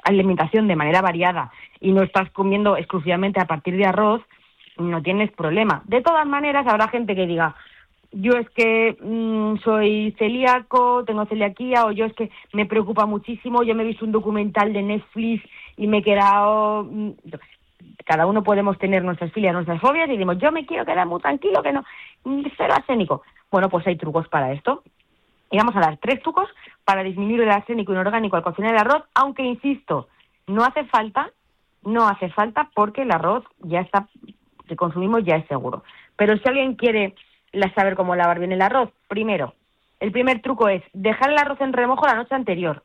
alimentación 0.02 0.68
de 0.68 0.76
manera 0.76 1.04
variada 1.04 1.52
y 1.80 1.92
no 1.92 2.02
estás 2.02 2.32
comiendo 2.32 2.76
exclusivamente 2.76 3.40
a 3.40 3.46
partir 3.46 3.78
de 3.78 3.86
arroz, 3.86 4.24
no 4.80 5.04
tienes 5.04 5.32
problema. 5.34 5.84
De 5.86 6.02
todas 6.02 6.26
maneras, 6.26 6.66
habrá 6.66 6.88
gente 6.88 7.16
que 7.16 7.28
diga, 7.28 7.56
yo 8.12 8.32
es 8.40 8.50
que 8.50 8.98
mmm, 9.00 9.58
soy 9.64 10.16
celíaco, 10.18 11.04
tengo 11.06 11.28
celiaquía, 11.28 11.86
o 11.86 11.92
yo 11.92 12.06
es 12.06 12.14
que 12.14 12.32
me 12.52 12.66
preocupa 12.66 13.06
muchísimo, 13.06 13.62
yo 13.62 13.76
me 13.76 13.84
he 13.84 13.88
visto 13.88 14.04
un 14.04 14.14
documental 14.14 14.74
de 14.74 14.82
Netflix 14.82 15.48
y 15.78 15.86
me 15.86 16.00
he 16.00 16.04
quedado... 16.04 16.86
Mmm, 16.86 17.12
cada 18.04 18.26
uno 18.26 18.44
podemos 18.44 18.78
tener 18.78 19.04
nuestras 19.04 19.32
filias, 19.32 19.54
nuestras 19.54 19.82
fobias 19.82 20.08
y 20.08 20.14
decimos, 20.14 20.38
yo 20.38 20.52
me 20.52 20.66
quiero 20.66 20.86
quedar 20.86 21.08
muy 21.08 21.20
tranquilo, 21.22 21.62
que 21.64 21.74
no, 21.74 21.84
cero 22.56 22.74
arsénico. 22.76 23.24
Bueno, 23.56 23.70
pues 23.70 23.88
hay 23.88 23.96
trucos 23.96 24.28
para 24.28 24.52
esto. 24.52 24.84
Y 25.50 25.56
vamos 25.56 25.78
a 25.78 25.80
dar 25.80 25.96
tres 25.96 26.22
trucos 26.22 26.50
para 26.84 27.04
disminuir 27.04 27.40
el 27.40 27.52
arsénico 27.52 27.94
inorgánico 27.94 28.36
al 28.36 28.44
cocinar 28.44 28.74
el 28.74 28.82
arroz, 28.82 29.04
aunque 29.14 29.44
insisto, 29.44 30.10
no 30.46 30.66
hace 30.66 30.84
falta, 30.84 31.32
no 31.82 32.06
hace 32.06 32.28
falta 32.32 32.70
porque 32.76 33.04
el 33.04 33.14
arroz 33.14 33.46
ya 33.60 33.80
está, 33.80 34.10
que 34.68 34.76
consumimos 34.76 35.24
ya 35.24 35.38
es 35.38 35.48
seguro. 35.48 35.86
Pero 36.18 36.36
si 36.36 36.44
alguien 36.50 36.76
quiere 36.76 37.16
saber 37.74 37.96
cómo 37.96 38.14
lavar 38.18 38.40
bien 38.40 38.52
el 38.52 38.62
arroz, 38.62 38.90
primero, 39.08 39.54
el 40.02 40.12
primer 40.12 40.42
truco 40.42 40.68
es 40.68 40.84
dejar 40.92 41.30
el 41.30 41.38
arroz 41.38 41.62
en 41.62 41.72
remojo 41.72 42.06
la 42.08 42.16
noche 42.16 42.36
anterior, 42.36 42.84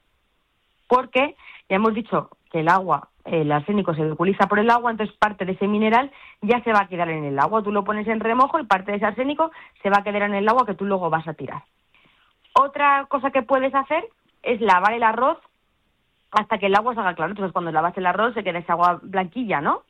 porque 0.86 1.34
ya 1.68 1.74
hemos 1.74 1.94
dicho 1.94 2.30
que 2.52 2.60
el 2.60 2.68
agua 2.68 3.08
el 3.24 3.52
arsénico 3.52 3.94
se 3.94 4.02
vehiculiza 4.02 4.46
por 4.46 4.58
el 4.58 4.70
agua, 4.70 4.90
entonces 4.90 5.16
parte 5.16 5.44
de 5.44 5.52
ese 5.52 5.66
mineral 5.66 6.10
ya 6.40 6.62
se 6.62 6.72
va 6.72 6.80
a 6.80 6.88
quedar 6.88 7.10
en 7.10 7.24
el 7.24 7.38
agua. 7.38 7.62
Tú 7.62 7.72
lo 7.72 7.84
pones 7.84 8.06
en 8.08 8.20
remojo 8.20 8.58
y 8.58 8.64
parte 8.64 8.90
de 8.90 8.96
ese 8.98 9.06
arsénico 9.06 9.50
se 9.82 9.90
va 9.90 9.98
a 9.98 10.04
quedar 10.04 10.22
en 10.22 10.34
el 10.34 10.48
agua 10.48 10.66
que 10.66 10.74
tú 10.74 10.84
luego 10.84 11.10
vas 11.10 11.26
a 11.28 11.34
tirar. 11.34 11.62
Otra 12.54 13.06
cosa 13.08 13.30
que 13.30 13.42
puedes 13.42 13.74
hacer 13.74 14.04
es 14.42 14.60
lavar 14.60 14.92
el 14.94 15.02
arroz 15.02 15.38
hasta 16.32 16.58
que 16.58 16.66
el 16.66 16.74
agua 16.74 16.94
salga 16.94 17.14
claro. 17.14 17.32
Entonces, 17.32 17.52
cuando 17.52 17.72
lavas 17.72 17.96
el 17.96 18.06
arroz 18.06 18.34
se 18.34 18.44
queda 18.44 18.58
esa 18.58 18.72
agua 18.74 19.00
blanquilla, 19.02 19.60
¿no? 19.60 19.82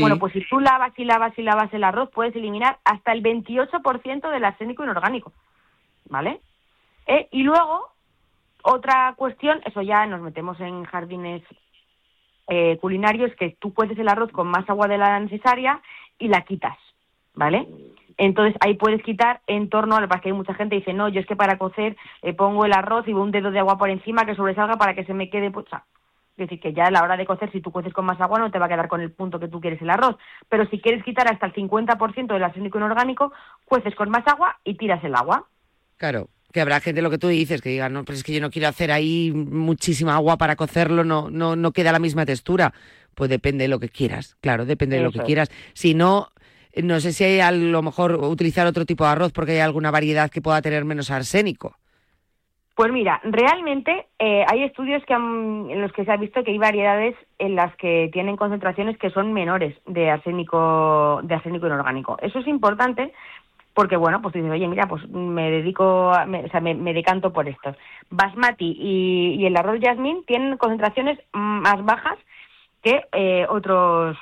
Bueno, 0.00 0.18
pues 0.18 0.32
si 0.32 0.44
tú 0.48 0.58
lavas 0.58 0.92
y 0.98 1.04
lavas 1.04 1.38
y 1.38 1.42
lavas 1.42 1.72
el 1.72 1.84
arroz, 1.84 2.10
puedes 2.12 2.34
eliminar 2.34 2.78
hasta 2.84 3.12
el 3.12 3.22
28% 3.22 4.30
del 4.30 4.44
arsénico 4.44 4.82
inorgánico, 4.82 5.32
¿vale? 6.08 6.40
Eh, 7.06 7.28
y 7.30 7.44
luego, 7.44 7.92
otra 8.62 9.14
cuestión, 9.16 9.60
eso 9.64 9.82
ya 9.82 10.04
nos 10.06 10.20
metemos 10.20 10.58
en 10.60 10.84
jardines 10.84 11.42
eh, 12.48 12.78
culinarios, 12.80 13.34
que 13.36 13.56
tú 13.58 13.72
puedes 13.72 13.98
el 13.98 14.08
arroz 14.08 14.30
con 14.32 14.48
más 14.48 14.68
agua 14.68 14.88
de 14.88 14.98
la 14.98 15.18
necesaria 15.20 15.80
y 16.18 16.28
la 16.28 16.42
quitas, 16.42 16.76
¿vale? 17.34 17.66
Entonces 18.18 18.56
ahí 18.60 18.74
puedes 18.74 19.02
quitar 19.02 19.40
en 19.46 19.68
torno 19.68 19.96
a 19.96 20.00
lo 20.00 20.08
que 20.08 20.28
hay 20.28 20.32
mucha 20.32 20.54
gente 20.54 20.76
que 20.76 20.80
dice, 20.80 20.94
no, 20.94 21.08
yo 21.08 21.20
es 21.20 21.26
que 21.26 21.36
para 21.36 21.58
cocer 21.58 21.96
eh, 22.22 22.32
pongo 22.32 22.64
el 22.64 22.72
arroz 22.72 23.06
y 23.06 23.12
un 23.12 23.30
dedo 23.30 23.50
de 23.50 23.58
agua 23.58 23.76
por 23.76 23.90
encima 23.90 24.24
que 24.24 24.34
sobresalga 24.34 24.76
para 24.76 24.94
que 24.94 25.04
se 25.04 25.12
me 25.12 25.28
quede, 25.28 25.50
pues, 25.50 25.66
es 26.36 26.36
decir, 26.36 26.60
que 26.60 26.74
ya 26.74 26.84
a 26.84 26.90
la 26.90 27.02
hora 27.02 27.16
de 27.16 27.24
cocer, 27.24 27.50
si 27.50 27.62
tú 27.62 27.72
coces 27.72 27.94
con 27.94 28.04
más 28.04 28.20
agua, 28.20 28.38
no 28.38 28.50
te 28.50 28.58
va 28.58 28.66
a 28.66 28.68
quedar 28.68 28.88
con 28.88 29.00
el 29.00 29.10
punto 29.10 29.40
que 29.40 29.48
tú 29.48 29.58
quieres 29.58 29.80
el 29.80 29.88
arroz. 29.88 30.16
Pero 30.50 30.66
si 30.66 30.80
quieres 30.80 31.02
quitar 31.02 31.30
hasta 31.32 31.46
el 31.46 31.54
50% 31.54 32.26
del 32.26 32.44
arsénico 32.44 32.76
inorgánico, 32.76 33.32
cueces 33.64 33.94
con 33.94 34.10
más 34.10 34.26
agua 34.26 34.58
y 34.62 34.74
tiras 34.74 35.02
el 35.02 35.14
agua. 35.14 35.44
Claro, 35.96 36.28
que 36.52 36.60
habrá 36.60 36.80
gente, 36.80 37.02
lo 37.02 37.10
que 37.10 37.18
tú 37.18 37.28
dices, 37.28 37.60
que 37.60 37.70
diga, 37.70 37.88
no, 37.88 38.04
pero 38.04 38.16
es 38.16 38.24
que 38.24 38.32
yo 38.32 38.40
no 38.40 38.50
quiero 38.50 38.68
hacer 38.68 38.90
ahí 38.92 39.32
muchísima 39.32 40.14
agua 40.14 40.36
para 40.36 40.56
cocerlo, 40.56 41.04
no, 41.04 41.30
no, 41.30 41.56
no 41.56 41.72
queda 41.72 41.92
la 41.92 41.98
misma 41.98 42.26
textura. 42.26 42.72
Pues 43.14 43.30
depende 43.30 43.64
de 43.64 43.68
lo 43.68 43.80
que 43.80 43.88
quieras, 43.88 44.36
claro, 44.40 44.66
depende 44.66 44.96
de 44.96 45.02
lo 45.02 45.10
que 45.10 45.20
quieras. 45.20 45.50
Si 45.72 45.94
no, 45.94 46.28
no 46.82 47.00
sé 47.00 47.12
si 47.12 47.24
hay 47.24 47.40
a 47.40 47.50
lo 47.50 47.80
mejor 47.80 48.12
utilizar 48.12 48.66
otro 48.66 48.84
tipo 48.84 49.04
de 49.04 49.10
arroz 49.10 49.32
porque 49.32 49.52
hay 49.52 49.60
alguna 49.60 49.90
variedad 49.90 50.30
que 50.30 50.42
pueda 50.42 50.60
tener 50.60 50.84
menos 50.84 51.10
arsénico. 51.10 51.76
Pues 52.76 52.92
mira, 52.92 53.22
realmente 53.24 54.06
eh, 54.18 54.44
hay 54.46 54.64
estudios 54.64 55.02
que 55.06 55.14
en 55.14 55.80
los 55.80 55.90
que 55.92 56.04
se 56.04 56.12
ha 56.12 56.18
visto 56.18 56.44
que 56.44 56.50
hay 56.50 56.58
variedades 56.58 57.14
en 57.38 57.56
las 57.56 57.74
que 57.76 58.10
tienen 58.12 58.36
concentraciones 58.36 58.98
que 58.98 59.08
son 59.08 59.32
menores 59.32 59.74
de 59.86 60.10
arsénico, 60.10 61.20
de 61.22 61.34
arsénico 61.36 61.66
inorgánico. 61.66 62.18
Eso 62.20 62.38
es 62.38 62.46
importante 62.46 63.14
porque, 63.76 63.98
bueno, 63.98 64.22
pues 64.22 64.32
dices, 64.32 64.50
oye, 64.50 64.66
mira, 64.68 64.88
pues 64.88 65.06
me 65.10 65.50
dedico, 65.50 66.08
o 66.08 66.14
sea, 66.50 66.60
me, 66.62 66.94
decanto 66.94 67.30
por 67.30 67.46
estos. 67.46 67.76
Basmati 68.08 68.74
y, 68.74 69.44
el 69.44 69.54
arroz 69.54 69.78
yasmín 69.80 70.24
tienen 70.24 70.56
concentraciones 70.56 71.18
más 71.34 71.84
bajas 71.84 72.16
que 72.82 73.04
eh, 73.12 73.46
otros 73.50 74.16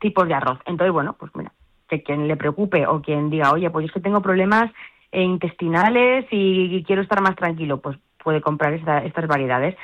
tipos 0.00 0.26
de 0.26 0.32
arroz. 0.32 0.58
Entonces, 0.64 0.94
bueno, 0.94 1.14
pues 1.18 1.30
mira, 1.34 1.52
que 1.90 2.02
quien 2.02 2.26
le 2.26 2.38
preocupe 2.38 2.86
o 2.86 3.02
quien 3.02 3.28
diga, 3.28 3.52
oye, 3.52 3.68
pues 3.68 3.84
es 3.84 3.92
que 3.92 4.00
tengo 4.00 4.22
problemas 4.22 4.72
intestinales 5.12 6.24
y 6.30 6.82
quiero 6.84 7.02
estar 7.02 7.20
más 7.20 7.36
tranquilo, 7.36 7.82
pues 7.82 7.98
puede 8.24 8.40
comprar 8.40 8.72
estas 8.72 9.26
variedades. 9.26 9.76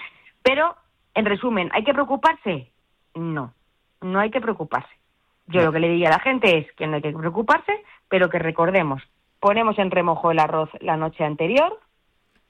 Pero, 0.43 0.75
en 1.15 1.27
resumen, 1.27 1.69
¿hay 1.75 1.85
que 1.85 1.93
preocuparse? 1.93 2.71
No, 3.15 3.53
no 4.01 4.21
hay 4.21 4.31
que 4.31 4.41
preocuparse. 4.41 4.95
Yo 5.49 5.61
lo 5.61 5.71
que 5.71 5.81
le 5.81 5.91
diría 5.91 6.09
a 6.09 6.13
la 6.13 6.21
gente 6.21 6.57
es 6.57 6.73
que 6.73 6.87
no 6.87 6.97
hay 6.97 7.03
que 7.03 7.13
preocuparse, 7.13 7.85
pero 8.09 8.29
que 8.29 8.39
recordemos, 8.39 9.03
ponemos 9.41 9.79
en 9.79 9.91
remojo 9.91 10.31
el 10.31 10.39
arroz 10.39 10.71
la 10.81 10.97
noche 10.97 11.25
anterior, 11.25 11.81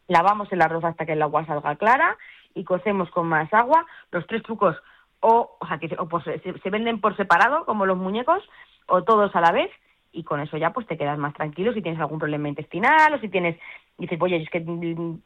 lavamos 0.08 0.50
el 0.52 0.62
arroz 0.62 0.84
hasta 0.84 1.06
que 1.06 1.12
el 1.12 1.22
agua 1.22 1.46
salga 1.46 1.76
clara 1.76 2.16
y 2.54 2.64
cocemos 2.64 3.10
con 3.10 3.26
más 3.26 3.52
agua. 3.52 3.86
Los 4.10 4.26
tres 4.26 4.42
trucos 4.42 4.76
o, 5.20 5.56
o 5.60 5.66
sea, 5.66 5.78
que 5.78 5.88
se, 5.88 6.58
se, 6.58 6.70
venden 6.70 7.00
por 7.00 7.16
separado, 7.16 7.64
como 7.64 7.86
los 7.86 7.96
muñecos, 7.96 8.42
o 8.86 9.02
todos 9.02 9.34
a 9.34 9.40
la 9.40 9.50
vez, 9.50 9.70
y 10.12 10.24
con 10.24 10.40
eso 10.40 10.56
ya 10.56 10.72
pues 10.72 10.86
te 10.86 10.96
quedas 10.96 11.18
más 11.18 11.34
tranquilo 11.34 11.72
si 11.72 11.82
tienes 11.82 12.00
algún 12.00 12.18
problema 12.18 12.48
intestinal 12.48 13.12
o 13.12 13.18
si 13.18 13.28
tienes, 13.28 13.58
dices, 13.98 14.18
oye, 14.20 14.36
es 14.36 14.48
que 14.50 14.64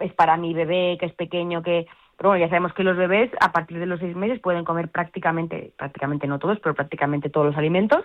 es 0.01 0.13
para 0.15 0.37
mi 0.37 0.55
bebé 0.55 0.97
que 0.99 1.07
es 1.07 1.15
pequeño, 1.15 1.63
que... 1.63 1.87
Pero 2.17 2.31
bueno, 2.31 2.45
ya 2.45 2.51
sabemos 2.51 2.75
que 2.75 2.85
los 2.85 2.99
bebés 2.99 3.31
a 3.41 3.51
partir 3.51 3.79
de 3.79 3.87
los 3.87 3.99
seis 3.99 4.15
meses 4.15 4.41
pueden 4.41 4.65
comer 4.65 4.91
prácticamente, 4.91 5.73
prácticamente 5.79 6.27
no 6.27 6.39
todos, 6.39 6.59
pero 6.61 6.75
prácticamente 6.75 7.31
todos 7.31 7.47
los 7.47 7.57
alimentos. 7.57 8.05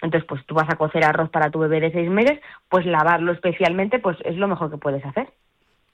Entonces, 0.00 0.26
pues 0.28 0.44
tú 0.46 0.54
vas 0.54 0.68
a 0.70 0.76
cocer 0.76 1.04
arroz 1.04 1.30
para 1.30 1.50
tu 1.50 1.58
bebé 1.58 1.80
de 1.80 1.92
seis 1.92 2.08
meses, 2.08 2.38
pues 2.68 2.86
lavarlo 2.86 3.32
especialmente, 3.32 3.98
pues 3.98 4.16
es 4.24 4.36
lo 4.36 4.46
mejor 4.46 4.70
que 4.70 4.78
puedes 4.78 5.04
hacer. 5.04 5.28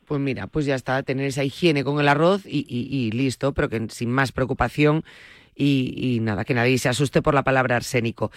Pues 0.06 0.20
mira, 0.20 0.46
pues 0.46 0.66
ya 0.66 0.74
está, 0.74 1.02
tener 1.02 1.26
esa 1.26 1.44
higiene 1.44 1.84
con 1.84 1.98
el 1.98 2.08
arroz 2.08 2.42
y, 2.44 3.10
listo, 3.12 3.52
pero 3.54 3.68
que 3.68 3.86
sin 3.88 4.10
más 4.10 4.32
preocupación 4.32 5.04
y, 5.56 6.18
nada, 6.20 6.44
que 6.44 6.52
nadie 6.52 6.76
se 6.78 6.88
asuste 6.88 7.22
por 7.22 7.32
la 7.32 7.44
palabra 7.44 7.76
arsénico. 7.76 8.30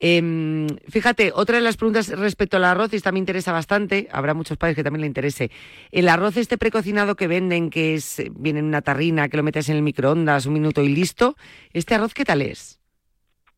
Em, 0.00 0.66
fíjate, 0.88 1.32
otra 1.32 1.56
de 1.56 1.62
las 1.62 1.76
preguntas 1.76 2.08
respecto 2.08 2.56
al 2.56 2.64
arroz, 2.64 2.92
y 2.92 2.96
esta 2.96 3.12
me 3.12 3.20
interesa 3.20 3.52
bastante, 3.52 4.08
habrá 4.12 4.34
muchos 4.34 4.58
padres 4.58 4.76
que 4.76 4.82
también 4.82 5.02
le 5.02 5.06
interese. 5.06 5.50
El 5.92 6.08
arroz 6.08 6.36
este 6.36 6.58
precocinado 6.58 7.14
que 7.14 7.28
venden, 7.28 7.70
que 7.70 7.94
es, 7.94 8.22
viene 8.32 8.58
en 8.58 8.66
una 8.66 8.82
tarrina, 8.82 9.28
que 9.28 9.36
lo 9.36 9.42
metes 9.44 9.68
en 9.68 9.76
el 9.76 9.82
microondas 9.82 10.46
un 10.46 10.52
minuto 10.52 10.82
y 10.82 10.88
listo, 10.88 11.36
¿este 11.72 11.94
arroz 11.94 12.12
qué 12.12 12.24
tal 12.24 12.42
es? 12.42 12.83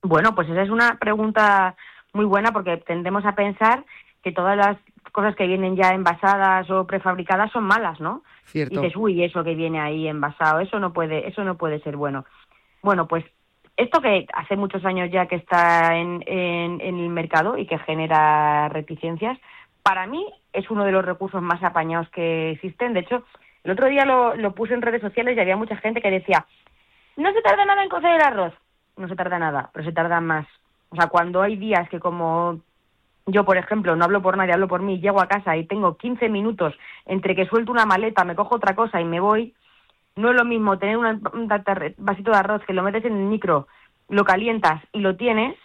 Bueno, 0.07 0.35
pues 0.35 0.49
esa 0.49 0.63
es 0.63 0.71
una 0.71 0.99
pregunta 0.99 1.75
muy 2.13 2.25
buena 2.25 2.53
porque 2.53 2.77
tendemos 2.79 3.25
a 3.25 3.35
pensar 3.35 3.85
que 4.23 4.31
todas 4.31 4.57
las 4.57 4.77
cosas 5.11 5.35
que 5.35 5.47
vienen 5.47 5.77
ya 5.77 5.95
envasadas 5.95 6.71
o 6.71 6.87
prefabricadas 6.87 7.51
son 7.51 7.65
malas, 7.65 8.01
¿no? 8.01 8.23
Cierto. 8.45 8.75
Y 8.75 8.77
dices, 8.79 8.97
uy, 8.97 9.25
eso 9.25 9.43
que 9.43 9.55
viene 9.55 9.81
ahí 9.81 10.07
envasado, 10.07 10.61
eso 10.61 10.79
no 10.79 10.93
puede, 10.93 11.27
eso 11.29 11.43
no 11.43 11.57
puede 11.57 11.81
ser 11.81 11.97
bueno. 11.97 12.25
Bueno, 12.83 13.09
pues 13.09 13.25
esto 13.77 14.01
que 14.01 14.27
hace 14.33 14.57
muchos 14.57 14.85
años 14.85 15.11
ya 15.11 15.27
que 15.27 15.37
está 15.37 15.97
en, 15.97 16.23
el 16.27 17.09
mercado 17.09 17.59
y 17.59 17.67
que 17.67 17.79
genera 17.79 18.69
reticencias, 18.69 19.39
para 19.83 20.07
mí 20.07 20.25
es 20.53 20.71
uno 20.71 20.85
de 20.85 20.93
los 20.93 21.05
recursos 21.05 21.43
más 21.43 21.63
apañados 21.65 22.09
que 22.11 22.53
existen. 22.53 22.95
De 22.95 23.01
hecho, 23.01 23.25
el 23.65 23.73
otro 23.73 23.89
día 23.89 24.05
lo, 24.05 24.37
lo 24.37 24.55
puse 24.55 24.75
en 24.75 24.83
redes 24.83 25.03
sociales 25.03 25.37
y 25.37 25.41
había 25.41 25.57
mucha 25.57 25.77
gente 25.77 26.01
que 26.01 26.11
decía, 26.11 26.47
no 27.17 27.33
se 27.33 27.43
tarda 27.43 27.65
nada 27.65 27.83
en 27.83 27.89
cocer 27.89 28.13
el 28.13 28.23
arroz. 28.23 28.55
No 28.97 29.09
se 29.09 29.17
tarda 29.17 29.39
nada, 29.39 29.71
pero 29.73 29.85
se 29.85 29.93
tarda 29.93 30.21
más. 30.21 30.47
O 30.91 30.97
sea, 30.97 31.09
cuando 31.09 31.43
hay 31.43 31.57
días 31.57 31.89
que 31.89 32.01
como 32.01 32.61
yo, 33.27 33.45
por 33.45 33.57
ejemplo, 33.57 33.97
no 33.97 34.05
hablo 34.05 34.23
por 34.23 34.37
nadie, 34.37 34.53
hablo 34.53 34.69
por 34.69 34.83
mí, 34.83 35.01
llego 35.01 35.21
a 35.21 35.27
casa 35.27 35.57
y 35.57 35.67
tengo 35.67 35.97
15 35.97 36.29
minutos 36.29 36.75
entre 37.07 37.35
que 37.35 37.47
suelto 37.47 37.73
una 37.73 37.85
maleta, 37.85 38.25
me 38.25 38.37
cojo 38.37 38.55
otra 38.55 38.77
cosa 38.77 39.01
y 39.01 39.05
me 39.05 39.19
voy, 39.19 39.53
no 40.15 40.31
es 40.31 40.37
lo 40.37 40.45
mismo 40.45 40.79
tener 40.79 40.97
un 40.97 41.49
vasito 41.99 42.31
de 42.31 42.37
arroz 42.37 42.63
que 42.65 42.73
lo 42.73 42.83
metes 42.85 43.05
en 43.05 43.17
el 43.17 43.25
micro, 43.25 43.67
lo 44.09 44.25
calientas 44.25 44.83
y 44.93 45.01
lo 45.01 45.17
tienes, 45.17 45.57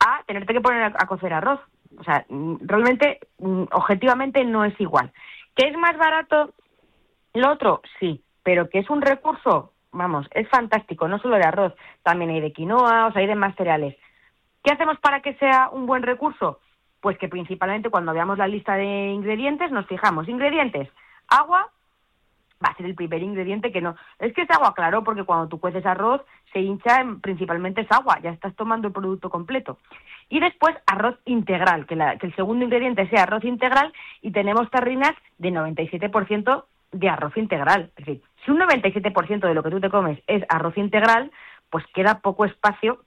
a 0.00 0.22
tenerte 0.26 0.54
que 0.54 0.60
poner 0.60 0.82
a, 0.82 1.06
cocer 1.06 1.32
arroz. 1.32 1.60
O 1.98 2.02
sea, 2.02 2.24
realmente, 2.28 3.20
mm, 3.38 3.64
objetivamente 3.70 4.44
no 4.44 4.64
es 4.64 4.78
igual. 4.80 5.12
¿Que 5.54 5.68
es 5.68 5.76
más 5.76 5.96
barato 5.96 6.52
lo 7.34 7.52
otro? 7.52 7.82
Sí, 8.00 8.22
pero 8.42 8.68
que 8.68 8.80
es 8.80 8.90
un 8.90 9.00
recurso, 9.00 9.72
vamos, 9.94 10.26
es 10.32 10.48
fantástico, 10.48 11.08
no 11.08 11.18
solo 11.18 11.36
de 11.36 11.44
arroz, 11.44 11.72
también 12.02 12.30
hay 12.30 12.40
de 12.40 12.52
quinoa, 12.52 13.06
o 13.06 13.12
sea, 13.12 13.22
hay 13.22 13.26
de 13.26 13.34
más 13.34 13.54
cereales. 13.56 13.96
¿Qué 14.62 14.72
hacemos 14.72 14.98
para 14.98 15.20
que 15.20 15.34
sea 15.34 15.70
un 15.72 15.86
buen 15.86 16.02
recurso? 16.02 16.60
Pues 17.00 17.18
que 17.18 17.28
principalmente 17.28 17.90
cuando 17.90 18.12
veamos 18.12 18.38
la 18.38 18.48
lista 18.48 18.74
de 18.74 19.12
ingredientes 19.12 19.70
nos 19.70 19.86
fijamos, 19.86 20.28
ingredientes, 20.28 20.88
agua, 21.28 21.70
va 22.64 22.70
a 22.70 22.76
ser 22.76 22.86
el 22.86 22.94
primer 22.94 23.22
ingrediente 23.22 23.72
que 23.72 23.80
no. 23.80 23.94
Es 24.18 24.32
que 24.32 24.42
es 24.42 24.50
agua, 24.50 24.74
claro, 24.74 25.04
porque 25.04 25.24
cuando 25.24 25.48
tú 25.48 25.60
cueces 25.60 25.84
arroz 25.84 26.22
se 26.52 26.60
hincha, 26.60 27.04
principalmente 27.20 27.82
es 27.82 27.92
agua, 27.92 28.20
ya 28.22 28.30
estás 28.30 28.54
tomando 28.56 28.88
el 28.88 28.94
producto 28.94 29.28
completo. 29.28 29.78
Y 30.28 30.40
después 30.40 30.74
arroz 30.86 31.16
integral, 31.26 31.86
que, 31.86 31.96
que 32.18 32.26
el 32.26 32.34
segundo 32.34 32.64
ingrediente 32.64 33.08
sea 33.10 33.24
arroz 33.24 33.44
integral 33.44 33.92
y 34.22 34.30
tenemos 34.32 34.70
tarrinas 34.70 35.12
de 35.38 35.50
97% 35.50 36.64
de 36.94 37.08
arroz 37.08 37.36
integral. 37.36 37.90
Es 37.96 38.06
decir, 38.06 38.22
si 38.44 38.50
un 38.50 38.60
97% 38.60 39.40
de 39.40 39.54
lo 39.54 39.62
que 39.62 39.70
tú 39.70 39.80
te 39.80 39.90
comes 39.90 40.18
es 40.26 40.44
arroz 40.48 40.76
integral, 40.76 41.30
pues 41.70 41.84
queda 41.94 42.20
poco 42.20 42.44
espacio. 42.44 43.00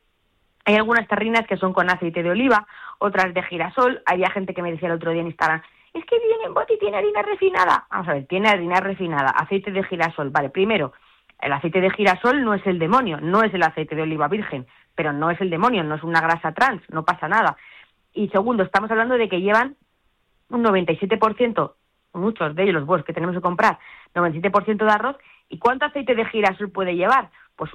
Hay 0.66 0.76
algunas 0.76 1.08
tarrinas 1.08 1.48
que 1.48 1.58
son 1.58 1.74
con 1.74 1.90
aceite 1.90 2.24
de 2.24 2.32
oliva, 2.32 2.68
otras 3.00 3.34
de 3.34 3.44
girasol. 3.44 4.02
Había 4.06 4.30
gente 4.30 4.54
que 4.54 4.62
me 4.62 4.72
decía 4.72 4.90
el 4.90 4.96
otro 4.96 5.12
día 5.12 5.22
en 5.22 5.28
Instagram, 5.28 5.62
es 5.94 6.06
que 6.06 6.20
viene 6.20 6.44
en 6.46 6.54
bote 6.54 6.78
tiene 6.78 6.98
harina 6.98 7.22
refinada. 7.22 7.88
Vamos 7.90 8.08
a 8.10 8.14
ver, 8.14 8.28
tiene 8.28 8.50
harina 8.50 8.80
refinada, 8.80 9.30
aceite 9.30 9.72
de 9.72 9.84
girasol. 9.84 10.30
Vale, 10.30 10.50
primero, 10.50 10.94
el 11.40 11.54
aceite 11.54 11.82
de 11.82 11.92
girasol 11.92 12.44
no 12.44 12.54
es 12.54 12.66
el 12.68 12.80
demonio, 12.80 13.20
no 13.22 13.44
es 13.44 13.54
el 13.54 13.64
aceite 13.64 13.96
de 13.96 14.02
oliva 14.02 14.28
virgen, 14.28 14.68
pero 14.96 15.14
no 15.14 15.30
es 15.30 15.40
el 15.42 15.50
demonio, 15.50 15.84
no 15.84 15.96
es 15.96 16.04
una 16.04 16.22
grasa 16.22 16.52
trans, 16.52 16.82
no 16.90 17.06
pasa 17.06 17.28
nada. 17.28 17.56
Y 18.14 18.30
segundo, 18.30 18.64
estamos 18.64 18.90
hablando 18.92 19.18
de 19.18 19.30
que 19.30 19.42
llevan 19.42 19.76
un 20.50 20.64
97%, 20.64 21.74
muchos 22.18 22.56
de 22.56 22.64
ellos 22.64 22.76
los 22.76 22.86
buenos 22.86 23.06
que 23.06 23.14
tenemos 23.14 23.36
que 23.36 23.42
comprar, 23.42 23.80
97% 24.14 24.86
de 24.86 24.92
arroz. 24.92 25.16
¿Y 25.50 25.60
cuánto 25.60 25.86
aceite 25.86 26.16
de 26.16 26.26
girasol 26.26 26.70
puede 26.72 26.96
llevar? 26.96 27.30
Pues 27.56 27.72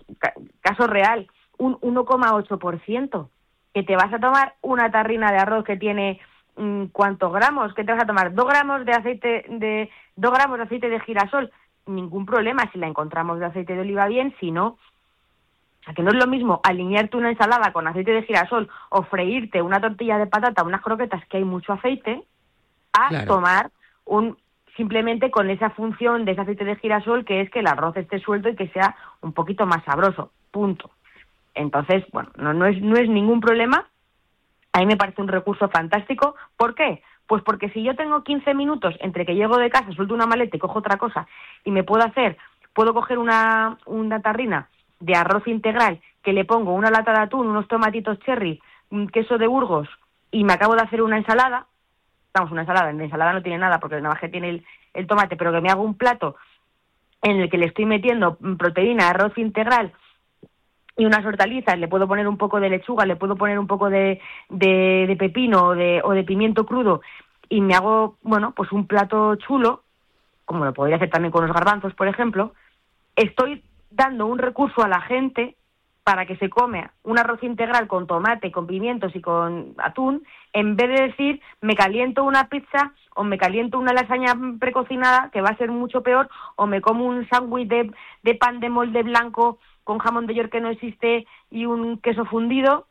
caso 0.61 0.87
real, 0.87 1.27
un 1.59 1.79
1,8%. 1.81 3.29
Que 3.75 3.83
te 3.83 3.97
vas 3.97 4.13
a 4.13 4.19
tomar 4.19 4.55
una 4.61 4.91
tarrina 4.91 5.33
de 5.33 5.39
arroz 5.39 5.65
que 5.65 5.79
tiene 5.79 6.21
Mm, 6.57 6.87
cuántos 6.93 7.33
gramos, 7.33 7.73
¿qué 7.75 7.83
te 7.85 7.93
vas 7.93 8.03
a 8.03 8.07
tomar? 8.07 8.35
¿Dos 8.35 8.47
gramos 8.47 8.85
de 8.85 8.93
aceite 8.93 9.45
de, 9.49 9.91
dos 10.17 10.33
gramos 10.33 10.59
de 10.59 10.65
aceite 10.65 10.89
de 10.91 11.01
girasol? 11.01 11.51
Ningún 11.87 12.27
problema 12.27 12.71
si 12.73 12.79
la 12.79 12.87
encontramos 12.87 13.39
de 13.39 13.47
aceite 13.47 13.75
de 13.75 13.81
oliva 13.81 14.07
bien, 14.07 14.35
si 14.39 14.51
no, 14.51 14.67
O 15.81 15.85
sea, 15.85 15.95
que 15.95 16.03
no 16.03 16.11
es 16.11 16.17
lo 16.17 16.27
mismo 16.27 16.61
alinearte 16.63 17.17
una 17.17 17.31
ensalada 17.31 17.73
con 17.73 17.89
aceite 17.89 18.13
de 18.13 18.23
girasol 18.23 18.69
o 18.91 19.03
freírte 19.05 19.63
una 19.63 19.81
tortilla 19.81 20.19
de 20.19 20.27
patata, 20.27 20.63
unas 20.63 20.83
croquetas 20.83 21.27
que 21.27 21.39
hay 21.39 21.45
mucho 21.45 21.73
aceite, 21.73 22.23
a 22.93 23.09
Claro. 23.09 23.27
tomar 23.27 23.71
un 24.05 24.37
simplemente 24.77 25.31
con 25.31 25.51
esa 25.51 25.71
función 25.71 26.25
de 26.25 26.33
ese 26.33 26.41
aceite 26.41 26.65
de 26.65 26.77
girasol 26.77 27.25
que 27.25 27.41
es 27.43 27.51
que 27.51 27.61
el 27.61 27.67
arroz 27.67 27.97
esté 27.97 28.19
suelto 28.21 28.49
y 28.49 28.57
que 28.57 28.69
sea 28.69 28.97
un 29.21 29.33
poquito 29.33 29.67
más 29.67 29.85
sabroso. 29.85 30.31
Punto. 30.51 30.91
Entonces, 31.55 32.05
bueno, 32.13 32.31
no, 32.37 32.55
no, 32.55 32.67
es, 32.67 32.81
no 32.81 32.97
es 32.97 33.09
ningún 33.09 33.41
problema. 33.41 33.87
A 34.73 34.81
mí 34.81 34.87
me 34.87 34.97
parece 34.97 35.21
un 35.21 35.29
recurso 35.29 35.69
fantástico. 35.69 36.35
¿Por 36.57 36.75
qué? 36.75 37.03
Pues 37.27 37.43
porque 37.43 37.69
si 37.71 37.83
yo 37.83 37.95
tengo 37.95 38.25
15 38.25 38.55
minutos 38.55 38.95
entre 39.01 39.27
que 39.27 39.35
llego 39.35 39.59
de 39.59 39.71
casa, 39.71 39.93
suelto 39.93 40.15
una 40.15 40.27
maleta 40.27 40.57
y 40.57 40.61
cojo 40.61 40.79
otra 40.79 40.97
cosa 40.97 41.27
y 41.65 41.71
me 41.71 41.85
puedo 41.85 42.05
hacer, 42.05 42.37
puedo 42.75 42.95
coger 42.95 43.19
una, 43.19 43.79
una 43.87 44.21
tarrina 44.21 44.69
de 45.01 45.15
arroz 45.15 45.47
integral 45.47 46.01
que 46.23 46.33
le 46.33 46.45
pongo 46.45 46.75
una 46.75 46.91
lata 46.91 47.13
de 47.13 47.21
atún, 47.21 47.49
unos 47.49 47.69
tomatitos 47.69 48.19
cherry, 48.21 48.61
un 48.91 49.09
queso 49.09 49.39
de 49.39 49.47
Burgos 49.47 49.89
y 50.31 50.45
me 50.45 50.55
acabo 50.55 50.75
de 50.75 50.83
hacer 50.83 51.03
una 51.03 51.19
ensalada, 51.19 51.67
vamos, 52.35 52.51
una 52.51 52.63
ensalada, 52.63 52.91
en 52.91 52.99
la 52.99 53.05
ensalada 53.05 53.33
no 53.33 53.43
tiene 53.43 53.59
nada 53.59 53.79
porque 53.79 54.01
más 54.01 54.21
que 54.21 54.29
tiene 54.29 54.49
el, 54.49 54.65
el 54.95 55.07
tomate, 55.07 55.37
pero 55.37 55.53
que 55.53 55.61
me 55.61 55.71
hago 55.71 55.83
un 55.83 55.97
plato 55.97 56.37
en 57.23 57.41
el 57.41 57.51
que 57.51 57.59
le 57.59 57.67
estoy 57.67 57.87
metiendo 57.87 58.37
proteína, 58.59 59.09
arroz 59.09 59.37
integral 59.39 59.93
y 60.97 61.07
unas 61.07 61.25
hortalizas, 61.25 61.79
le 61.79 61.89
puedo 61.89 62.07
poner 62.07 62.29
un 62.29 62.37
poco 62.37 62.61
de 62.61 62.69
lechuga, 62.69 63.07
le 63.07 63.17
puedo 63.17 63.37
poner 63.37 63.59
un 63.59 63.67
poco 63.67 63.89
de, 63.89 64.21
de, 64.49 65.07
de 65.07 65.17
pepino 65.17 65.69
o 65.69 65.75
de, 65.75 66.01
o 66.05 66.11
de 66.13 66.25
pimiento 66.25 66.67
crudo 66.67 67.01
y 67.49 67.61
me 67.61 67.75
hago, 67.75 68.17
bueno, 68.23 68.53
pues 68.53 68.73
un 68.73 68.87
plato 68.87 69.37
chulo, 69.37 69.83
como 70.45 70.65
lo 70.65 70.73
podría 70.73 70.97
hacer 70.97 71.11
también 71.11 71.33
con 71.33 71.47
los 71.47 71.55
garbanzos, 71.55 71.95
por 71.95 72.09
ejemplo, 72.09 72.55
estoy 73.15 73.63
dando 73.91 74.27
un 74.27 74.39
recurso 74.39 74.83
a 74.83 74.89
la 74.89 75.01
gente 75.03 75.57
para 76.05 76.27
que 76.27 76.37
se 76.37 76.51
come 76.51 76.91
un 77.05 77.19
arroz 77.19 77.43
integral 77.43 77.87
con 77.87 78.07
tomate, 78.07 78.51
con 78.51 78.67
pimientos 78.67 79.15
y 79.15 79.21
con 79.21 79.75
atún, 79.79 80.25
en 80.53 80.77
vez 80.77 80.89
de 80.89 81.07
decir 81.09 81.41
me 81.61 81.75
caliento 81.75 82.25
una 82.25 82.49
pizza 82.49 82.93
o 83.15 83.25
me 83.25 83.39
caliento 83.39 83.79
una 83.79 83.93
lasaña 83.93 84.35
precocinada, 84.59 85.31
que 85.33 85.41
va 85.41 85.51
a 85.51 85.57
ser 85.57 85.71
mucho 85.71 86.03
peor, 86.03 86.29
o 86.57 86.67
me 86.67 86.81
como 86.81 87.05
un 87.05 87.29
sándwich 87.29 87.69
de, 87.69 88.35
pan 88.35 88.61
de 88.61 88.71
molde 88.71 89.03
blanco 89.03 89.59
con 89.85 89.99
jamón 89.99 90.27
de 90.27 90.35
york 90.35 90.51
que 90.51 90.61
no 90.61 90.71
existe 90.71 91.27
y 91.51 91.67
un 91.67 91.99
queso 91.99 92.25
fundido, 92.25 92.87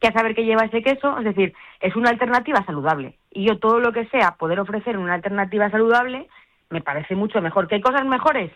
que 0.00 0.08
a 0.08 0.12
saber 0.12 0.34
qué 0.34 0.44
lleva 0.44 0.64
ese 0.64 0.82
queso, 0.82 1.18
es 1.18 1.24
decir, 1.24 1.52
es 1.80 1.94
una 1.94 2.10
alternativa 2.10 2.64
saludable. 2.64 3.18
Y 3.30 3.46
yo 3.46 3.58
todo 3.58 3.80
lo 3.80 3.92
que 3.92 4.06
sea 4.06 4.36
poder 4.38 4.60
ofrecer 4.60 4.96
una 4.96 5.14
alternativa 5.14 5.70
saludable, 5.70 6.26
me 6.70 6.80
parece 6.80 7.16
mucho 7.16 7.42
mejor. 7.42 7.68
¿Que 7.68 7.74
hay 7.74 7.80
cosas 7.82 8.06
mejores? 8.06 8.50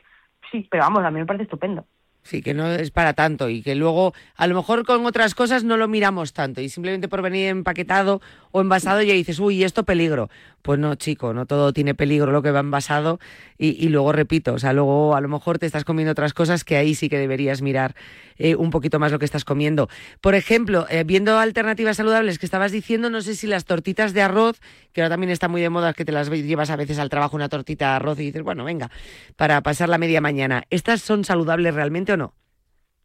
Sí, 0.50 0.66
pero 0.70 0.84
vamos, 0.84 1.04
a 1.04 1.10
mí 1.10 1.18
me 1.18 1.26
parece 1.26 1.44
estupendo. 1.44 1.84
Sí, 2.24 2.40
que 2.40 2.54
no 2.54 2.70
es 2.70 2.90
para 2.90 3.12
tanto 3.12 3.50
y 3.50 3.60
que 3.60 3.74
luego 3.74 4.14
a 4.36 4.46
lo 4.46 4.54
mejor 4.54 4.86
con 4.86 5.04
otras 5.04 5.34
cosas 5.34 5.62
no 5.62 5.76
lo 5.76 5.88
miramos 5.88 6.32
tanto 6.32 6.62
y 6.62 6.70
simplemente 6.70 7.06
por 7.06 7.20
venir 7.20 7.48
empaquetado 7.48 8.22
o 8.50 8.62
envasado 8.62 9.02
ya 9.02 9.12
dices, 9.12 9.38
uy, 9.38 9.62
esto 9.62 9.84
peligro. 9.84 10.30
Pues 10.62 10.78
no, 10.78 10.94
chico, 10.94 11.34
no 11.34 11.44
todo 11.44 11.74
tiene 11.74 11.94
peligro 11.94 12.32
lo 12.32 12.40
que 12.40 12.50
va 12.50 12.60
envasado 12.60 13.20
y, 13.58 13.72
y 13.84 13.90
luego 13.90 14.12
repito, 14.12 14.54
o 14.54 14.58
sea, 14.58 14.72
luego 14.72 15.14
a 15.14 15.20
lo 15.20 15.28
mejor 15.28 15.58
te 15.58 15.66
estás 15.66 15.84
comiendo 15.84 16.12
otras 16.12 16.32
cosas 16.32 16.64
que 16.64 16.78
ahí 16.78 16.94
sí 16.94 17.10
que 17.10 17.18
deberías 17.18 17.60
mirar 17.60 17.94
eh, 18.38 18.56
un 18.56 18.70
poquito 18.70 18.98
más 18.98 19.12
lo 19.12 19.18
que 19.18 19.26
estás 19.26 19.44
comiendo. 19.44 19.88
Por 20.20 20.34
ejemplo, 20.34 20.86
eh, 20.88 21.04
viendo 21.04 21.38
alternativas 21.38 21.98
saludables 21.98 22.38
que 22.38 22.46
estabas 22.46 22.72
diciendo, 22.72 23.10
no 23.10 23.20
sé 23.20 23.34
si 23.34 23.46
las 23.46 23.64
tortitas 23.64 24.14
de 24.14 24.22
arroz, 24.22 24.60
que 24.92 25.02
ahora 25.02 25.10
también 25.10 25.30
está 25.30 25.48
muy 25.48 25.60
de 25.60 25.68
moda, 25.68 25.92
que 25.92 26.04
te 26.04 26.12
las 26.12 26.30
llevas 26.30 26.70
a 26.70 26.76
veces 26.76 26.98
al 26.98 27.10
trabajo 27.10 27.36
una 27.36 27.48
tortita 27.48 27.90
de 27.90 27.96
arroz 27.96 28.18
y 28.18 28.24
dices, 28.24 28.42
bueno, 28.42 28.64
venga, 28.64 28.90
para 29.36 29.60
pasar 29.62 29.88
la 29.88 29.98
media 29.98 30.20
mañana, 30.20 30.64
¿estas 30.70 31.02
son 31.02 31.24
saludables 31.24 31.74
realmente 31.74 32.13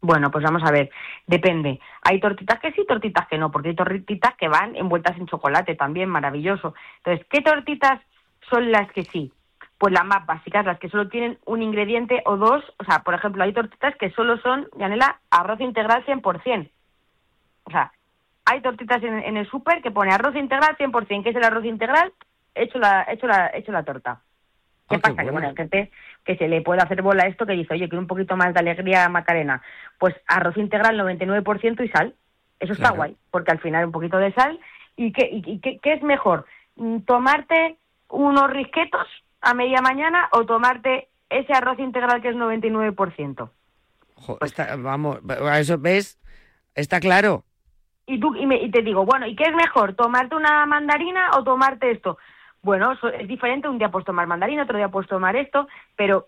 Bueno, 0.01 0.31
pues 0.31 0.43
vamos 0.43 0.63
a 0.63 0.71
ver, 0.71 0.89
depende. 1.27 1.79
Hay 2.03 2.21
tortitas 2.21 2.59
que 2.59 2.71
sí, 2.71 2.85
tortitas 2.87 3.27
que 3.27 3.37
no, 3.37 3.51
porque 3.51 3.69
hay 3.69 3.75
tortitas 3.75 4.33
que 4.35 4.47
van 4.47 4.75
envueltas 4.75 5.17
en 5.17 5.27
chocolate 5.27 5.75
también, 5.75 6.09
maravilloso. 6.09 6.73
Entonces, 6.97 7.25
¿qué 7.29 7.41
tortitas 7.41 7.99
son 8.49 8.71
las 8.71 8.89
que 8.93 9.03
sí? 9.03 9.33
Pues 9.77 9.93
las 9.93 10.05
más 10.05 10.25
básicas, 10.25 10.65
las 10.65 10.79
que 10.79 10.89
solo 10.89 11.09
tienen 11.09 11.37
un 11.45 11.61
ingrediente 11.61 12.21
o 12.25 12.37
dos. 12.37 12.63
O 12.79 12.83
sea, 12.85 12.99
por 12.99 13.13
ejemplo, 13.13 13.43
hay 13.43 13.53
tortitas 13.53 13.95
que 13.97 14.11
solo 14.11 14.37
son, 14.37 14.67
Yanela, 14.77 15.19
arroz 15.29 15.59
integral 15.59 16.05
100%. 16.05 16.69
O 17.65 17.71
sea, 17.71 17.91
hay 18.45 18.61
tortitas 18.61 19.03
en, 19.03 19.19
en 19.19 19.37
el 19.37 19.49
súper 19.49 19.81
que 19.81 19.91
pone 19.91 20.13
arroz 20.13 20.35
integral 20.35 20.77
100%. 20.77 21.23
¿Qué 21.23 21.29
es 21.29 21.35
el 21.35 21.43
arroz 21.43 21.65
integral? 21.65 22.13
Hecho 22.55 22.79
la, 22.79 23.05
hecho 23.09 23.27
la, 23.27 23.51
hecho 23.53 23.71
la 23.71 23.83
torta. 23.83 24.21
¿Qué 24.89 24.95
Ah, 24.95 24.97
qué 24.97 25.01
pasa? 25.01 25.15
Que 25.15 25.21
bueno. 25.23 25.33
bueno, 25.33 25.47
hay 25.49 25.55
gente 25.55 25.91
que 26.25 26.35
se 26.37 26.47
le 26.47 26.61
puede 26.61 26.81
hacer 26.81 27.01
bola 27.01 27.23
a 27.23 27.27
esto 27.27 27.45
que 27.45 27.53
dice, 27.53 27.73
oye, 27.73 27.87
quiero 27.89 28.01
un 28.01 28.07
poquito 28.07 28.35
más 28.35 28.53
de 28.53 28.59
alegría 28.59 29.07
Macarena. 29.09 29.61
Pues 29.97 30.15
arroz 30.27 30.57
integral 30.57 30.97
99% 30.97 31.83
y 31.83 31.89
sal. 31.89 32.15
Eso 32.59 32.73
está 32.73 32.85
Claro. 32.89 32.95
guay, 32.97 33.17
porque 33.31 33.51
al 33.51 33.59
final 33.59 33.85
un 33.85 33.91
poquito 33.91 34.17
de 34.17 34.33
sal. 34.33 34.59
¿Y 34.95 35.13
qué, 35.13 35.29
y, 35.31 35.59
qué, 35.59 35.79
qué 35.79 35.93
es 35.93 36.01
mejor? 36.03 36.45
Mm, 36.75 36.99
¿Tomarte 37.01 37.77
unos 38.09 38.49
risquetos 38.51 39.07
a 39.41 39.53
media 39.53 39.81
mañana 39.81 40.27
o 40.33 40.45
tomarte 40.45 41.07
ese 41.29 41.53
arroz 41.53 41.79
integral 41.79 42.21
que 42.21 42.29
es 42.29 42.35
99%? 42.35 43.49
Jo, 44.15 44.37
está- 44.41 44.75
vamos, 44.75 45.19
a 45.29 45.59
eso 45.59 45.77
ves, 45.77 46.19
está 46.75 46.99
claro. 46.99 47.43
y 48.05 48.19
tú 48.19 48.35
y, 48.35 48.45
me- 48.45 48.61
y 48.61 48.71
te 48.71 48.81
digo, 48.81 49.05
bueno, 49.05 49.27
¿y 49.27 49.35
qué 49.35 49.43
es 49.43 49.55
mejor? 49.55 49.93
¿Tomarte 49.93 50.35
una 50.35 50.65
mandarina 50.65 51.29
o 51.37 51.43
tomarte 51.43 51.91
esto? 51.91 52.17
Bueno, 52.61 52.91
es 52.91 53.27
diferente, 53.27 53.69
un 53.69 53.77
día 53.77 53.89
puedes 53.89 54.05
tomar 54.05 54.27
mandarina, 54.27 54.63
otro 54.63 54.77
día 54.77 54.89
puedes 54.89 55.09
tomar 55.09 55.35
esto, 55.35 55.67
pero 55.95 56.27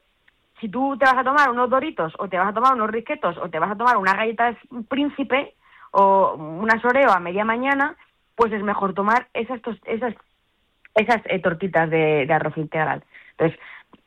si 0.60 0.70
tú 0.70 0.98
te 0.98 1.06
vas 1.06 1.18
a 1.18 1.24
tomar 1.24 1.50
unos 1.50 1.70
doritos 1.70 2.14
o 2.20 2.30
te 2.30 2.38
vas 2.38 2.50
a 2.50 2.54
tomar 2.54 2.74
unos 2.74 2.90
risquetos 2.90 3.36
o 3.38 3.50
te 3.50 3.60
vas 3.60 3.72
a 3.72 3.76
tomar 3.76 3.98
unas 3.98 4.16
galletas 4.16 4.56
príncipe 4.88 5.56
o 5.92 6.36
unas 6.36 6.84
oreo 6.86 7.12
a 7.12 7.20
media 7.20 7.44
mañana, 7.44 7.96
pues 8.36 8.54
es 8.54 8.64
mejor 8.64 8.94
tomar 8.94 9.28
esas 9.34 9.60
esas 9.86 10.14
esas 10.96 11.22
eh, 11.26 11.40
tortitas 11.40 11.90
de, 11.90 12.26
de 12.26 12.34
arroz 12.34 12.58
integral. 12.58 13.04
Entonces, 13.32 13.58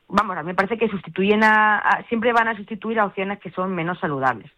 vamos, 0.09 0.37
a 0.37 0.43
mí 0.43 0.49
me 0.49 0.55
parece 0.55 0.77
que 0.79 0.89
sustituyen 0.89 1.43
a, 1.43 1.79
a- 1.79 2.03
siempre 2.05 2.33
van 2.33 2.49
a 2.49 2.57
sustituir 2.57 3.01
a 3.01 3.07
opciones 3.07 3.39
que 3.41 3.51
son 3.51 3.75
menos 3.75 3.99
saludables. 4.01 4.51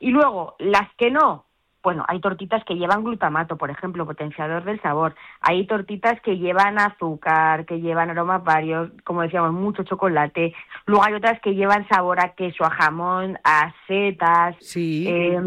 Y 0.00 0.10
luego, 0.10 0.54
las 0.60 0.88
que 0.96 1.10
no, 1.10 1.44
bueno, 1.82 2.04
hay 2.08 2.20
tortitas 2.20 2.64
que 2.64 2.74
llevan 2.74 3.04
glutamato, 3.04 3.56
por 3.56 3.70
ejemplo, 3.70 4.04
potenciador 4.04 4.64
del 4.64 4.80
sabor. 4.82 5.14
Hay 5.40 5.66
tortitas 5.66 6.20
que 6.22 6.36
llevan 6.36 6.78
azúcar, 6.78 7.66
que 7.66 7.80
llevan 7.80 8.10
aromas 8.10 8.42
varios, 8.42 8.90
como 9.04 9.22
decíamos, 9.22 9.52
mucho 9.52 9.84
chocolate. 9.84 10.54
Luego 10.86 11.04
hay 11.04 11.14
otras 11.14 11.40
que 11.40 11.54
llevan 11.54 11.88
sabor 11.88 12.20
a 12.20 12.34
queso, 12.34 12.64
a 12.64 12.70
jamón, 12.70 13.38
a 13.44 13.72
setas. 13.86 14.56
Sí. 14.60 15.06
Eh, 15.08 15.40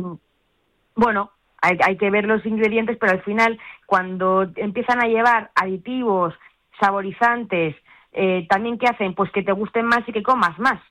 bueno, 0.95 1.31
hay, 1.61 1.77
hay 1.83 1.97
que 1.97 2.09
ver 2.09 2.25
los 2.25 2.45
ingredientes, 2.45 2.97
pero 2.97 3.11
al 3.13 3.21
final, 3.23 3.59
cuando 3.85 4.49
empiezan 4.55 5.03
a 5.03 5.07
llevar 5.07 5.51
aditivos, 5.55 6.33
saborizantes, 6.79 7.75
eh, 8.13 8.47
también 8.49 8.77
¿qué 8.77 8.87
hacen? 8.87 9.13
Pues 9.15 9.31
que 9.31 9.43
te 9.43 9.51
gusten 9.51 9.85
más 9.85 10.01
y 10.07 10.13
que 10.13 10.23
comas 10.23 10.57
más. 10.59 10.81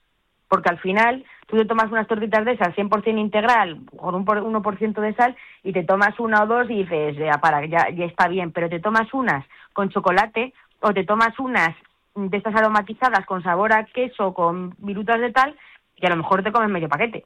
Porque 0.50 0.68
al 0.68 0.80
final 0.80 1.24
tú 1.46 1.56
te 1.56 1.64
tomas 1.64 1.92
unas 1.92 2.08
tortitas 2.08 2.44
de 2.44 2.52
esas 2.52 2.74
100% 2.74 3.20
integral, 3.20 3.78
con 3.96 4.16
un 4.16 4.24
por- 4.24 4.42
1% 4.42 5.00
de 5.00 5.14
sal, 5.14 5.36
y 5.62 5.72
te 5.72 5.84
tomas 5.84 6.18
una 6.18 6.42
o 6.42 6.46
dos 6.46 6.68
y 6.68 6.82
dices, 6.82 7.16
ya, 7.16 7.38
para, 7.40 7.64
ya, 7.66 7.88
ya 7.90 8.04
está 8.04 8.26
bien, 8.26 8.50
pero 8.50 8.68
te 8.68 8.80
tomas 8.80 9.14
unas 9.14 9.46
con 9.72 9.90
chocolate 9.90 10.52
o 10.80 10.92
te 10.92 11.04
tomas 11.04 11.38
unas 11.38 11.76
de 12.16 12.36
estas 12.36 12.54
aromatizadas 12.56 13.24
con 13.26 13.44
sabor 13.44 13.72
a 13.72 13.84
queso, 13.84 14.34
con 14.34 14.74
virutas 14.78 15.20
de 15.20 15.30
tal, 15.30 15.56
y 15.94 16.04
a 16.04 16.10
lo 16.10 16.16
mejor 16.16 16.42
te 16.42 16.50
comes 16.50 16.68
medio 16.68 16.88
paquete. 16.88 17.24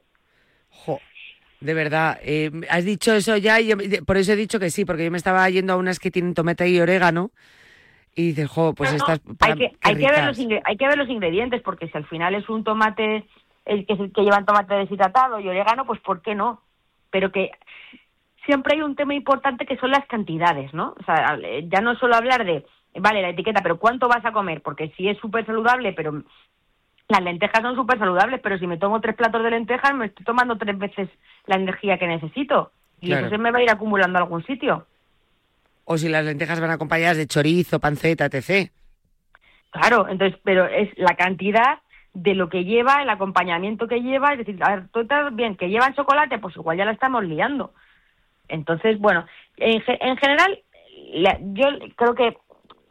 Jo, 0.69 0.99
de 1.61 1.73
verdad, 1.73 2.19
eh, 2.21 2.51
has 2.69 2.85
dicho 2.85 3.11
eso 3.11 3.37
ya 3.37 3.59
y 3.59 3.69
yo- 3.69 3.77
por 4.05 4.17
eso 4.17 4.33
he 4.33 4.35
dicho 4.35 4.59
que 4.59 4.69
sí, 4.69 4.85
porque 4.85 5.03
yo 5.05 5.09
me 5.09 5.17
estaba 5.17 5.49
yendo 5.49 5.73
a 5.73 5.77
unas 5.77 5.97
que 5.97 6.11
tienen 6.11 6.35
tomate 6.35 6.69
y 6.69 6.79
orégano 6.79 7.31
y 8.15 8.27
dices, 8.29 8.49
jo, 8.49 8.73
pues 8.73 8.91
No, 8.91 8.97
estas... 8.97 9.21
hay 9.41 9.55
que, 9.55 9.71
hay, 9.81 9.95
que 9.95 10.07
ver 10.09 10.25
los 10.25 10.39
hay 10.39 10.77
que 10.77 10.87
ver 10.87 10.97
los 10.97 11.09
ingredientes, 11.09 11.61
porque 11.61 11.87
si 11.87 11.97
al 11.97 12.05
final 12.05 12.33
es 12.33 12.47
un 12.49 12.63
tomate 12.63 13.25
el 13.65 13.85
que, 13.85 13.93
es 13.93 13.99
el 13.99 14.13
que 14.13 14.21
llevan 14.21 14.45
tomate 14.45 14.75
deshidratado 14.75 15.39
y 15.39 15.49
orégano, 15.49 15.85
pues 15.85 15.99
¿por 15.99 16.21
qué 16.21 16.35
no? 16.35 16.61
Pero 17.09 17.31
que 17.31 17.51
siempre 18.45 18.75
hay 18.75 18.81
un 18.81 18.95
tema 18.95 19.13
importante 19.13 19.65
que 19.65 19.77
son 19.77 19.91
las 19.91 20.05
cantidades, 20.05 20.73
¿no? 20.73 20.95
O 20.99 21.03
sea, 21.03 21.37
eh, 21.43 21.67
ya 21.67 21.81
no 21.81 21.95
solo 21.95 22.15
hablar 22.15 22.45
de, 22.45 22.65
vale, 22.95 23.21
la 23.21 23.29
etiqueta, 23.29 23.61
pero 23.61 23.77
¿cuánto 23.79 24.07
vas 24.07 24.23
a 24.23 24.31
comer? 24.31 24.61
Porque 24.61 24.93
si 24.95 25.09
es 25.09 25.17
súper 25.17 25.45
saludable, 25.45 25.93
pero 25.93 26.23
las 27.07 27.21
lentejas 27.21 27.61
son 27.61 27.75
súper 27.75 27.99
saludables, 27.99 28.39
pero 28.41 28.57
si 28.57 28.67
me 28.67 28.77
tomo 28.77 29.01
tres 29.01 29.15
platos 29.15 29.43
de 29.43 29.51
lentejas, 29.51 29.93
me 29.93 30.07
estoy 30.07 30.25
tomando 30.25 30.57
tres 30.57 30.77
veces 30.77 31.09
la 31.47 31.55
energía 31.55 31.97
que 31.97 32.07
necesito. 32.07 32.71
Y 33.01 33.07
Claro. 33.07 33.27
eso 33.27 33.35
se 33.35 33.37
me 33.41 33.51
va 33.51 33.59
a 33.59 33.63
ir 33.63 33.69
acumulando 33.69 34.17
a 34.17 34.21
algún 34.21 34.43
sitio. 34.45 34.85
O 35.85 35.97
si 35.97 36.09
las 36.09 36.25
lentejas 36.25 36.59
van 36.59 36.71
acompañadas 36.71 37.17
de 37.17 37.27
chorizo, 37.27 37.79
panceta, 37.79 38.25
etc. 38.25 38.69
Claro, 39.71 40.07
entonces, 40.09 40.39
pero 40.43 40.65
es 40.65 40.89
la 40.97 41.15
cantidad 41.15 41.79
de 42.13 42.33
lo 42.33 42.49
que 42.49 42.63
lleva, 42.63 43.01
el 43.01 43.09
acompañamiento 43.09 43.87
que 43.87 44.01
lleva, 44.01 44.31
es 44.31 44.39
decir, 44.39 44.57
a 44.63 44.75
ver, 44.75 44.87
tú 44.89 45.01
estás 45.01 45.35
bien, 45.35 45.55
que 45.57 45.69
llevan 45.69 45.93
chocolate, 45.93 46.39
pues 46.39 46.55
igual 46.55 46.77
ya 46.77 46.85
la 46.85 46.93
estamos 46.93 47.23
liando. 47.25 47.73
Entonces, 48.47 48.97
bueno, 48.99 49.25
en, 49.57 49.83
en 49.87 50.17
general, 50.17 50.59
la- 51.13 51.37
yo 51.41 51.67
creo 51.95 52.15
que 52.15 52.37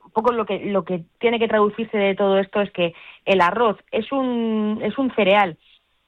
un 0.05 0.11
poco 0.13 0.33
lo 0.33 0.45
que 0.47 0.67
lo 0.67 0.85
que 0.85 1.05
tiene 1.19 1.39
que 1.39 1.49
traducirse 1.49 1.97
de 1.97 2.15
todo 2.15 2.39
esto 2.39 2.61
es 2.61 2.71
que 2.71 2.95
el 3.25 3.41
arroz 3.41 3.79
es 3.91 4.13
un 4.13 4.81
es 4.85 4.97
un 4.99 5.13
cereal 5.17 5.57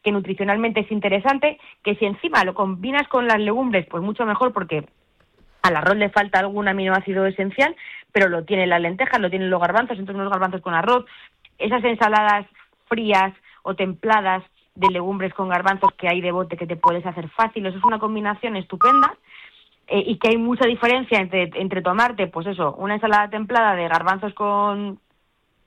que 0.03 0.13
nutricionalmente 0.13 0.81
es 0.81 0.93
interesante, 0.93 1.59
que 1.83 1.97
si 1.97 2.05
encima 2.05 2.45
lo 2.45 2.55
combinas 2.55 3.09
con 3.09 3.27
las 3.27 3.41
legumbres, 3.41 3.87
pues 3.91 4.03
mucho 4.05 4.25
mejor 4.27 4.53
porque 4.53 4.87
al 5.67 5.77
arroz 5.77 5.97
le 5.97 6.11
falta 6.11 6.39
algún 6.39 6.69
aminoácido 6.69 7.27
esencial, 7.27 7.75
pero 8.13 8.29
lo 8.29 8.45
tienen 8.45 8.71
las 8.71 8.81
lentejas, 8.81 9.21
lo 9.21 9.31
tienen 9.31 9.51
los 9.51 9.61
garbanzos, 9.61 9.99
entonces 9.99 10.21
unos 10.21 10.33
garbanzos 10.33 10.61
con 10.61 10.75
arroz, 10.75 11.05
esas 11.59 11.83
ensaladas 11.85 12.47
frías 12.89 13.33
o 13.63 13.75
templadas 13.75 14.43
de 14.75 14.91
legumbres 14.91 15.35
con 15.35 15.49
garbanzos 15.49 15.91
que 15.99 16.09
hay 16.09 16.21
de 16.21 16.33
bote 16.33 16.57
que 16.57 16.67
te 16.67 16.77
puedes 16.77 17.05
hacer 17.05 17.29
fácil, 17.31 17.67
eso 17.67 17.79
es 17.79 17.85
una 17.85 17.99
combinación 17.99 18.57
estupenda 18.57 19.15
eh, 19.89 20.03
y 20.07 20.19
que 20.19 20.29
hay 20.29 20.37
mucha 20.37 20.67
diferencia 20.67 21.19
entre, 21.19 21.83
tomarte, 21.83 22.27
pues 22.27 22.47
eso, 22.47 22.75
una 22.75 22.95
ensalada 22.95 23.31
templada 23.31 23.75
de 23.75 23.89
garbanzos 23.89 24.35
con, 24.35 24.99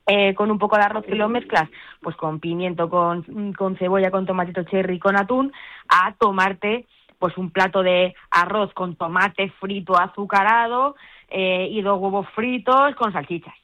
eh, 0.06 0.34
con 0.34 0.50
un 0.50 0.58
poco 0.58 0.76
de 0.76 0.82
arroz 0.82 1.04
y 1.08 1.14
lo 1.14 1.28
mezclas, 1.28 1.68
pues 2.00 2.16
con 2.16 2.38
pimiento, 2.38 2.88
con, 2.88 3.52
con 3.54 3.76
cebolla, 3.76 4.10
con 4.10 4.26
tomatito 4.26 4.62
cherry, 4.64 4.98
con 4.98 5.16
atún, 5.16 5.52
a 5.88 6.14
tomarte 6.14 6.86
pues 7.20 7.36
un 7.36 7.50
plato 7.50 7.82
de 7.82 8.14
arroz 8.30 8.72
con 8.72 8.96
tomate 8.96 9.50
frito 9.60 9.96
azucarado 9.96 10.96
eh, 11.28 11.68
y 11.70 11.82
dos 11.82 12.00
huevos 12.00 12.26
fritos 12.34 12.96
con 12.96 13.12
salchichas. 13.12 13.54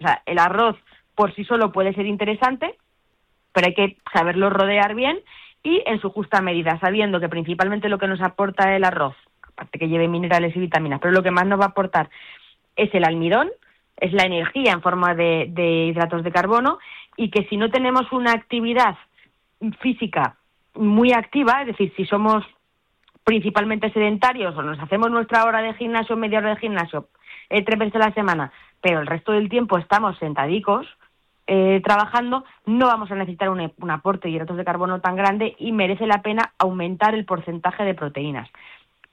O 0.00 0.02
sea, 0.02 0.20
el 0.26 0.38
arroz 0.38 0.76
por 1.14 1.32
sí 1.34 1.44
solo 1.44 1.70
puede 1.70 1.94
ser 1.94 2.06
interesante, 2.06 2.74
pero 3.52 3.68
hay 3.68 3.74
que 3.74 3.96
saberlo 4.12 4.50
rodear 4.50 4.96
bien 4.96 5.20
y 5.62 5.80
en 5.86 6.00
su 6.00 6.10
justa 6.10 6.42
medida, 6.42 6.78
sabiendo 6.80 7.20
que 7.20 7.28
principalmente 7.28 7.88
lo 7.88 7.98
que 7.98 8.08
nos 8.08 8.20
aporta 8.20 8.74
el 8.74 8.82
arroz, 8.82 9.14
aparte 9.44 9.78
que 9.78 9.88
lleve 9.88 10.08
minerales 10.08 10.54
y 10.56 10.60
vitaminas, 10.60 10.98
pero 11.00 11.14
lo 11.14 11.22
que 11.22 11.30
más 11.30 11.46
nos 11.46 11.60
va 11.60 11.66
a 11.66 11.68
aportar 11.68 12.10
es 12.74 12.92
el 12.94 13.04
almidón, 13.04 13.48
es 13.96 14.12
la 14.12 14.24
energía 14.24 14.72
en 14.72 14.82
forma 14.82 15.14
de, 15.14 15.46
de 15.50 15.86
hidratos 15.86 16.24
de 16.24 16.32
carbono 16.32 16.78
y 17.16 17.30
que 17.30 17.44
si 17.44 17.56
no 17.56 17.70
tenemos 17.70 18.10
una 18.10 18.32
actividad 18.32 18.96
física 19.80 20.34
muy 20.74 21.12
activa, 21.12 21.60
es 21.60 21.68
decir, 21.68 21.92
si 21.96 22.04
somos 22.06 22.44
principalmente 23.24 23.90
sedentarios 23.90 24.56
o 24.56 24.62
nos 24.62 24.78
hacemos 24.78 25.10
nuestra 25.10 25.44
hora 25.44 25.62
de 25.62 25.74
gimnasio, 25.74 26.16
media 26.16 26.38
hora 26.38 26.50
de 26.50 26.60
gimnasio, 26.60 27.08
eh, 27.48 27.64
tres 27.64 27.78
veces 27.78 27.96
a 27.96 28.06
la 28.06 28.14
semana, 28.14 28.52
pero 28.80 29.00
el 29.00 29.06
resto 29.06 29.32
del 29.32 29.48
tiempo 29.48 29.78
estamos 29.78 30.16
sentadicos 30.18 30.86
eh, 31.46 31.82
trabajando, 31.84 32.44
no 32.64 32.86
vamos 32.86 33.10
a 33.10 33.16
necesitar 33.16 33.50
un, 33.50 33.90
aporte 33.90 34.28
de 34.28 34.34
hidratos 34.34 34.56
de 34.56 34.64
carbono 34.64 35.00
tan 35.00 35.14
grande 35.14 35.54
y 35.58 35.72
merece 35.72 36.06
la 36.06 36.22
pena 36.22 36.52
aumentar 36.58 37.14
el 37.14 37.26
porcentaje 37.26 37.84
de 37.84 37.94
proteínas. 37.94 38.48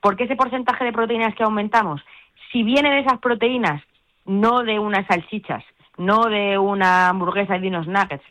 ¿Por 0.00 0.16
qué 0.16 0.24
ese 0.24 0.36
porcentaje 0.36 0.84
de 0.84 0.92
proteínas 0.92 1.34
que 1.34 1.42
aumentamos? 1.42 2.02
Si 2.50 2.62
vienen 2.62 2.94
esas 2.94 3.18
proteínas, 3.18 3.82
no 4.24 4.62
de 4.62 4.78
unas 4.78 5.06
salchichas, 5.06 5.62
no 5.98 6.24
de 6.24 6.56
una 6.56 7.08
hamburguesa 7.08 7.56
y 7.56 7.60
de 7.60 7.68
unos 7.68 7.86
nuggets, 7.86 8.24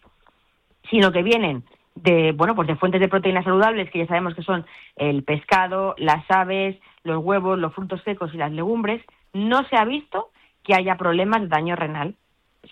sino 0.90 1.12
que 1.12 1.22
vienen 1.22 1.64
de 2.02 2.32
bueno 2.32 2.56
pues 2.56 2.68
de 2.68 2.76
fuentes 2.76 3.00
de 3.00 3.08
proteínas 3.08 3.44
saludables 3.44 3.90
que 3.92 4.00
ya 4.00 4.08
sabemos 4.08 4.36
que 4.36 4.44
son 4.44 4.66
el 4.96 5.24
pescado, 5.24 5.96
las 5.98 6.30
aves, 6.30 6.78
los 7.04 7.24
huevos, 7.24 7.60
los 7.60 7.74
frutos 7.74 8.02
secos 8.04 8.34
y 8.34 8.38
las 8.38 8.52
legumbres, 8.52 9.04
no 9.34 9.64
se 9.70 9.78
ha 9.78 9.86
visto 9.86 10.30
que 10.64 10.76
haya 10.76 10.98
problemas 10.98 11.42
de 11.42 11.48
daño 11.48 11.76
renal 11.76 12.16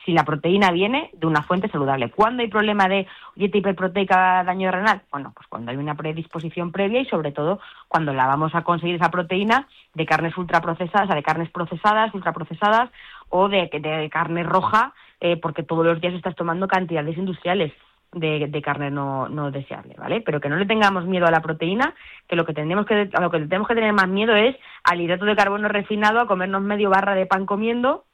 si 0.06 0.14
la 0.14 0.24
proteína 0.24 0.72
viene 0.72 1.10
de 1.14 1.26
una 1.26 1.42
fuente 1.42 1.68
saludable. 1.68 2.12
¿Cuándo 2.12 2.44
hay 2.44 2.48
problema 2.48 2.88
de 2.88 3.08
dieta 3.36 3.58
hiperproteica 3.58 4.44
daño 4.44 4.72
renal? 4.72 5.02
Bueno, 5.12 5.32
pues 5.36 5.48
cuando 5.48 5.72
hay 5.72 5.78
una 5.78 5.96
predisposición 5.96 6.72
previa 6.72 7.02
y 7.02 7.06
sobre 7.06 7.32
todo 7.32 7.60
cuando 7.88 8.14
la 8.14 8.28
vamos 8.28 8.54
a 8.54 8.64
conseguir 8.64 8.96
esa 8.96 9.10
proteína 9.10 9.68
de 9.96 10.06
carnes 10.06 10.38
ultraprocesadas, 10.38 11.06
o 11.06 11.08
sea, 11.08 11.16
de 11.16 11.24
carnes 11.24 11.50
procesadas, 11.50 12.14
ultraprocesadas 12.14 12.92
o 13.30 13.50
de, 13.50 13.70
de 13.72 14.10
carne 14.12 14.44
roja, 14.44 14.94
eh, 15.22 15.38
porque 15.38 15.64
todos 15.64 15.86
los 15.86 16.00
días 16.00 16.14
estás 16.14 16.36
tomando 16.36 16.68
cantidades 16.68 17.18
industriales 17.18 17.74
de, 18.12 18.62
carne 18.64 18.90
no, 18.90 19.30
no 19.30 19.52
deseable, 19.52 19.96
¿vale? 19.98 20.22
Pero 20.22 20.42
que 20.42 20.50
no 20.50 20.58
le 20.58 20.66
tengamos 20.66 21.06
miedo 21.06 21.26
a 21.28 21.32
la 21.32 21.42
proteína, 21.42 21.94
que 22.28 22.36
lo 22.36 22.46
que 22.46 22.54
tenemos 22.54 22.86
que 22.86 23.10
a 23.14 23.22
lo 23.22 23.30
que 23.30 23.40
tenemos 23.40 23.68
que 23.68 23.76
tener 23.76 23.94
más 23.94 24.08
miedo 24.08 24.36
es 24.36 24.56
al 24.84 25.02
hidrato 25.02 25.26
de 25.26 25.36
carbono 25.36 25.68
refinado, 25.68 26.20
a 26.20 26.28
comernos 26.28 26.62
medio 26.62 26.90
barra 26.90 27.14
de 27.16 27.26
pan 27.26 27.46
comiendo, 27.46 28.06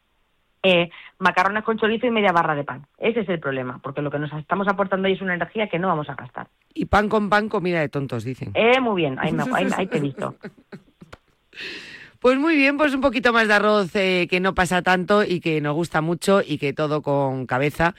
eh, 0.64 0.90
macarrones 1.20 1.64
con 1.64 1.78
chorizo 1.78 2.08
y 2.08 2.12
media 2.12 2.32
barra 2.32 2.56
de 2.56 2.64
pan. 2.64 2.86
Ese 2.98 3.22
es 3.22 3.30
el 3.30 3.40
problema, 3.40 3.80
porque 3.82 4.02
lo 4.02 4.12
que 4.12 4.20
nos 4.20 4.34
estamos 4.34 4.68
aportando 4.68 5.08
ahí 5.08 5.14
es 5.14 5.22
una 5.22 5.36
energía 5.36 5.70
que 5.70 5.80
no 5.80 5.88
vamos 5.88 6.10
a 6.10 6.16
gastar. 6.16 6.48
Y 6.74 6.86
pan 6.86 7.08
con 7.08 7.30
pan, 7.30 7.48
comida 7.48 7.80
de 7.80 7.90
tontos, 7.90 8.24
dicen. 8.24 8.52
Eh, 8.54 8.82
muy 8.82 9.02
bien, 9.02 9.18
ahí, 9.20 9.32
me, 9.32 9.44
ahí, 9.54 9.88
te 9.88 9.98
he 9.98 10.02
visto. 10.02 10.36
Pues 12.18 12.40
muy 12.40 12.56
bien, 12.56 12.76
pues 12.76 12.92
un 12.96 13.02
poquito 13.02 13.32
más 13.34 13.48
de 13.48 13.54
arroz 13.54 13.96
eh, 13.96 14.26
que 14.28 14.40
no 14.40 14.56
pasa 14.56 14.82
tanto 14.82 15.24
y 15.24 15.40
que 15.40 15.62
nos 15.62 15.76
gusta 15.76 16.02
mucho 16.02 16.42
y 16.44 16.58
que 16.58 16.74
todo 16.74 17.04
con 17.04 17.46
cabeza 17.46 17.94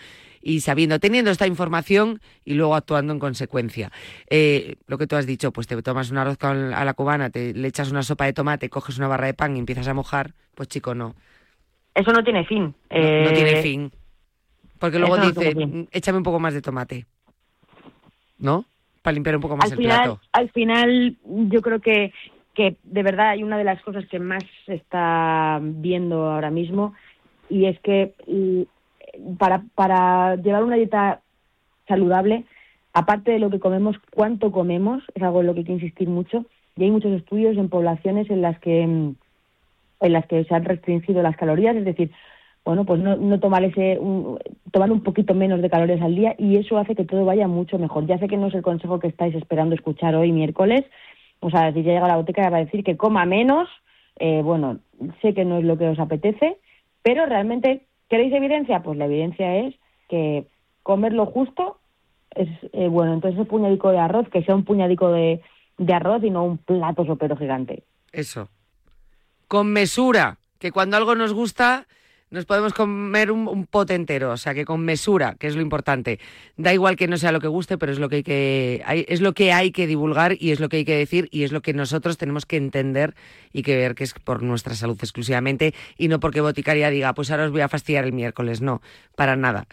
y 0.46 0.60
sabiendo, 0.60 1.00
teniendo 1.00 1.32
esta 1.32 1.48
información 1.48 2.20
y 2.44 2.54
luego 2.54 2.76
actuando 2.76 3.12
en 3.12 3.18
consecuencia. 3.18 3.90
Eh, 4.30 4.76
lo 4.86 4.96
que 4.96 5.08
tú 5.08 5.16
has 5.16 5.26
dicho, 5.26 5.50
pues 5.50 5.66
te 5.66 5.82
tomas 5.82 6.12
un 6.12 6.18
arroz 6.18 6.38
con, 6.38 6.72
a 6.72 6.84
la 6.84 6.94
cubana, 6.94 7.30
te 7.30 7.52
le 7.52 7.66
echas 7.66 7.90
una 7.90 8.04
sopa 8.04 8.26
de 8.26 8.32
tomate, 8.32 8.70
coges 8.70 8.96
una 8.98 9.08
barra 9.08 9.26
de 9.26 9.34
pan 9.34 9.56
y 9.56 9.58
empiezas 9.58 9.88
a 9.88 9.94
mojar, 9.94 10.34
pues 10.54 10.68
chico, 10.68 10.94
no. 10.94 11.16
Eso 11.96 12.12
no 12.12 12.22
tiene 12.22 12.44
fin. 12.44 12.62
No, 12.62 13.32
tiene 13.32 13.58
eh, 13.58 13.62
fin. 13.62 13.90
Porque 14.78 15.00
luego 15.00 15.16
dice, 15.16 15.88
échame 15.90 16.18
un 16.18 16.24
poco 16.24 16.38
más 16.38 16.54
de 16.54 16.62
tomate. 16.62 17.06
¿No? 18.38 18.66
Para 19.02 19.14
limpiar 19.14 19.34
un 19.34 19.42
poco 19.42 19.56
más 19.56 19.72
al 19.72 19.80
el 19.80 19.84
plato. 19.84 20.20
Al 20.30 20.50
final, 20.50 21.16
yo 21.24 21.60
creo 21.60 21.80
que, 21.80 22.12
que 22.54 22.76
de 22.84 23.02
verdad 23.02 23.30
hay 23.30 23.42
una 23.42 23.58
de 23.58 23.64
las 23.64 23.82
cosas 23.82 24.06
que 24.06 24.20
más 24.20 24.44
se 24.64 24.74
está 24.74 25.58
viendo 25.60 26.30
ahora 26.30 26.50
mismo 26.50 26.94
y 27.48 27.66
es 27.66 27.80
que 27.80 28.14
para, 29.38 29.62
para 29.74 30.36
llevar 30.36 30.64
una 30.64 30.76
dieta 30.76 31.20
saludable, 31.88 32.44
aparte 32.92 33.32
de 33.32 33.38
lo 33.38 33.50
que 33.50 33.60
comemos, 33.60 33.96
cuánto 34.10 34.52
comemos, 34.52 35.02
es 35.14 35.22
algo 35.22 35.40
en 35.40 35.46
lo 35.46 35.54
que 35.54 35.60
hay 35.60 35.66
que 35.66 35.72
insistir 35.72 36.08
mucho. 36.08 36.44
Y 36.76 36.84
hay 36.84 36.90
muchos 36.90 37.12
estudios 37.12 37.56
en 37.56 37.68
poblaciones 37.68 38.28
en 38.30 38.42
las 38.42 38.58
que 38.60 38.82
en 38.82 40.12
las 40.12 40.26
que 40.26 40.44
se 40.44 40.54
han 40.54 40.64
restringido 40.64 41.22
las 41.22 41.36
calorías, 41.36 41.74
es 41.74 41.84
decir, 41.84 42.10
bueno, 42.66 42.84
pues 42.84 43.00
no, 43.00 43.16
no 43.16 43.38
tomar 43.38 43.62
ese, 43.64 43.98
un, 43.98 44.38
tomar 44.72 44.90
un 44.90 45.02
poquito 45.02 45.34
menos 45.34 45.62
de 45.62 45.70
calorías 45.70 46.02
al 46.02 46.16
día 46.16 46.34
y 46.36 46.56
eso 46.56 46.76
hace 46.78 46.96
que 46.96 47.04
todo 47.04 47.24
vaya 47.24 47.46
mucho 47.46 47.78
mejor. 47.78 48.06
Ya 48.06 48.18
sé 48.18 48.26
que 48.26 48.36
no 48.36 48.48
es 48.48 48.54
el 48.54 48.62
consejo 48.62 48.98
que 48.98 49.06
estáis 49.06 49.34
esperando 49.36 49.74
escuchar 49.74 50.16
hoy 50.16 50.32
miércoles, 50.32 50.84
o 51.40 51.48
sea, 51.48 51.72
si 51.72 51.82
ya 51.82 51.92
llega 51.92 52.08
la 52.08 52.16
boteca 52.16 52.50
va 52.50 52.58
a 52.58 52.64
decir 52.64 52.82
que 52.82 52.96
coma 52.96 53.24
menos, 53.24 53.68
eh, 54.18 54.42
bueno, 54.42 54.80
sé 55.22 55.32
que 55.32 55.44
no 55.44 55.58
es 55.58 55.64
lo 55.64 55.78
que 55.78 55.88
os 55.88 55.98
apetece, 55.98 56.56
pero 57.02 57.24
realmente 57.26 57.82
¿Queréis 58.08 58.32
evidencia? 58.32 58.82
Pues 58.82 58.98
la 58.98 59.06
evidencia 59.06 59.56
es 59.56 59.74
que 60.08 60.46
comer 60.82 61.12
lo 61.12 61.26
justo 61.26 61.78
es 62.30 62.48
eh, 62.72 62.88
bueno. 62.88 63.14
Entonces, 63.14 63.40
ese 63.40 63.48
puñadico 63.48 63.90
de 63.90 63.98
arroz, 63.98 64.28
que 64.28 64.42
sea 64.42 64.54
un 64.54 64.64
puñadico 64.64 65.10
de, 65.10 65.40
de 65.78 65.94
arroz 65.94 66.22
y 66.22 66.30
no 66.30 66.44
un 66.44 66.58
plato 66.58 67.04
sopero 67.04 67.36
gigante. 67.36 67.82
Eso. 68.12 68.48
Con 69.48 69.72
mesura, 69.72 70.38
que 70.58 70.72
cuando 70.72 70.96
algo 70.96 71.14
nos 71.14 71.32
gusta 71.32 71.86
nos 72.30 72.44
podemos 72.44 72.74
comer 72.74 73.30
un, 73.30 73.66
pote 73.66 73.94
entero, 73.94 74.32
o 74.32 74.36
sea 74.36 74.52
que 74.52 74.64
con 74.64 74.84
mesura, 74.84 75.36
que 75.38 75.46
es 75.46 75.54
lo 75.54 75.62
importante. 75.62 76.18
Da 76.56 76.72
igual 76.72 76.96
que 76.96 77.06
no 77.06 77.18
sea 77.18 77.30
lo 77.32 77.40
que 77.40 77.46
guste, 77.46 77.78
pero 77.78 77.92
es 77.92 77.98
lo 77.98 78.08
que 78.08 78.16
hay 78.16 78.22
que 78.22 79.06
es 79.08 79.20
lo 79.20 79.32
que 79.32 79.52
hay 79.52 79.70
que 79.70 79.86
divulgar 79.86 80.36
y 80.38 80.50
es 80.50 80.60
lo 80.60 80.68
que 80.68 80.78
hay 80.78 80.84
que 80.84 80.96
decir 80.96 81.28
y 81.30 81.44
es 81.44 81.52
lo 81.52 81.62
que 81.62 81.72
nosotros 81.72 82.18
tenemos 82.18 82.44
que 82.44 82.56
entender 82.56 83.14
y 83.52 83.62
que 83.62 83.76
ver 83.76 83.94
que 83.94 84.04
es 84.04 84.14
por 84.14 84.42
nuestra 84.42 84.74
salud 84.74 84.98
exclusivamente 85.00 85.74
y 85.96 86.08
no 86.08 86.18
porque 86.18 86.40
Boticaria 86.40 86.90
diga, 86.90 87.14
pues 87.14 87.30
ahora 87.30 87.44
os 87.44 87.52
voy 87.52 87.60
a 87.60 87.68
fastidiar 87.68 88.04
el 88.04 88.12
miércoles, 88.12 88.60
no, 88.60 88.82
para 89.14 89.36
nada. 89.36 89.66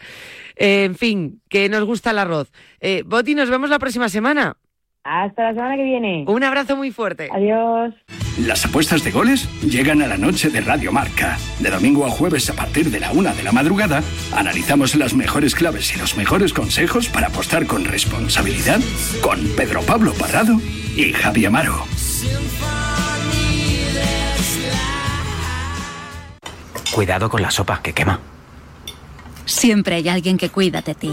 Eh, 0.56 0.84
en 0.84 0.94
fin, 0.94 1.42
que 1.48 1.68
nos 1.68 1.84
gusta 1.84 2.12
el 2.12 2.18
arroz. 2.18 2.52
Eh, 2.80 3.02
Boti, 3.04 3.34
nos 3.34 3.50
vemos 3.50 3.70
la 3.70 3.78
próxima 3.78 4.08
semana. 4.08 4.56
Hasta 5.04 5.42
la 5.42 5.54
semana 5.54 5.76
que 5.76 5.84
viene. 5.84 6.24
Un 6.26 6.42
abrazo 6.42 6.76
muy 6.76 6.90
fuerte. 6.90 7.28
Adiós. 7.30 7.94
Las 8.38 8.64
apuestas 8.64 9.04
de 9.04 9.10
goles 9.10 9.48
llegan 9.62 10.00
a 10.00 10.06
la 10.06 10.16
noche 10.16 10.48
de 10.48 10.62
Radio 10.62 10.92
Marca. 10.92 11.36
De 11.60 11.70
domingo 11.70 12.06
a 12.06 12.10
jueves 12.10 12.48
a 12.48 12.54
partir 12.54 12.90
de 12.90 13.00
la 13.00 13.12
una 13.12 13.34
de 13.34 13.42
la 13.42 13.52
madrugada, 13.52 14.02
analizamos 14.34 14.96
las 14.96 15.14
mejores 15.14 15.54
claves 15.54 15.94
y 15.94 15.98
los 15.98 16.16
mejores 16.16 16.54
consejos 16.54 17.08
para 17.10 17.26
apostar 17.26 17.66
con 17.66 17.84
responsabilidad 17.84 18.80
con 19.22 19.38
Pedro 19.56 19.82
Pablo 19.82 20.14
Parrado 20.18 20.54
y 20.96 21.12
Javi 21.12 21.44
Amaro. 21.44 21.84
Cuidado 26.94 27.28
con 27.28 27.42
la 27.42 27.50
sopa 27.50 27.82
que 27.82 27.92
quema. 27.92 28.20
Siempre 29.44 29.96
hay 29.96 30.08
alguien 30.08 30.38
que 30.38 30.48
cuida 30.48 30.80
de 30.80 30.94
ti. 30.94 31.12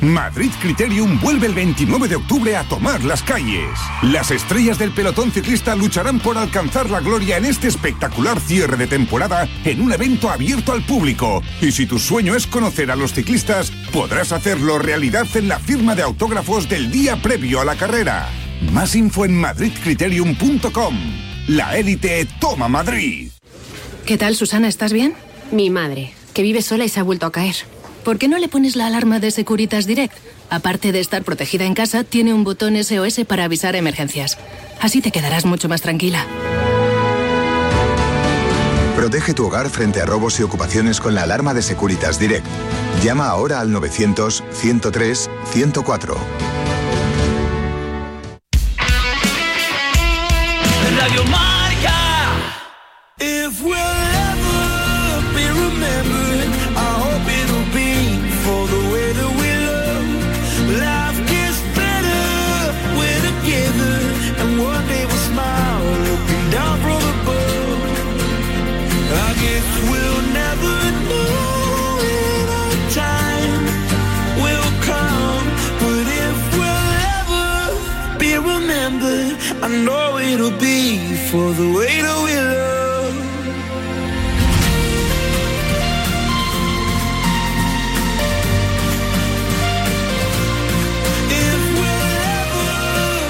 Madrid 0.00 0.50
Criterium 0.60 1.20
vuelve 1.20 1.48
el 1.48 1.54
29 1.54 2.06
de 2.06 2.16
octubre 2.16 2.56
a 2.56 2.62
tomar 2.64 3.02
las 3.02 3.22
calles. 3.22 3.70
Las 4.02 4.30
estrellas 4.30 4.78
del 4.78 4.92
pelotón 4.92 5.32
ciclista 5.32 5.74
lucharán 5.74 6.20
por 6.20 6.38
alcanzar 6.38 6.88
la 6.88 7.00
gloria 7.00 7.36
en 7.36 7.44
este 7.44 7.66
espectacular 7.66 8.38
cierre 8.40 8.76
de 8.76 8.86
temporada 8.86 9.48
en 9.64 9.80
un 9.80 9.92
evento 9.92 10.30
abierto 10.30 10.72
al 10.72 10.84
público. 10.84 11.42
Y 11.60 11.72
si 11.72 11.86
tu 11.86 11.98
sueño 11.98 12.36
es 12.36 12.46
conocer 12.46 12.90
a 12.92 12.96
los 12.96 13.12
ciclistas, 13.12 13.72
podrás 13.92 14.30
hacerlo 14.30 14.78
realidad 14.78 15.26
en 15.34 15.48
la 15.48 15.58
firma 15.58 15.96
de 15.96 16.02
autógrafos 16.02 16.68
del 16.68 16.92
día 16.92 17.20
previo 17.20 17.60
a 17.60 17.64
la 17.64 17.74
carrera. 17.74 18.28
Más 18.72 18.94
info 18.94 19.24
en 19.24 19.34
madridcriterium.com. 19.34 20.96
La 21.48 21.76
élite 21.76 22.26
toma 22.40 22.68
Madrid. 22.68 23.30
¿Qué 24.06 24.16
tal, 24.16 24.36
Susana? 24.36 24.68
¿Estás 24.68 24.92
bien? 24.92 25.14
Mi 25.50 25.70
madre, 25.70 26.12
que 26.34 26.42
vive 26.42 26.62
sola 26.62 26.84
y 26.84 26.88
se 26.88 27.00
ha 27.00 27.02
vuelto 27.02 27.26
a 27.26 27.32
caer. 27.32 27.56
¿Por 28.04 28.18
qué 28.18 28.28
no 28.28 28.38
le 28.38 28.48
pones 28.48 28.76
la 28.76 28.86
alarma 28.86 29.20
de 29.20 29.30
Securitas 29.30 29.86
Direct? 29.86 30.16
Aparte 30.50 30.92
de 30.92 31.00
estar 31.00 31.22
protegida 31.24 31.64
en 31.64 31.74
casa, 31.74 32.04
tiene 32.04 32.32
un 32.32 32.44
botón 32.44 32.82
SOS 32.82 33.20
para 33.26 33.44
avisar 33.44 33.76
emergencias. 33.76 34.38
Así 34.80 35.00
te 35.00 35.10
quedarás 35.10 35.44
mucho 35.44 35.68
más 35.68 35.82
tranquila. 35.82 36.26
Protege 38.96 39.32
tu 39.32 39.46
hogar 39.46 39.70
frente 39.70 40.00
a 40.00 40.06
robos 40.06 40.40
y 40.40 40.42
ocupaciones 40.42 41.00
con 41.00 41.14
la 41.14 41.22
alarma 41.22 41.54
de 41.54 41.62
Securitas 41.62 42.18
Direct. 42.18 42.46
Llama 43.02 43.28
ahora 43.28 43.60
al 43.60 43.70
900 43.70 44.42
103 44.50 45.30
104. 45.52 46.16
Radio 50.98 51.24
I 79.60 79.68
know 79.84 80.18
it'll 80.18 80.56
be 80.58 80.98
for 81.30 81.52
the 81.52 81.72
way 81.76 82.00
that 82.00 82.24
we 82.24 82.34
love. 82.34 82.78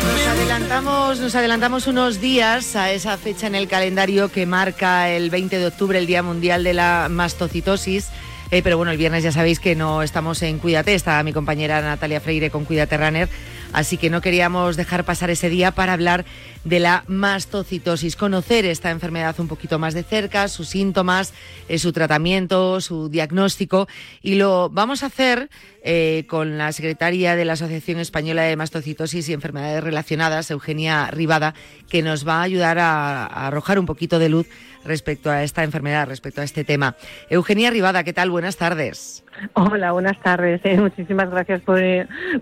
Nos 0.05 0.26
adelantamos, 0.26 1.20
nos 1.20 1.35
adelantamos 1.35 1.87
unos 1.87 2.20
días 2.20 2.76
a 2.76 2.93
esa 2.93 3.16
fecha 3.16 3.47
en 3.47 3.55
el 3.55 3.66
calendario 3.66 4.31
que 4.31 4.45
marca 4.45 5.09
el 5.11 5.31
20 5.31 5.59
de 5.59 5.66
octubre, 5.66 5.99
el 5.99 6.07
Día 6.07 6.22
Mundial 6.22 6.62
de 6.62 6.74
la 6.74 7.09
Mastocitosis. 7.11 8.09
Eh, 8.51 8.62
pero 8.62 8.76
bueno, 8.79 8.93
el 8.93 8.99
viernes 8.99 9.22
ya 9.22 9.33
sabéis 9.33 9.61
que 9.61 9.74
no 9.74 10.03
estamos 10.03 10.43
en 10.43 10.59
Cuídate, 10.59 10.95
está 10.95 11.22
mi 11.22 11.33
compañera 11.33 11.83
Natalia 11.83 12.20
Freire 12.20 12.51
con 12.51 12.64
Cuídate 12.64 12.97
Runner, 12.97 13.29
así 13.73 13.97
que 13.97 14.11
no 14.11 14.21
queríamos 14.21 14.77
dejar 14.77 15.05
pasar 15.05 15.31
ese 15.31 15.49
día 15.49 15.71
para 15.73 15.93
hablar 15.93 16.25
de 16.69 16.81
la 16.81 17.05
mastocitosis, 17.07 18.14
conocer 18.14 18.66
esta 18.66 18.91
enfermedad 18.91 19.35
un 19.41 19.49
poquito 19.49 19.79
más 19.79 19.95
de 19.95 20.03
cerca, 20.03 20.49
sus 20.49 20.69
síntomas, 20.69 21.33
eh, 21.69 21.79
su 21.79 21.93
tratamiento, 21.93 22.81
su 22.83 23.09
diagnóstico, 23.09 23.89
y 24.21 24.35
lo 24.35 24.69
vamos 24.69 25.03
a 25.03 25.07
hacer 25.07 25.49
eh, 25.83 26.27
con 26.29 26.59
la 26.59 26.73
secretaria 26.73 27.37
de 27.37 27.45
la 27.47 27.55
Asociación 27.55 27.99
Española 28.01 28.43
de 28.43 28.57
Mastocitosis 28.57 29.29
y 29.29 29.33
Enfermedades 29.33 29.83
Relacionadas, 29.83 30.51
Eugenia 30.51 31.11
Rivada, 31.11 31.55
que 31.89 32.03
nos 32.03 32.29
va 32.29 32.41
a 32.41 32.43
ayudar 32.43 32.79
a, 32.79 33.25
a 33.25 33.47
arrojar 33.47 33.79
un 33.79 33.87
poquito 33.87 34.19
de 34.19 34.29
luz 34.29 34.47
respecto 34.85 35.31
a 35.31 35.43
esta 35.43 35.64
enfermedad, 35.64 36.07
respecto 36.07 36.41
a 36.41 36.45
este 36.45 36.64
tema. 36.64 36.97
Eugenia 37.31 37.71
Rivada, 37.71 38.05
¿qué 38.05 38.12
tal? 38.12 38.31
Buenas 38.31 38.57
tardes. 38.57 39.25
Hola, 39.53 39.93
buenas 39.93 40.21
tardes. 40.23 40.61
Eh, 40.64 40.79
muchísimas 40.81 41.31
gracias 41.31 41.61
por, 41.61 41.81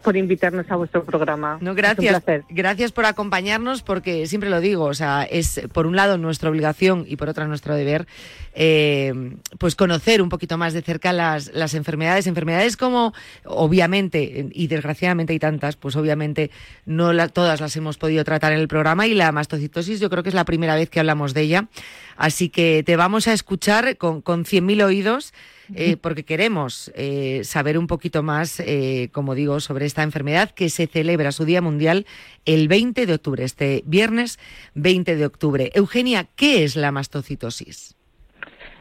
por 0.03 0.16
invitarnos 0.16 0.64
a 0.70 0.77
vuestro 0.77 1.05
programa. 1.05 1.59
No, 1.61 1.70
Es 1.70 1.70
un 1.70 1.77
gracias. 1.77 2.22
placer. 2.22 2.45
Gracias 2.49 2.93
por 2.93 3.05
acompañarnos 3.05 3.83
porque 3.83 4.16
siempre 4.25 4.49
lo 4.49 4.61
digo, 4.61 4.85
o 4.85 4.95
sea, 4.95 5.25
es 5.25 5.61
por 5.73 5.87
un 5.87 5.97
lado 5.97 6.17
nuestra 6.17 6.49
obligación 6.49 7.05
y 7.07 7.17
por 7.17 7.29
otra 7.29 7.47
nuestro 7.47 7.75
deber, 7.75 8.07
eh, 8.55 9.12
pues 9.59 9.77
conocer 9.77 10.23
un 10.23 10.31
poquito 10.31 10.57
más 10.57 10.73
de 10.73 10.81
cerca 10.83 11.12
las, 11.12 11.53
las 11.53 11.75
enfermedades. 11.75 12.27
Enfermedades 12.27 12.77
como, 12.77 13.12
obviamente, 13.45 14.49
y 14.53 14.67
desgraciadamente 14.69 15.33
hay 15.35 15.39
tantas, 15.39 15.77
pues 15.77 15.97
obviamente 15.97 16.51
no 16.87 17.12
todas 17.29 17.61
las 17.61 17.77
hemos 17.77 17.99
podido 17.99 18.25
tratar 18.25 18.53
en 18.53 18.61
el 18.61 18.69
programa 18.69 19.07
y 19.07 19.14
la 19.14 19.33
mastocitosis 19.33 20.01
yo 20.01 20.09
creo 20.09 20.23
que 20.23 20.31
es 20.31 20.35
la 20.35 20.45
primera 20.45 20.75
vez 20.75 20.89
que 20.89 21.01
hablamos 21.01 21.35
de 21.35 21.43
ella. 21.43 21.69
Así 22.17 22.49
que 22.49 22.83
te 22.85 22.97
vamos 22.97 23.29
a 23.29 23.33
escuchar 23.33 23.97
con, 23.99 24.23
con 24.23 24.45
100.000 24.45 24.85
oídos 24.85 25.35
eh, 25.75 25.97
porque 25.97 26.25
queremos 26.25 26.93
eh, 26.95 27.43
saber 27.45 27.79
un 27.79 27.87
poquito 27.87 28.23
más, 28.23 28.61
eh, 28.61 29.09
como 29.12 29.35
digo, 29.35 29.61
sobre 29.61 29.87
esta 29.87 30.03
enfermedad 30.03 30.51
que 30.51 30.69
se 30.69 30.87
celebra 30.87 31.33
su 31.33 31.45
Día 31.45 31.62
Mundial 31.62 32.07
el 32.45 32.69
20 32.69 33.07
de 33.07 33.14
octubre, 33.14 33.45
este 33.45 33.83
viernes 33.87 34.39
20 34.75 35.17
de 35.17 35.27
octubre. 35.27 35.71
Eugenia, 35.75 36.27
¿qué 36.37 36.64
es 36.64 36.77
la 36.77 36.93
mastocitosis? 36.93 37.97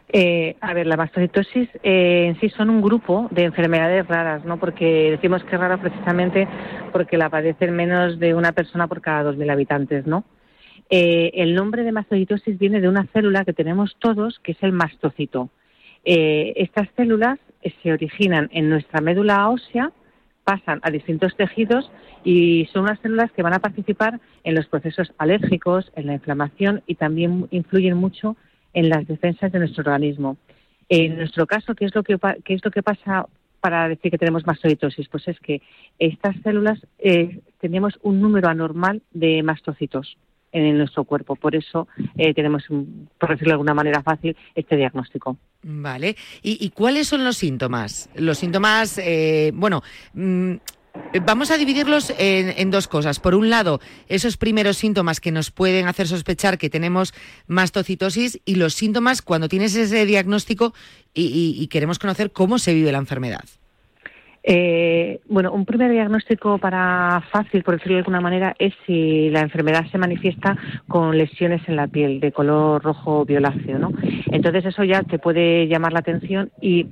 Eh, 0.09 0.55
a 0.61 0.73
ver, 0.73 0.85
la 0.85 0.97
mastocitosis 0.97 1.67
eh, 1.81 2.27
en 2.27 2.39
sí 2.39 2.49
son 2.49 2.69
un 2.69 2.81
grupo 2.81 3.27
de 3.31 3.43
enfermedades 3.43 4.07
raras, 4.07 4.45
¿no? 4.45 4.59
Porque 4.59 5.11
decimos 5.11 5.43
que 5.43 5.55
es 5.55 5.59
rara 5.59 5.81
precisamente 5.81 6.47
porque 6.91 7.17
la 7.17 7.29
padecen 7.29 7.75
menos 7.75 8.19
de 8.19 8.33
una 8.35 8.51
persona 8.51 8.87
por 8.87 9.01
cada 9.01 9.31
2.000 9.31 9.51
habitantes, 9.51 10.05
¿no? 10.05 10.23
El 10.87 11.55
nombre 11.55 11.83
de 11.83 11.91
mastocitosis 11.91 12.59
viene 12.59 12.79
de 12.79 12.87
una 12.87 13.07
célula 13.07 13.43
que 13.43 13.53
tenemos 13.53 13.97
todos, 13.99 14.39
que 14.43 14.51
es 14.51 14.61
el 14.61 14.71
mastocito. 14.71 15.49
Eh, 16.05 16.53
estas 16.57 16.87
células 16.95 17.39
eh, 17.61 17.73
se 17.81 17.91
originan 17.91 18.47
en 18.51 18.69
nuestra 18.69 19.01
médula 19.01 19.49
ósea, 19.49 19.91
pasan 20.43 20.79
a 20.83 20.91
distintos 20.91 21.35
tejidos 21.35 21.91
y 22.23 22.67
son 22.71 22.83
unas 22.83 22.99
células 22.99 23.31
que 23.31 23.41
van 23.41 23.55
a 23.55 23.59
participar 23.59 24.19
en 24.43 24.53
los 24.53 24.67
procesos 24.67 25.11
alérgicos, 25.17 25.91
en 25.95 26.05
la 26.05 26.13
inflamación 26.13 26.83
y 26.85 26.95
también 26.95 27.47
influyen 27.49 27.97
mucho 27.97 28.37
en 28.73 28.89
las 28.89 29.07
defensas 29.07 29.51
de 29.51 29.59
nuestro 29.59 29.81
organismo. 29.81 30.37
En 30.89 31.17
nuestro 31.17 31.47
caso, 31.47 31.73
¿qué 31.73 31.85
es 31.85 31.95
lo 31.95 32.03
que, 32.03 32.17
qué 32.43 32.53
es 32.53 32.63
lo 32.63 32.69
que 32.69 32.83
pasa 32.83 33.25
para 33.59 33.89
decir 33.89 34.11
que 34.11 34.19
tenemos 34.19 34.45
mastocitosis? 34.45 35.09
Pues 35.09 35.27
es 35.27 35.39
que 35.39 35.63
estas 35.97 36.35
células 36.43 36.79
eh, 36.99 37.39
tenemos 37.59 37.97
un 38.03 38.21
número 38.21 38.47
anormal 38.47 39.01
de 39.11 39.41
mastocitos 39.41 40.17
en 40.55 40.77
nuestro 40.77 41.03
cuerpo. 41.03 41.35
Por 41.35 41.55
eso 41.55 41.87
eh, 42.17 42.33
tenemos, 42.33 42.69
un- 42.69 43.09
por 43.19 43.29
decirlo 43.29 43.51
de 43.51 43.53
alguna 43.53 43.73
manera 43.73 44.01
fácil, 44.01 44.35
este 44.55 44.75
diagnóstico. 44.77 45.37
Vale. 45.63 46.15
¿Y, 46.41 46.69
cuáles 46.69 47.07
son 47.07 47.23
los 47.23 47.37
síntomas? 47.37 48.09
Los 48.15 48.37
síntomas, 48.37 48.97
eh, 48.99 49.51
bueno, 49.53 49.81
mm, 50.13 50.53
vamos 51.25 51.51
a 51.51 51.57
dividirlos 51.57 52.13
en, 52.17 52.69
dos 52.71 52.87
cosas. 52.87 53.19
Por 53.19 53.35
un 53.35 53.49
lado, 53.49 53.81
esos 54.07 54.37
primeros 54.37 54.77
síntomas 54.77 55.19
que 55.19 55.31
nos 55.31 55.51
pueden 55.51 55.87
hacer 55.87 56.07
sospechar 56.07 56.57
que 56.57 56.69
tenemos 56.69 57.13
mastocitosis 57.47 58.39
y 58.45 58.55
los 58.55 58.75
síntomas 58.75 59.21
cuando 59.21 59.49
tienes 59.49 59.75
ese 59.75 60.05
diagnóstico 60.05 60.73
y 61.13 61.65
queremos 61.67 61.99
conocer 61.99 62.31
cómo 62.31 62.59
se 62.59 62.73
vive 62.73 62.91
la 62.91 62.99
enfermedad. 62.99 63.43
Eh, 64.47 65.21
bueno, 65.27 65.51
un 65.51 65.65
primer 65.65 65.91
diagnóstico 65.91 66.59
para 66.59 67.23
fácil, 67.31 67.63
por 67.63 67.75
decirlo 67.75 67.95
de 67.95 68.01
alguna 68.01 68.21
manera, 68.21 68.55
es 68.59 68.73
si 68.85 69.29
la 69.31 69.41
enfermedad 69.41 69.85
se 69.91 69.97
manifiesta 69.97 70.55
con 70.87 71.17
lesiones 71.17 71.61
en 71.67 71.75
la 71.75 71.87
piel 71.87 72.19
de 72.19 72.31
color 72.31 72.83
rojo 72.83 73.25
violáceo, 73.25 73.79
¿no? 73.79 73.91
Entonces 74.27 74.65
eso 74.65 74.83
ya 74.83 75.01
te 75.01 75.17
puede 75.17 75.67
llamar 75.67 75.93
la 75.93 75.99
atención 75.99 76.51
y, 76.61 76.85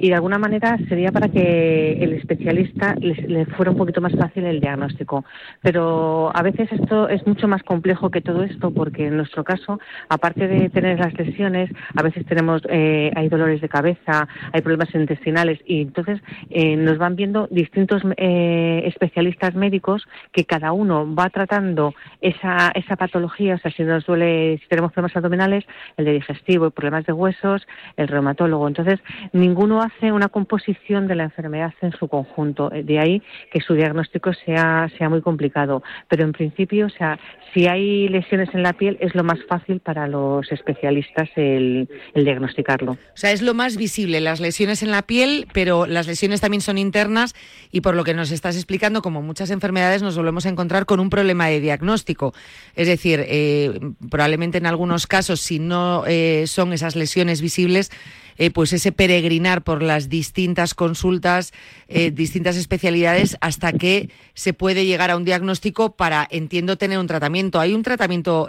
y 0.00 0.08
de 0.08 0.14
alguna 0.14 0.38
manera 0.38 0.76
sería 0.88 1.12
para 1.12 1.28
que 1.28 1.92
el 2.00 2.12
especialista 2.14 2.96
le, 3.00 3.46
fuera 3.46 3.70
un 3.70 3.76
poquito 3.76 4.00
más 4.00 4.12
fácil 4.12 4.44
el 4.44 4.60
diagnóstico. 4.60 5.24
Pero 5.62 6.30
a 6.34 6.42
veces 6.42 6.70
esto 6.72 7.08
es 7.08 7.26
mucho 7.26 7.46
más 7.46 7.62
complejo 7.62 8.10
que 8.10 8.20
todo 8.20 8.42
esto 8.42 8.72
porque 8.72 9.06
en 9.06 9.16
nuestro 9.16 9.44
caso, 9.44 9.78
aparte 10.08 10.48
de 10.48 10.70
tener 10.70 10.98
las 10.98 11.14
lesiones, 11.14 11.70
a 11.94 12.02
veces 12.02 12.26
tenemos 12.26 12.62
eh, 12.68 13.12
hay 13.14 13.28
dolores 13.28 13.60
de 13.60 13.68
cabeza, 13.68 14.28
hay 14.52 14.60
problemas 14.60 14.94
intestinales 14.94 15.60
y 15.66 15.82
entonces 15.82 16.20
eh, 16.50 16.76
nos 16.76 16.95
van 16.98 17.16
viendo 17.16 17.48
distintos 17.50 18.02
eh, 18.16 18.82
especialistas 18.86 19.54
médicos 19.54 20.06
que 20.32 20.44
cada 20.44 20.72
uno 20.72 21.14
va 21.14 21.30
tratando 21.30 21.94
esa, 22.20 22.70
esa 22.74 22.96
patología, 22.96 23.54
o 23.54 23.58
sea, 23.58 23.70
si 23.70 23.82
nos 23.82 24.06
duele, 24.06 24.58
si 24.62 24.68
tenemos 24.68 24.92
problemas 24.92 25.16
abdominales, 25.16 25.64
el 25.96 26.04
de 26.04 26.12
digestivo, 26.12 26.70
problemas 26.70 27.06
de 27.06 27.12
huesos, 27.12 27.66
el 27.96 28.08
reumatólogo. 28.08 28.68
Entonces, 28.68 29.00
ninguno 29.32 29.82
hace 29.82 30.12
una 30.12 30.28
composición 30.28 31.06
de 31.06 31.14
la 31.14 31.24
enfermedad 31.24 31.72
en 31.80 31.92
su 31.92 32.08
conjunto. 32.08 32.72
Eh, 32.72 32.82
De 32.82 32.98
ahí 32.98 33.22
que 33.50 33.60
su 33.60 33.74
diagnóstico 33.74 34.32
sea, 34.32 34.88
sea 34.96 35.08
muy 35.08 35.20
complicado. 35.22 35.82
Pero 36.08 36.24
en 36.24 36.32
principio, 36.32 36.86
o 36.86 36.90
sea, 36.90 37.18
si 37.52 37.66
hay 37.66 38.08
lesiones 38.08 38.54
en 38.54 38.62
la 38.62 38.72
piel, 38.72 38.96
es 39.00 39.14
lo 39.14 39.24
más 39.24 39.38
fácil 39.48 39.80
para 39.80 40.06
los 40.06 40.50
especialistas 40.52 41.28
el, 41.36 41.88
el 42.14 42.24
diagnosticarlo. 42.24 42.92
O 42.92 43.16
sea, 43.16 43.32
es 43.32 43.42
lo 43.42 43.54
más 43.54 43.76
visible, 43.76 44.20
las 44.20 44.40
lesiones 44.40 44.82
en 44.82 44.90
la 44.90 45.02
piel, 45.02 45.46
pero 45.52 45.86
las 45.86 46.06
lesiones 46.06 46.40
también 46.40 46.60
son 46.60 46.78
internas 46.86 47.34
y 47.70 47.80
por 47.80 47.94
lo 47.94 48.04
que 48.04 48.14
nos 48.14 48.30
estás 48.30 48.56
explicando, 48.56 49.02
como 49.02 49.22
muchas 49.22 49.50
enfermedades, 49.50 50.02
nos 50.02 50.16
volvemos 50.16 50.46
a 50.46 50.48
encontrar 50.48 50.86
con 50.86 51.00
un 51.00 51.10
problema 51.10 51.48
de 51.48 51.60
diagnóstico. 51.60 52.32
Es 52.74 52.86
decir, 52.86 53.24
eh, 53.26 53.78
probablemente 54.10 54.58
en 54.58 54.66
algunos 54.66 55.06
casos, 55.06 55.40
si 55.40 55.58
no 55.58 56.04
eh, 56.06 56.44
son 56.46 56.72
esas 56.72 56.96
lesiones 56.96 57.40
visibles, 57.40 57.90
eh, 58.38 58.50
pues 58.50 58.72
ese 58.72 58.92
peregrinar 58.92 59.62
por 59.62 59.82
las 59.82 60.08
distintas 60.08 60.74
consultas, 60.74 61.52
distintas 61.88 62.56
especialidades, 62.56 63.38
hasta 63.40 63.72
que 63.72 64.10
se 64.34 64.52
puede 64.52 64.84
llegar 64.84 65.10
a 65.10 65.16
un 65.16 65.24
diagnóstico 65.24 65.96
para, 65.96 66.28
entiendo, 66.30 66.76
tener 66.76 66.98
un 66.98 67.06
tratamiento. 67.06 67.60
¿Hay 67.60 67.72
un 67.74 67.82
tratamiento 67.82 68.48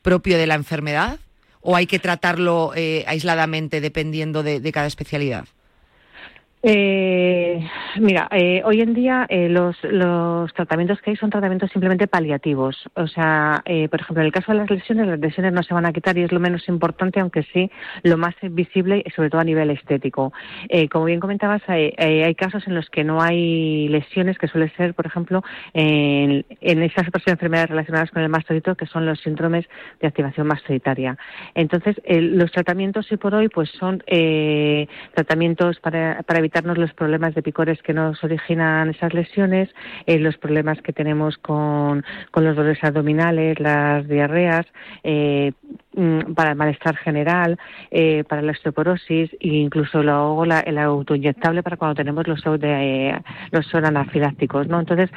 propio 0.00 0.38
de 0.38 0.46
la 0.46 0.54
enfermedad 0.54 1.18
o 1.60 1.76
hay 1.76 1.86
que 1.86 1.98
tratarlo 1.98 2.72
aisladamente 3.06 3.82
dependiendo 3.82 4.42
de, 4.42 4.60
de 4.60 4.72
cada 4.72 4.86
especialidad? 4.86 5.44
Eh, 6.62 7.66
mira, 8.00 8.28
eh, 8.32 8.60
hoy 8.66 8.82
en 8.82 8.92
día 8.92 9.24
eh, 9.30 9.48
los, 9.48 9.82
los 9.82 10.52
tratamientos 10.52 11.00
que 11.00 11.08
hay 11.10 11.16
son 11.16 11.30
tratamientos 11.30 11.70
simplemente 11.70 12.06
paliativos. 12.06 12.76
O 12.94 13.06
sea, 13.06 13.62
eh, 13.64 13.88
por 13.88 14.00
ejemplo, 14.02 14.20
en 14.20 14.26
el 14.26 14.32
caso 14.32 14.52
de 14.52 14.58
las 14.58 14.70
lesiones, 14.70 15.06
las 15.06 15.18
lesiones 15.18 15.54
no 15.54 15.62
se 15.62 15.72
van 15.72 15.86
a 15.86 15.92
quitar 15.92 16.18
y 16.18 16.22
es 16.22 16.32
lo 16.32 16.38
menos 16.40 16.68
importante, 16.68 17.18
aunque 17.20 17.44
sí 17.44 17.70
lo 18.02 18.18
más 18.18 18.34
visible, 18.42 19.02
sobre 19.16 19.30
todo 19.30 19.40
a 19.40 19.44
nivel 19.44 19.70
estético. 19.70 20.34
Eh, 20.68 20.88
como 20.90 21.06
bien 21.06 21.18
comentabas, 21.18 21.62
hay, 21.66 21.94
hay- 21.96 22.34
casos 22.34 22.66
en 22.66 22.74
los 22.74 22.88
que 22.90 23.04
no 23.04 23.20
hay 23.22 23.88
lesiones, 23.88 24.38
que 24.38 24.46
suele 24.48 24.68
ser, 24.76 24.94
por 24.94 25.06
ejemplo, 25.06 25.42
en, 25.74 26.44
en 26.60 26.82
esas 26.82 27.08
otras 27.08 27.26
enfermedades 27.26 27.70
relacionadas 27.70 28.10
con 28.10 28.22
el 28.22 28.28
mastodito, 28.28 28.74
que 28.76 28.86
son 28.86 29.04
los 29.06 29.20
síndromes 29.20 29.66
de 30.00 30.08
activación 30.08 30.46
mastoditaria. 30.46 31.16
Entonces, 31.54 32.00
el- 32.04 32.36
los 32.38 32.50
tratamientos 32.52 33.10
hoy 33.10 33.16
por 33.18 33.34
hoy, 33.34 33.48
pues 33.48 33.70
son 33.70 34.02
eh, 34.06 34.86
tratamientos 35.14 35.80
para, 35.80 36.22
para 36.22 36.40
evitarnos 36.50 36.78
los 36.78 36.92
problemas 36.94 37.34
de 37.36 37.42
picores 37.42 37.80
que 37.80 37.94
nos 37.94 38.22
originan 38.24 38.90
esas 38.90 39.14
lesiones, 39.14 39.68
eh, 40.06 40.18
los 40.18 40.36
problemas 40.36 40.82
que 40.82 40.92
tenemos 40.92 41.38
con, 41.38 42.04
con 42.32 42.44
los 42.44 42.56
dolores 42.56 42.82
abdominales, 42.82 43.60
las 43.60 44.08
diarreas, 44.08 44.66
eh, 45.04 45.52
mm, 45.94 46.34
para 46.34 46.50
el 46.50 46.56
malestar 46.56 46.96
general, 46.96 47.56
eh, 47.92 48.24
para 48.28 48.42
la 48.42 48.50
osteoporosis 48.50 49.32
e 49.34 49.48
incluso 49.48 50.02
luego 50.02 50.44
la, 50.44 50.58
el 50.60 50.78
autoinyectable 50.78 51.62
para 51.62 51.76
cuando 51.76 51.94
tenemos 51.94 52.26
los, 52.26 52.42
los 52.44 53.66
¿no? 54.66 54.80
Entonces, 54.80 55.10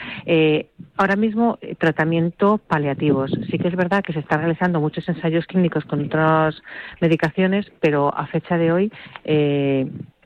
ahora 0.97 1.15
mismo 1.15 1.57
tratamiento 1.79 2.59
paliativos. 2.59 3.31
Sí 3.49 3.57
que 3.57 3.69
es 3.69 3.75
verdad 3.75 4.03
que 4.03 4.13
se 4.13 4.19
están 4.19 4.41
realizando 4.41 4.79
muchos 4.79 5.07
ensayos 5.09 5.47
clínicos 5.47 5.83
con 5.85 6.05
otras 6.05 6.61
medicaciones, 7.01 7.71
pero 7.79 8.15
a 8.15 8.27
fecha 8.27 8.57
de 8.57 8.71
hoy 8.71 8.91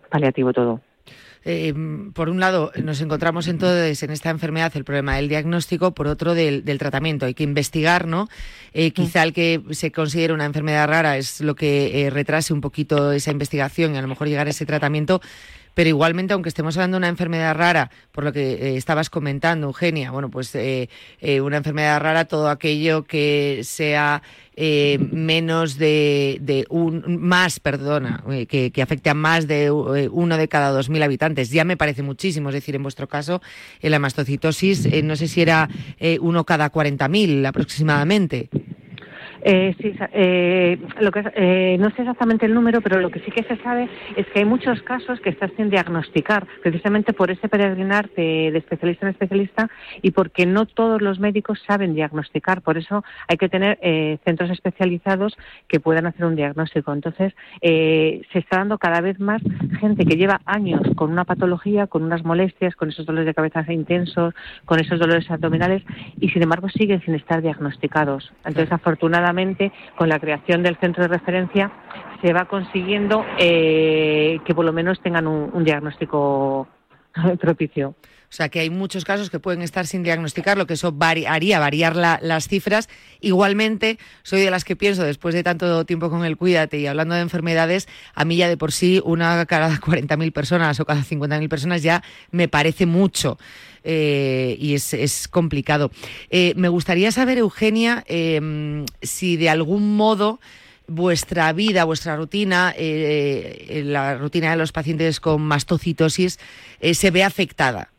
paliativo 0.09 0.51
todo. 0.51 0.81
Eh, 1.49 1.73
por 2.13 2.27
un 2.27 2.41
lado, 2.41 2.73
nos 2.83 2.99
encontramos 2.99 3.47
entonces 3.47 4.03
en 4.03 4.11
esta 4.11 4.29
enfermedad 4.29 4.73
el 4.75 4.83
problema 4.83 5.15
del 5.15 5.29
diagnóstico, 5.29 5.93
por 5.93 6.07
otro 6.07 6.33
del, 6.33 6.65
del 6.65 6.77
tratamiento. 6.77 7.25
Hay 7.25 7.33
que 7.33 7.45
investigar, 7.45 8.05
¿no? 8.05 8.27
Eh, 8.73 8.91
quizá 8.91 9.23
el 9.23 9.31
que 9.31 9.63
se 9.71 9.93
considere 9.93 10.33
una 10.33 10.43
enfermedad 10.43 10.89
rara 10.89 11.15
es 11.15 11.39
lo 11.39 11.55
que 11.55 12.05
eh, 12.05 12.09
retrase 12.09 12.51
un 12.51 12.59
poquito 12.59 13.13
esa 13.13 13.31
investigación 13.31 13.95
y 13.95 13.97
a 13.97 14.01
lo 14.01 14.09
mejor 14.09 14.27
llegar 14.27 14.47
a 14.47 14.49
ese 14.49 14.65
tratamiento. 14.65 15.21
Pero 15.77 15.89
igualmente, 15.89 16.33
aunque 16.33 16.49
estemos 16.49 16.75
hablando 16.75 16.95
de 16.95 17.01
una 17.01 17.07
enfermedad 17.07 17.53
rara, 17.53 17.91
por 18.11 18.23
lo 18.23 18.33
que 18.33 18.53
eh, 18.53 18.77
estabas 18.77 19.11
comentando, 19.11 19.67
Eugenia, 19.67 20.09
bueno, 20.09 20.31
pues 20.31 20.55
eh, 20.55 20.89
eh, 21.21 21.39
una 21.39 21.57
enfermedad 21.57 22.01
rara, 22.01 22.25
todo 22.25 22.49
aquello 22.49 23.03
que 23.03 23.61
sea 23.63 24.23
eh, 24.55 24.97
menos 25.11 25.77
de, 25.77 26.65
un, 26.71 27.19
más, 27.19 27.59
perdona, 27.59 28.23
que, 28.49 28.71
afecte 28.81 29.11
a 29.11 29.13
más 29.13 29.47
de 29.47 29.69
uno 29.69 30.37
de 30.37 30.47
cada 30.47 30.71
dos 30.71 30.89
mil 30.89 31.03
habitantes. 31.03 31.51
Ya 31.51 31.63
me 31.63 31.77
parece 31.77 32.01
muchísimo, 32.01 32.49
es 32.49 32.55
decir, 32.55 32.73
en 32.75 32.81
vuestro 32.81 33.07
caso, 33.07 33.43
la 33.79 33.99
mastocitosis, 33.99 35.03
no 35.03 35.15
sé 35.15 35.27
si 35.27 35.43
era 35.43 35.69
uno 36.21 36.43
cada 36.43 36.71
cuarenta 36.71 37.07
mil 37.07 37.45
aproximadamente. 37.45 38.49
Eh, 39.49 39.73
sí, 39.81 39.93
eh, 40.11 40.77
lo 40.99 41.09
que, 41.09 41.23
eh, 41.33 41.77
no 41.79 41.89
sé 41.91 42.01
exactamente 42.01 42.45
el 42.45 42.53
número, 42.53 42.81
pero 42.81 42.99
lo 42.99 43.09
que 43.09 43.21
sí 43.21 43.31
que 43.31 43.43
se 43.43 43.55
sabe 43.63 43.87
es 44.17 44.25
que 44.27 44.39
hay 44.39 44.45
muchos 44.45 44.81
casos 44.81 45.21
que 45.21 45.29
están 45.29 45.55
sin 45.55 45.69
diagnosticar, 45.69 46.45
precisamente 46.61 47.13
por 47.13 47.31
ese 47.31 47.47
peregrinar 47.47 48.09
de, 48.09 48.51
de 48.51 48.57
especialista 48.57 49.05
en 49.05 49.11
especialista 49.11 49.69
y 50.01 50.11
porque 50.11 50.45
no 50.45 50.65
todos 50.65 51.01
los 51.01 51.21
médicos 51.21 51.63
saben 51.65 51.95
diagnosticar. 51.95 52.61
Por 52.61 52.77
eso 52.77 53.05
hay 53.29 53.37
que 53.37 53.47
tener 53.47 53.79
eh, 53.81 54.17
centros 54.25 54.49
especializados 54.49 55.37
que 55.69 55.79
puedan 55.79 56.07
hacer 56.07 56.25
un 56.25 56.35
diagnóstico. 56.35 56.91
Entonces, 56.91 57.33
eh, 57.61 58.23
se 58.33 58.39
está 58.39 58.57
dando 58.57 58.77
cada 58.77 58.99
vez 58.99 59.17
más 59.17 59.41
gente 59.79 60.05
que 60.05 60.17
lleva 60.17 60.41
años 60.45 60.81
con 60.97 61.09
una 61.09 61.23
patología, 61.23 61.87
con 61.87 62.03
unas 62.03 62.25
molestias, 62.25 62.75
con 62.75 62.89
esos 62.89 63.05
dolores 63.05 63.27
de 63.27 63.33
cabeza 63.33 63.63
intensos, 63.71 64.33
con 64.65 64.81
esos 64.81 64.99
dolores 64.99 65.31
abdominales 65.31 65.83
y, 66.19 66.27
sin 66.31 66.43
embargo, 66.43 66.67
siguen 66.67 67.01
sin 67.03 67.15
estar 67.15 67.41
diagnosticados. 67.41 68.33
Entonces, 68.43 68.73
afortunadamente, 68.73 69.36
con 69.97 70.09
la 70.09 70.19
creación 70.19 70.63
del 70.63 70.77
centro 70.77 71.03
de 71.03 71.09
referencia, 71.09 71.71
se 72.21 72.33
va 72.33 72.45
consiguiendo 72.45 73.23
eh, 73.39 74.39
que 74.45 74.55
por 74.55 74.65
lo 74.65 74.73
menos 74.73 74.99
tengan 75.01 75.27
un, 75.27 75.49
un 75.53 75.63
diagnóstico 75.63 76.67
propicio. 77.39 77.95
O 78.29 78.33
sea, 78.33 78.49
que 78.49 78.59
hay 78.59 78.69
muchos 78.69 79.05
casos 79.05 79.29
que 79.29 79.39
pueden 79.39 79.61
estar 79.61 79.87
sin 79.87 80.03
diagnosticar, 80.03 80.57
lo 80.57 80.67
que 80.67 80.73
eso 80.73 80.91
vari- 80.91 81.25
haría 81.27 81.59
variar 81.59 81.95
la- 81.95 82.19
las 82.21 82.49
cifras. 82.49 82.89
Igualmente, 83.21 83.99
soy 84.23 84.41
de 84.41 84.51
las 84.51 84.65
que 84.65 84.75
pienso, 84.75 85.03
después 85.03 85.33
de 85.33 85.43
tanto 85.43 85.85
tiempo 85.85 86.09
con 86.09 86.25
el 86.25 86.35
Cuídate 86.35 86.77
y 86.77 86.87
hablando 86.87 87.15
de 87.15 87.21
enfermedades, 87.21 87.87
a 88.13 88.25
mí 88.25 88.35
ya 88.35 88.49
de 88.49 88.57
por 88.57 88.73
sí 88.73 89.01
una 89.05 89.45
cada 89.45 89.69
40.000 89.77 90.33
personas 90.33 90.77
o 90.81 90.85
cada 90.85 91.03
50.000 91.03 91.47
personas 91.47 91.83
ya 91.83 92.03
me 92.31 92.49
parece 92.49 92.85
mucho. 92.85 93.37
Eh, 93.89 94.57
y 94.59 94.73
es, 94.75 95.27
complicado. 95.29 95.91
Eh, 96.29 96.53
me 96.57 96.67
gustaría 96.67 97.11
saber, 97.11 97.37
Eugenia, 97.37 98.03
eh, 98.07 98.85
si 99.01 99.37
de 99.37 99.49
algún 99.49 99.95
modo 99.95 100.39
vuestra 100.87 101.51
vida, 101.53 101.85
vuestra 101.85 102.15
rutina, 102.15 102.73
eh, 102.77 103.65
eh, 103.69 103.83
la 103.83 104.17
rutina 104.17 104.51
de 104.51 104.57
los 104.57 104.71
pacientes 104.71 105.19
con 105.19 105.41
mastocitosis, 105.41 106.39
se 106.79 107.11
ve 107.11 107.23
afectada. 107.23 107.89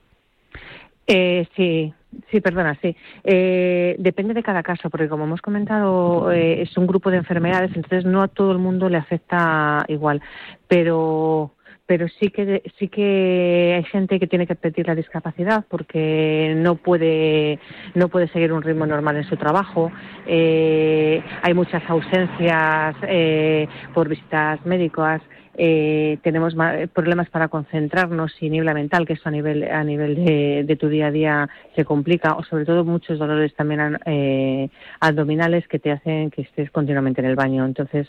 Eh, 1.07 1.47
sí, 1.57 1.93
sí, 2.31 2.41
perdona, 2.41 2.79
sí. 2.83 2.95
Depende 3.25 4.35
de 4.35 4.43
cada 4.43 4.63
caso, 4.63 4.91
porque 4.91 5.09
como 5.09 5.25
hemos 5.25 5.41
comentado, 5.41 6.31
es 6.33 6.77
un 6.77 6.87
grupo 6.87 7.11
de 7.11 7.19
enfermedades, 7.19 7.71
entonces 7.75 8.05
no 8.05 8.23
a 8.23 8.29
todo 8.29 8.53
el 8.53 8.59
mundo 8.59 8.89
le 8.89 8.99
afecta 8.99 9.85
igual. 9.89 10.21
Pero 10.67 11.53
pero 11.89 12.07
sí 12.07 12.29
que 12.29 12.63
sí 12.79 12.89
que 12.89 13.73
hay 13.77 13.85
gente 13.85 14.21
que 14.21 14.27
tiene 14.27 14.47
que 14.47 14.55
pedir 14.55 14.87
la 14.87 14.95
discapacidad 14.95 15.65
porque 15.71 16.53
no 16.55 16.75
puede 16.75 17.59
no 17.95 18.09
puede 18.11 18.29
seguir 18.29 18.53
un 18.53 18.63
ritmo 18.63 18.85
normal 18.85 19.17
en 19.17 19.25
su 19.25 19.37
trabajo. 19.39 19.91
Eh, 20.27 21.23
hay 21.43 21.55
muchas 21.55 21.83
ausencias 21.89 22.95
eh, 23.09 23.67
por 23.95 24.07
visitas 24.07 24.65
médicas. 24.67 25.23
Eh, 25.61 26.19
tenemos 26.23 26.55
ma- 26.55 26.75
problemas 26.93 27.31
para 27.31 27.49
concentrarnos 27.49 28.33
y 28.43 28.51
niebla 28.51 28.75
mental 28.75 29.07
que 29.07 29.15
eso 29.15 29.29
a 29.31 29.33
nivel 29.33 29.65
a 29.65 29.83
nivel 29.83 30.15
de, 30.15 30.65
de 30.65 30.77
tu 30.77 30.89
día 30.91 31.07
a 31.07 31.11
día 31.11 31.49
se 31.75 31.87
complica 31.87 32.35
o 32.35 32.45
sobre 32.45 32.67
todo 32.67 32.85
muchos 32.85 33.19
dolores 33.19 33.55
también 33.55 33.99
eh, 34.05 34.69
abdominales 35.01 35.67
que 35.69 35.79
te 35.79 35.91
hacen 35.91 36.31
que 36.31 36.43
estés 36.43 36.71
continuamente 36.71 37.23
en 37.23 37.27
el 37.29 37.35
baño. 37.35 37.65
Entonces 37.65 38.07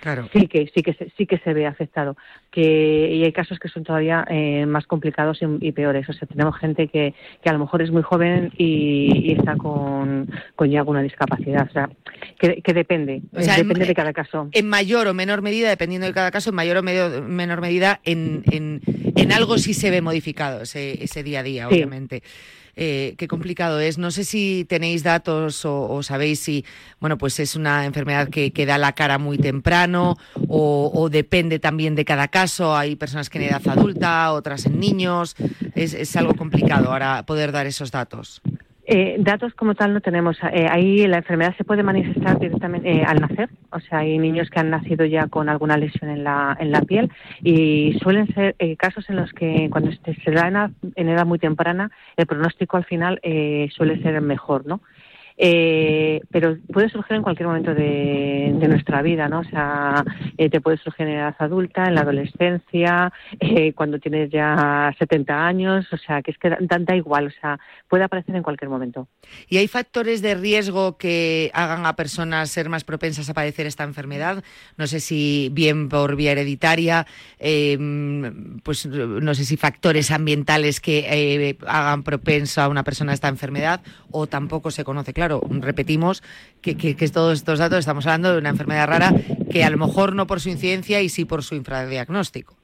Claro. 0.00 0.28
sí 0.32 0.46
que 0.48 0.70
sí 0.74 0.82
que 0.82 0.94
se, 0.94 1.10
sí 1.16 1.26
que 1.26 1.38
se 1.38 1.52
ve 1.54 1.66
afectado 1.66 2.16
que 2.50 3.10
y 3.14 3.24
hay 3.24 3.32
casos 3.32 3.58
que 3.58 3.68
son 3.68 3.84
todavía 3.84 4.24
eh, 4.30 4.64
más 4.66 4.86
complicados 4.86 5.40
y, 5.42 5.66
y 5.66 5.72
peores 5.72 6.08
o 6.08 6.12
sea 6.12 6.26
tenemos 6.28 6.56
gente 6.58 6.88
que, 6.88 7.14
que 7.42 7.48
a 7.50 7.52
lo 7.52 7.58
mejor 7.58 7.82
es 7.82 7.90
muy 7.90 8.02
joven 8.02 8.52
y, 8.56 9.30
y 9.30 9.32
está 9.32 9.56
con, 9.56 10.30
con 10.54 10.70
ya 10.70 10.80
alguna 10.80 11.02
discapacidad 11.02 11.66
o 11.68 11.72
sea 11.72 11.90
que, 12.38 12.62
que 12.62 12.72
depende 12.72 13.22
O 13.34 13.40
sea, 13.40 13.56
eh, 13.56 13.60
en- 13.60 13.68
depende 13.68 13.86
de 13.86 13.94
cada 13.94 14.12
caso 14.12 14.48
En 14.52 14.68
mayor 14.68 15.06
o 15.08 15.14
menor 15.14 15.42
medida, 15.42 15.68
dependiendo 15.68 16.06
de 16.06 16.12
cada 16.14 16.30
caso, 16.30 16.50
en 16.50 16.56
mayor 16.56 16.76
o 16.78 16.82
medio- 16.82 17.22
menor 17.22 17.60
medida, 17.60 18.00
en, 18.04 18.42
en, 18.50 18.80
en 19.16 19.32
algo 19.32 19.58
sí 19.58 19.74
se 19.74 19.90
ve 19.90 20.00
modificado 20.00 20.62
ese, 20.62 21.02
ese 21.02 21.22
día 21.22 21.40
a 21.40 21.42
día, 21.42 21.68
Sí. 21.68 21.74
obviamente. 21.74 22.22
Eh, 22.78 23.14
qué 23.16 23.26
complicado 23.26 23.80
es. 23.80 23.96
No 23.96 24.10
sé 24.10 24.24
si 24.24 24.66
tenéis 24.68 25.02
datos 25.02 25.64
o, 25.64 25.90
o 25.90 26.02
sabéis 26.02 26.40
si, 26.40 26.64
bueno, 27.00 27.16
pues 27.16 27.40
es 27.40 27.56
una 27.56 27.86
enfermedad 27.86 28.28
que, 28.28 28.52
que 28.52 28.66
da 28.66 28.76
la 28.76 28.92
cara 28.92 29.16
muy 29.16 29.38
temprano 29.38 30.18
o, 30.46 30.92
o 30.94 31.08
depende 31.08 31.58
también 31.58 31.94
de 31.94 32.04
cada 32.04 32.28
caso. 32.28 32.76
Hay 32.76 32.94
personas 32.96 33.30
que 33.30 33.38
en 33.38 33.44
edad 33.44 33.66
adulta, 33.66 34.30
otras 34.32 34.66
en 34.66 34.78
niños. 34.78 35.36
Es, 35.74 35.94
es 35.94 36.14
algo 36.16 36.34
complicado 36.34 36.92
ahora 36.92 37.24
poder 37.24 37.50
dar 37.50 37.66
esos 37.66 37.90
datos. 37.90 38.42
Eh, 38.88 39.16
datos 39.18 39.52
como 39.54 39.74
tal 39.74 39.92
no 39.92 40.00
tenemos. 40.00 40.38
Eh, 40.52 40.66
ahí 40.70 41.06
la 41.08 41.18
enfermedad 41.18 41.56
se 41.56 41.64
puede 41.64 41.82
manifestar 41.82 42.38
directamente 42.38 42.88
eh, 42.88 43.04
al 43.04 43.20
nacer. 43.20 43.50
O 43.70 43.80
sea, 43.80 43.98
hay 43.98 44.16
niños 44.18 44.48
que 44.48 44.60
han 44.60 44.70
nacido 44.70 45.04
ya 45.04 45.26
con 45.26 45.48
alguna 45.48 45.76
lesión 45.76 46.08
en 46.08 46.22
la, 46.22 46.56
en 46.60 46.70
la 46.70 46.82
piel 46.82 47.10
y 47.42 47.98
suelen 48.00 48.32
ser 48.32 48.54
eh, 48.60 48.76
casos 48.76 49.10
en 49.10 49.16
los 49.16 49.32
que 49.32 49.68
cuando 49.70 49.90
se 49.92 50.30
da 50.30 50.70
en 50.94 51.08
edad 51.08 51.26
muy 51.26 51.40
temprana 51.40 51.90
el 52.16 52.26
pronóstico 52.26 52.76
al 52.76 52.84
final 52.84 53.18
eh, 53.22 53.68
suele 53.72 54.00
ser 54.02 54.20
mejor, 54.20 54.66
¿no? 54.66 54.80
Eh, 55.38 56.20
pero 56.30 56.56
puede 56.72 56.88
surgir 56.88 57.16
en 57.16 57.22
cualquier 57.22 57.48
momento 57.48 57.74
de, 57.74 58.54
nuestra 58.66 59.00
vida, 59.02 59.28
¿no? 59.28 59.40
O 59.40 59.44
sea, 59.44 60.04
eh, 60.38 60.50
te 60.50 60.60
puede 60.60 60.78
surgir 60.78 61.06
en 61.06 61.14
edad 61.14 61.36
adulta, 61.38 61.84
en 61.84 61.94
la 61.94 62.00
adolescencia, 62.00 63.12
eh, 63.38 63.72
cuando 63.74 63.98
tienes 63.98 64.30
ya 64.30 64.92
70 64.98 65.46
años, 65.46 65.86
o 65.92 65.96
sea, 65.96 66.20
que 66.22 66.32
es 66.32 66.38
que 66.38 66.50
da, 66.50 66.58
da 66.60 66.96
igual, 66.96 67.28
o 67.28 67.40
sea, 67.40 67.60
puede 67.88 68.04
aparecer 68.04 68.34
en 68.34 68.42
cualquier 68.42 68.70
momento. 68.70 69.08
¿Y 69.48 69.58
hay 69.58 69.68
factores 69.68 70.22
de 70.22 70.34
riesgo 70.34 70.96
que 70.96 71.50
hagan 71.54 71.86
a 71.86 71.94
personas 71.94 72.50
ser 72.50 72.68
más 72.68 72.84
propensas 72.84 73.28
a 73.30 73.34
padecer 73.34 73.66
esta 73.66 73.84
enfermedad? 73.84 74.42
No 74.76 74.86
sé 74.86 75.00
si 75.00 75.50
bien 75.52 75.88
por 75.88 76.16
vía 76.16 76.32
hereditaria, 76.32 77.06
eh, 77.38 77.78
pues 78.62 78.86
no 78.86 79.34
sé 79.34 79.44
si 79.44 79.56
factores 79.56 80.10
ambientales 80.10 80.80
que 80.80 81.06
eh, 81.08 81.58
hagan 81.66 82.02
propensa 82.02 82.64
a 82.64 82.68
una 82.68 82.84
persona 82.84 83.12
a 83.12 83.14
esta 83.14 83.28
enfermedad 83.28 83.80
o 84.10 84.26
tampoco 84.26 84.70
se 84.70 84.84
conoce. 84.84 85.12
Claro, 85.12 85.25
repetimos 85.60 86.22
que, 86.60 86.74
todos 87.12 87.34
estos 87.38 87.58
datos 87.58 87.78
estamos 87.78 88.06
hablando 88.06 88.32
de 88.32 88.38
una 88.38 88.50
enfermedad 88.50 88.86
rara 88.88 89.12
que 89.50 89.64
a 89.64 89.70
lo 89.70 89.78
mejor 89.78 90.14
no 90.14 90.26
por 90.26 90.40
su 90.40 90.48
incidencia 90.48 91.00
y 91.00 91.08
sí 91.08 91.24
por 91.24 91.42
su 91.42 91.54
infradiagnóstico. 91.54 92.56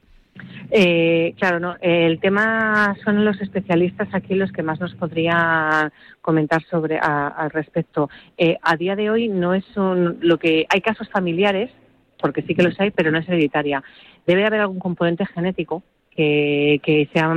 Eh, 0.70 1.34
claro, 1.38 1.60
no. 1.60 1.76
El 1.80 2.18
tema 2.18 2.96
son 3.04 3.24
los 3.24 3.38
especialistas 3.40 4.08
aquí 4.12 4.34
los 4.34 4.50
que 4.50 4.62
más 4.62 4.80
nos 4.80 4.94
podrían 4.94 5.92
comentar 6.22 6.62
sobre 6.64 6.98
a- 6.98 7.28
al 7.28 7.50
respecto. 7.50 8.08
Eh, 8.38 8.56
a 8.62 8.76
día 8.76 8.96
de 8.96 9.10
hoy 9.10 9.28
no 9.28 9.52
es 9.54 9.64
un, 9.76 10.18
lo 10.22 10.38
que 10.38 10.66
hay 10.70 10.80
casos 10.80 11.08
familiares, 11.10 11.70
porque 12.18 12.42
sí 12.42 12.54
que 12.54 12.62
los 12.62 12.78
hay, 12.80 12.90
pero 12.90 13.10
no 13.10 13.18
es 13.18 13.28
hereditaria. 13.28 13.82
Debe 14.26 14.46
haber 14.46 14.60
algún 14.60 14.78
componente 14.78 15.26
genético 15.26 15.82
que, 16.14 16.80
que 16.82 17.08
sea 17.12 17.34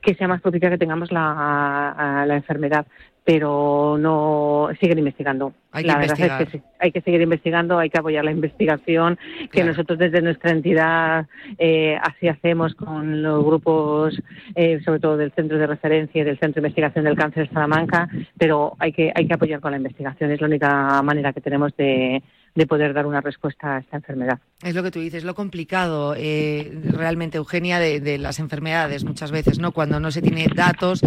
que 0.00 0.14
sea 0.14 0.28
más 0.28 0.40
propicio 0.40 0.68
a 0.68 0.70
que 0.70 0.78
tengamos 0.78 1.10
la 1.12 2.26
enfermedad, 2.30 2.86
pero 3.24 3.96
no 3.98 4.68
siguen 4.80 4.98
investigando. 4.98 5.54
Hay 5.72 5.82
que 5.82 5.88
la 5.88 5.98
verdad 5.98 6.16
investigar. 6.18 6.42
es 6.42 6.48
que 6.50 6.58
sí, 6.58 6.64
hay 6.78 6.92
que 6.92 7.00
seguir 7.00 7.22
investigando, 7.22 7.78
hay 7.78 7.88
que 7.88 7.98
apoyar 7.98 8.24
la 8.24 8.30
investigación, 8.30 9.18
que 9.40 9.48
Claro. 9.48 9.68
nosotros 9.68 9.98
desde 9.98 10.20
nuestra 10.20 10.50
entidad 10.50 11.26
eh, 11.58 11.96
así 12.02 12.28
hacemos 12.28 12.74
con 12.74 13.22
los 13.22 13.44
grupos, 13.44 14.20
eh, 14.54 14.80
sobre 14.84 15.00
todo 15.00 15.16
del 15.16 15.32
Centro 15.32 15.58
de 15.58 15.66
Referencia 15.66 16.20
y 16.20 16.24
del 16.24 16.38
Centro 16.38 16.60
de 16.60 16.68
Investigación 16.68 17.06
del 17.06 17.16
Cáncer 17.16 17.48
de 17.48 17.54
Salamanca, 17.54 18.08
pero 18.38 18.76
hay 18.78 18.92
que, 18.92 19.10
hay 19.14 19.26
que 19.26 19.34
apoyar 19.34 19.60
con 19.60 19.70
la 19.70 19.78
investigación, 19.78 20.30
es 20.30 20.40
la 20.40 20.46
única 20.46 21.02
manera 21.02 21.32
que 21.32 21.40
tenemos 21.40 21.74
de, 21.76 22.22
de 22.54 22.66
poder 22.66 22.94
dar 22.94 23.06
una 23.06 23.20
respuesta 23.20 23.76
a 23.76 23.78
esta 23.80 23.96
enfermedad. 23.96 24.38
Es 24.62 24.74
lo 24.74 24.82
que 24.82 24.90
tú 24.90 25.00
dices, 25.00 25.24
lo 25.24 25.34
complicado 25.34 26.14
eh, 26.16 26.72
realmente, 26.84 27.38
Eugenia, 27.38 27.78
de, 27.80 28.18
las 28.18 28.38
enfermedades 28.38 29.04
muchas 29.04 29.30
veces, 29.32 29.58
¿no? 29.58 29.72
Cuando 29.72 29.98
no 29.98 30.10
se 30.12 30.22
tiene 30.22 30.46
datos, 30.54 31.00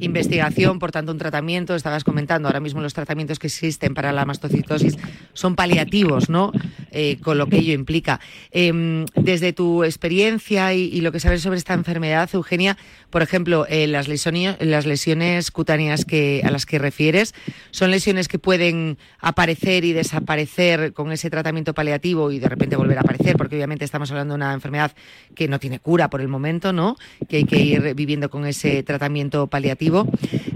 investigación, 0.00 0.78
por 0.78 0.90
tanto 0.90 1.12
un 1.12 1.18
tratamiento, 1.18 1.74
estabas 1.74 2.04
comentando, 2.04 2.48
ahora 2.48 2.60
mismo 2.60 2.80
los 2.80 2.94
tratamientos 2.94 3.38
que 3.38 3.48
existen 3.48 3.94
para 3.94 4.12
la 4.12 4.24
mastocitosis 4.24 4.96
son 5.34 5.54
paliativos, 5.56 6.30
¿no? 6.30 6.52
Eh, 6.90 7.18
con 7.20 7.36
lo 7.38 7.48
que 7.48 7.58
ello 7.58 7.74
implica. 7.74 8.18
Eh, 8.50 9.04
desde 9.14 9.52
tu 9.52 9.84
experiencia 9.84 10.72
y, 10.72 10.84
y 10.84 11.00
lo 11.02 11.12
que 11.12 11.20
sabes 11.20 11.42
sobre 11.42 11.58
esta 11.58 11.74
enfermedad, 11.74 12.30
Eugenia, 12.32 12.76
por 13.10 13.22
ejemplo, 13.22 13.66
eh, 13.68 13.86
las, 13.86 14.08
lesionio- 14.08 14.56
las 14.60 14.86
lesiones 14.86 15.50
cutáneas 15.50 16.04
que, 16.04 16.40
a 16.44 16.50
las 16.50 16.64
que 16.66 16.78
refieres, 16.78 17.34
¿son 17.70 17.90
lesiones 17.90 18.28
que 18.28 18.38
pueden 18.38 18.96
aparecer 19.20 19.84
y 19.84 19.92
desaparecer 19.92 20.93
con 20.94 21.12
ese 21.12 21.28
tratamiento 21.30 21.74
paliativo 21.74 22.30
y 22.30 22.38
de 22.38 22.48
repente 22.48 22.76
volver 22.76 22.98
a 22.98 23.02
aparecer? 23.02 23.36
Porque 23.36 23.56
obviamente 23.56 23.84
estamos 23.84 24.10
hablando 24.10 24.32
de 24.32 24.36
una 24.36 24.54
enfermedad 24.54 24.92
que 25.34 25.48
no 25.48 25.58
tiene 25.58 25.80
cura 25.80 26.08
por 26.08 26.20
el 26.20 26.28
momento, 26.28 26.72
¿no? 26.72 26.96
Que 27.28 27.38
hay 27.38 27.44
que 27.44 27.58
ir 27.58 27.94
viviendo 27.94 28.30
con 28.30 28.46
ese 28.46 28.82
tratamiento 28.82 29.46
paliativo. 29.48 30.06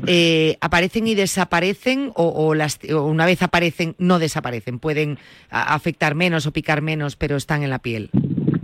Eh, 0.07 0.57
¿Aparecen 0.61 1.07
y 1.07 1.15
desaparecen 1.15 2.13
o, 2.15 2.55
las, 2.55 2.79
o 2.91 3.05
una 3.05 3.27
vez 3.27 3.43
aparecen 3.43 3.95
no 3.99 4.19
desaparecen? 4.19 4.79
¿Pueden 4.79 5.19
afectar 5.51 6.15
menos 6.15 6.47
o 6.47 6.53
picar 6.53 6.81
menos 6.81 7.17
pero 7.17 7.37
están 7.37 7.63
en 7.63 7.71
la 7.71 7.81
piel? 7.81 8.11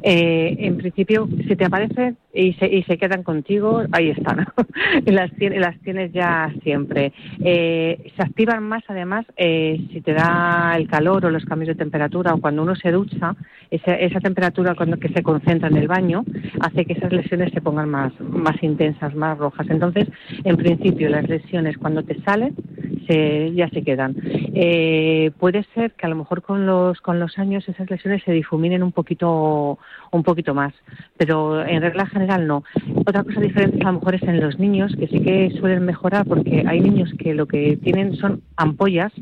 Eh, 0.06 0.56
en 0.58 0.76
principio, 0.76 1.26
si 1.48 1.56
te 1.56 1.64
aparecen 1.64 2.18
y 2.34 2.52
se, 2.54 2.66
y 2.66 2.82
se 2.82 2.98
quedan 2.98 3.22
contigo, 3.22 3.82
ahí 3.90 4.10
están. 4.10 4.46
Las, 5.06 5.30
las 5.38 5.80
tienes 5.80 6.12
ya 6.12 6.52
siempre. 6.62 7.12
Eh, 7.42 8.12
se 8.14 8.22
activan 8.22 8.64
más, 8.64 8.82
además, 8.88 9.24
eh, 9.36 9.80
si 9.92 10.02
te 10.02 10.12
da 10.12 10.74
el 10.76 10.88
calor 10.88 11.24
o 11.24 11.30
los 11.30 11.44
cambios 11.46 11.68
de 11.68 11.74
temperatura 11.74 12.34
o 12.34 12.40
cuando 12.40 12.62
uno 12.62 12.76
se 12.76 12.90
ducha, 12.90 13.34
esa, 13.70 13.94
esa 13.94 14.20
temperatura 14.20 14.74
cuando, 14.74 14.98
que 14.98 15.08
se 15.08 15.22
concentra 15.22 15.68
en 15.68 15.76
el 15.76 15.88
baño 15.88 16.24
hace 16.60 16.84
que 16.84 16.92
esas 16.92 17.12
lesiones 17.12 17.52
se 17.52 17.62
pongan 17.62 17.88
más, 17.88 18.12
más 18.20 18.62
intensas, 18.62 19.14
más 19.14 19.38
rojas. 19.38 19.66
Entonces, 19.70 20.06
en 20.44 20.56
principio, 20.56 21.08
las 21.08 21.26
lesiones 21.28 21.78
cuando 21.78 22.02
te 22.02 22.20
salen 22.22 22.54
se, 23.06 23.52
ya 23.54 23.68
se 23.70 23.82
quedan. 23.82 24.16
Eh, 24.54 25.30
puede 25.38 25.64
ser 25.74 25.92
que 25.92 26.06
a 26.06 26.08
lo 26.08 26.16
mejor 26.16 26.42
con 26.42 26.66
los, 26.66 27.00
con 27.00 27.20
los 27.20 27.38
años 27.38 27.68
esas 27.68 27.90
lesiones 27.90 28.22
se 28.24 28.32
difuminen 28.32 28.82
un 28.82 28.92
poquito, 28.92 29.78
un 30.10 30.22
poquito 30.22 30.54
más, 30.54 30.72
pero 31.16 31.64
en 31.64 31.82
regla 31.82 32.06
general 32.06 32.46
no. 32.46 32.64
Otra 33.06 33.24
cosa 33.24 33.40
diferente 33.40 33.78
a 33.82 33.92
lo 33.92 33.98
mejor 33.98 34.14
es 34.14 34.22
en 34.22 34.40
los 34.40 34.58
niños, 34.58 34.94
que 34.98 35.08
sí 35.08 35.20
que 35.20 35.50
suelen 35.58 35.84
mejorar 35.84 36.26
porque 36.26 36.64
hay 36.66 36.80
niños 36.80 37.12
que 37.18 37.34
lo 37.34 37.46
que 37.46 37.76
tienen 37.76 38.14
son 38.16 38.42
ampollas 38.56 39.12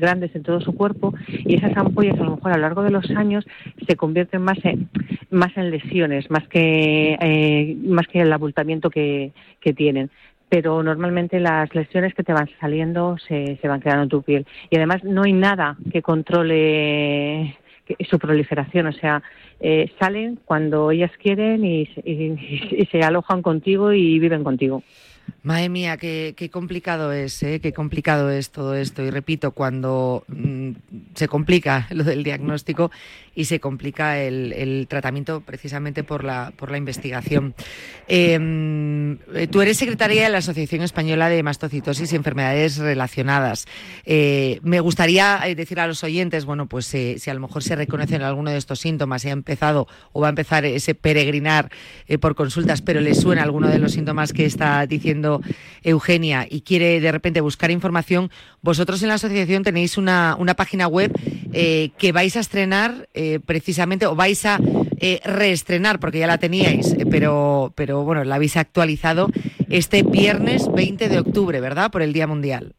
grandes 0.00 0.34
en 0.34 0.42
todo 0.42 0.60
su 0.60 0.72
cuerpo 0.74 1.14
y 1.28 1.54
esas 1.54 1.76
ampollas 1.76 2.18
a 2.18 2.24
lo 2.24 2.36
mejor 2.36 2.52
a 2.52 2.56
lo 2.56 2.62
largo 2.62 2.82
de 2.82 2.90
los 2.90 3.10
años 3.10 3.44
se 3.86 3.96
convierten 3.96 4.42
más 4.42 4.58
en, 4.64 4.88
más 5.30 5.56
en 5.56 5.70
lesiones, 5.70 6.30
más 6.30 6.48
que, 6.48 7.16
eh, 7.20 7.76
más 7.84 8.06
que 8.08 8.20
el 8.20 8.32
abultamiento 8.32 8.90
que, 8.90 9.32
que 9.60 9.72
tienen 9.72 10.10
pero 10.50 10.82
normalmente 10.82 11.38
las 11.38 11.72
lesiones 11.74 12.12
que 12.12 12.24
te 12.24 12.32
van 12.32 12.50
saliendo 12.60 13.16
se, 13.18 13.56
se 13.62 13.68
van 13.68 13.80
quedando 13.80 14.02
en 14.02 14.08
tu 14.08 14.22
piel. 14.22 14.46
Y 14.68 14.76
además 14.76 15.04
no 15.04 15.22
hay 15.22 15.32
nada 15.32 15.76
que 15.92 16.02
controle 16.02 17.56
su 18.08 18.18
proliferación, 18.18 18.86
o 18.86 18.92
sea, 18.92 19.22
eh, 19.60 19.90
salen 19.98 20.38
cuando 20.44 20.90
ellas 20.90 21.10
quieren 21.22 21.64
y, 21.64 21.82
y- 22.04 22.68
y 22.82 22.86
se 22.90 23.02
alojan 23.02 23.42
contigo 23.42 23.92
y 23.92 24.18
viven 24.18 24.44
contigo. 24.44 24.82
Madre 25.42 25.68
mía, 25.68 25.96
qué, 25.96 26.50
complicado 26.52 27.12
es, 27.12 27.42
¿eh? 27.42 27.60
qué 27.60 27.72
complicado 27.72 28.30
es 28.30 28.50
todo 28.50 28.74
esto. 28.74 29.02
Y 29.02 29.10
repito, 29.10 29.52
cuando 29.52 30.24
mm, 30.28 30.70
se 31.14 31.28
complica 31.28 31.86
lo 31.90 32.04
del 32.04 32.22
diagnóstico 32.22 32.90
y 33.34 33.44
se 33.44 33.60
complica 33.60 34.20
el, 34.20 34.86
tratamiento 34.88 35.40
precisamente 35.40 36.04
por 36.04 36.24
la, 36.24 36.52
por 36.56 36.70
la 36.70 36.78
investigación. 36.78 37.54
Eh, 38.08 38.38
eh, 39.34 39.46
tú 39.46 39.60
eres 39.60 39.76
secretaria 39.76 40.24
de 40.24 40.28
la 40.28 40.38
Asociación 40.38 40.82
Española 40.82 41.28
de 41.28 41.42
Mastocitosis 41.42 42.12
y 42.12 42.16
Enfermedades 42.16 42.78
Relacionadas. 42.78 43.66
Eh, 44.04 44.60
me 44.62 44.80
gustaría 44.80 45.40
eh, 45.46 45.54
decir 45.54 45.80
a 45.80 45.86
los 45.86 46.02
oyentes, 46.04 46.44
bueno, 46.44 46.66
pues 46.66 46.86
si 46.86 47.18
a 47.30 47.34
lo 47.34 47.40
mejor 47.40 47.62
se 47.62 47.76
reconocen 47.76 48.22
alguno 48.22 48.50
de 48.50 48.56
estos 48.56 48.80
síntomas, 48.80 49.22
si 49.22 49.28
ha 49.28 49.32
empezado 49.32 49.88
o 50.12 50.20
va 50.20 50.28
a 50.28 50.30
empezar 50.30 50.64
ese 50.64 50.94
peregrinar 50.94 51.70
por 52.20 52.34
consultas, 52.34 52.82
pero 52.82 53.00
le 53.00 53.14
suena 53.14 53.42
alguno 53.42 53.68
de 53.68 53.78
los 53.78 53.92
síntomas 53.92 54.32
que 54.32 54.44
está 54.44 54.86
diciendo 54.86 55.19
Eugenia 55.82 56.46
y 56.48 56.62
quiere 56.62 57.00
de 57.00 57.12
repente 57.12 57.40
buscar 57.40 57.70
información, 57.70 58.30
vosotros 58.62 59.02
en 59.02 59.08
la 59.08 59.14
asociación 59.14 59.62
tenéis 59.62 59.96
una, 59.98 60.36
una 60.38 60.54
página 60.54 60.86
web 60.86 61.12
eh, 61.52 61.90
que 61.98 62.12
vais 62.12 62.36
a 62.36 62.40
estrenar 62.40 63.08
eh, 63.14 63.40
precisamente 63.44 64.06
o 64.06 64.14
vais 64.14 64.44
a 64.46 64.58
eh, 65.02 65.20
reestrenar 65.24 65.98
porque 65.98 66.18
ya 66.18 66.26
la 66.26 66.36
teníais, 66.36 66.92
eh, 66.92 67.06
pero, 67.10 67.72
pero 67.74 68.04
bueno, 68.04 68.22
la 68.22 68.34
habéis 68.34 68.58
actualizado 68.58 69.30
este 69.70 70.02
viernes 70.02 70.70
20 70.70 71.08
de 71.08 71.18
octubre, 71.18 71.58
¿verdad? 71.60 71.90
Por 71.90 72.02
el 72.02 72.12
Día 72.12 72.26
Mundial. 72.26 72.74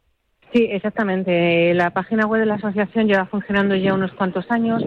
Sí, 0.54 0.68
exactamente. 0.70 1.74
La 1.74 1.91
página 1.91 2.26
web 2.26 2.41
de 2.41 2.45
la 2.45 2.56
asociación 2.56 3.08
lleva 3.08 3.26
funcionando 3.26 3.74
ya 3.74 3.93
unos 3.93 4.12
cuantos 4.12 4.52
años, 4.52 4.84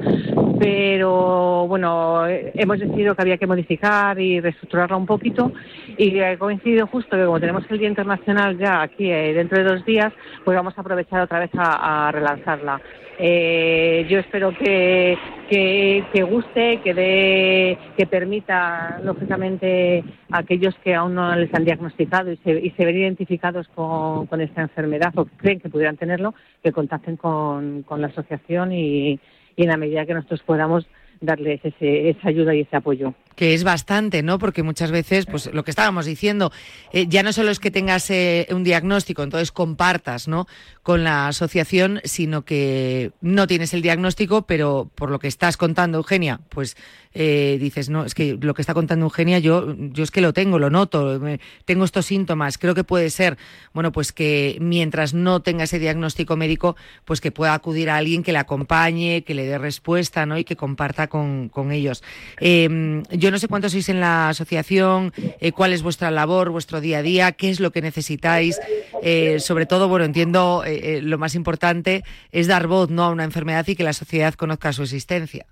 pero 0.58 1.66
bueno, 1.66 2.26
hemos 2.26 2.78
decidido 2.78 3.14
que 3.14 3.22
había 3.22 3.38
que 3.38 3.46
modificar 3.46 4.20
y 4.20 4.40
reestructurarla 4.40 4.96
un 4.96 5.06
poquito 5.06 5.52
y 5.96 6.20
ha 6.20 6.38
coincidido 6.38 6.86
justo 6.86 7.16
que 7.16 7.24
como 7.24 7.40
tenemos 7.40 7.64
el 7.70 7.78
Día 7.78 7.88
Internacional 7.88 8.58
ya 8.58 8.82
aquí 8.82 9.10
eh, 9.10 9.32
dentro 9.32 9.56
de 9.56 9.64
dos 9.64 9.84
días, 9.86 10.12
pues 10.44 10.54
vamos 10.54 10.76
a 10.76 10.82
aprovechar 10.82 11.22
otra 11.22 11.38
vez 11.38 11.50
a 11.54 12.10
relanzarla. 12.12 12.80
Eh, 13.18 14.06
yo 14.08 14.18
espero 14.18 14.52
que, 14.56 15.16
que, 15.48 16.22
guste, 16.22 16.80
que 16.82 16.94
dé, 16.94 17.78
que 17.96 18.06
permita, 18.06 19.00
lógicamente, 19.04 20.02
a 20.30 20.38
aquellos 20.38 20.74
que 20.82 20.94
aún 20.94 21.14
no 21.14 21.34
les 21.36 21.52
han 21.54 21.64
diagnosticado 21.64 22.32
y 22.32 22.36
se, 22.38 22.52
y 22.52 22.70
se 22.70 22.84
ven 22.84 22.98
identificados 22.98 23.68
con, 23.68 24.26
con 24.26 24.40
esta 24.40 24.62
enfermedad 24.62 25.12
o 25.16 25.26
que 25.26 25.36
creen 25.36 25.60
que 25.60 25.68
pudieran 25.68 25.96
tenerlo, 25.96 26.34
que 26.62 26.72
contacten 26.72 27.16
con, 27.16 27.82
con 27.82 28.00
la 28.00 28.08
asociación 28.08 28.72
y, 28.72 29.20
y 29.56 29.62
en 29.62 29.68
la 29.68 29.76
medida 29.76 30.06
que 30.06 30.14
nosotros 30.14 30.42
podamos 30.44 30.86
darles 31.20 31.60
ese, 31.64 32.10
esa 32.10 32.28
ayuda 32.28 32.54
y 32.54 32.60
ese 32.60 32.76
apoyo. 32.76 33.14
que 33.36 33.54
es 33.54 33.64
bastante, 33.64 34.22
¿no? 34.22 34.38
Porque 34.38 34.62
muchas 34.62 34.90
veces, 34.90 35.26
pues 35.26 35.52
lo 35.52 35.64
que 35.64 35.70
estábamos 35.70 36.06
diciendo, 36.06 36.52
eh, 36.92 37.06
ya 37.08 37.22
no 37.22 37.32
solo 37.32 37.50
es 37.50 37.60
que 37.60 37.70
tengas 37.70 38.10
eh, 38.10 38.46
un 38.50 38.62
diagnóstico, 38.62 39.22
entonces 39.22 39.50
compartas, 39.50 40.28
¿no? 40.28 40.46
Con 40.84 41.02
la 41.02 41.28
asociación, 41.28 42.00
sino 42.04 42.44
que 42.44 43.10
no 43.20 43.48
tienes 43.48 43.74
el 43.74 43.82
diagnóstico, 43.82 44.42
pero 44.42 44.90
por 44.94 45.10
lo 45.10 45.18
que 45.18 45.28
estás 45.28 45.56
contando, 45.56 45.98
Eugenia, 45.98 46.40
pues 46.50 46.76
eh, 47.14 47.58
dices, 47.60 47.88
no, 47.88 48.04
es 48.04 48.14
que 48.14 48.36
lo 48.38 48.54
que 48.54 48.60
está 48.60 48.74
contando 48.74 49.06
Eugenia, 49.06 49.38
yo, 49.38 49.74
yo 49.76 50.04
es 50.04 50.10
que 50.10 50.20
lo 50.20 50.32
tengo, 50.32 50.58
lo 50.58 50.68
noto, 50.68 51.20
tengo 51.64 51.84
estos 51.84 52.04
síntomas. 52.06 52.58
Creo 52.58 52.74
que 52.74 52.84
puede 52.84 53.08
ser, 53.08 53.38
bueno, 53.72 53.92
pues 53.92 54.12
que 54.12 54.58
mientras 54.60 55.14
no 55.14 55.40
tenga 55.40 55.64
ese 55.64 55.78
diagnóstico 55.78 56.36
médico, 56.36 56.76
pues 57.04 57.20
que 57.20 57.30
pueda 57.30 57.54
acudir 57.54 57.88
a 57.88 57.96
alguien 57.96 58.22
que 58.22 58.32
le 58.32 58.38
acompañe, 58.38 59.22
que 59.22 59.34
le 59.34 59.46
dé 59.46 59.56
respuesta, 59.58 60.26
¿no? 60.26 60.36
Y 60.36 60.44
que 60.44 60.56
comparta 60.56 61.06
con, 61.06 61.48
con 61.48 61.72
ellos. 61.72 62.02
Eh, 62.40 63.02
yo 63.10 63.30
no 63.30 63.38
sé 63.38 63.48
cuántos 63.48 63.72
sois 63.72 63.88
en 63.88 64.00
la 64.00 64.28
asociación, 64.28 65.14
eh, 65.40 65.52
cuál 65.52 65.72
es 65.72 65.82
vuestra 65.82 66.10
labor, 66.10 66.50
vuestro 66.50 66.80
día 66.80 66.98
a 66.98 67.02
día, 67.02 67.32
qué 67.32 67.48
es 67.48 67.60
lo 67.60 67.70
que 67.70 67.80
necesitáis. 67.80 68.60
Eh, 69.02 69.38
sobre 69.38 69.66
todo, 69.66 69.88
bueno, 69.88 70.04
entiendo 70.04 70.64
eh, 70.74 70.96
eh, 70.96 71.02
lo 71.02 71.18
más 71.18 71.34
importante 71.34 72.02
es 72.32 72.46
dar 72.46 72.66
voz, 72.66 72.90
¿no? 72.90 73.04
A 73.04 73.10
una 73.10 73.24
enfermedad 73.24 73.66
y 73.68 73.76
que 73.76 73.84
la 73.84 73.92
sociedad 73.92 74.34
conozca 74.34 74.72
su 74.72 74.82
existencia. 74.82 75.46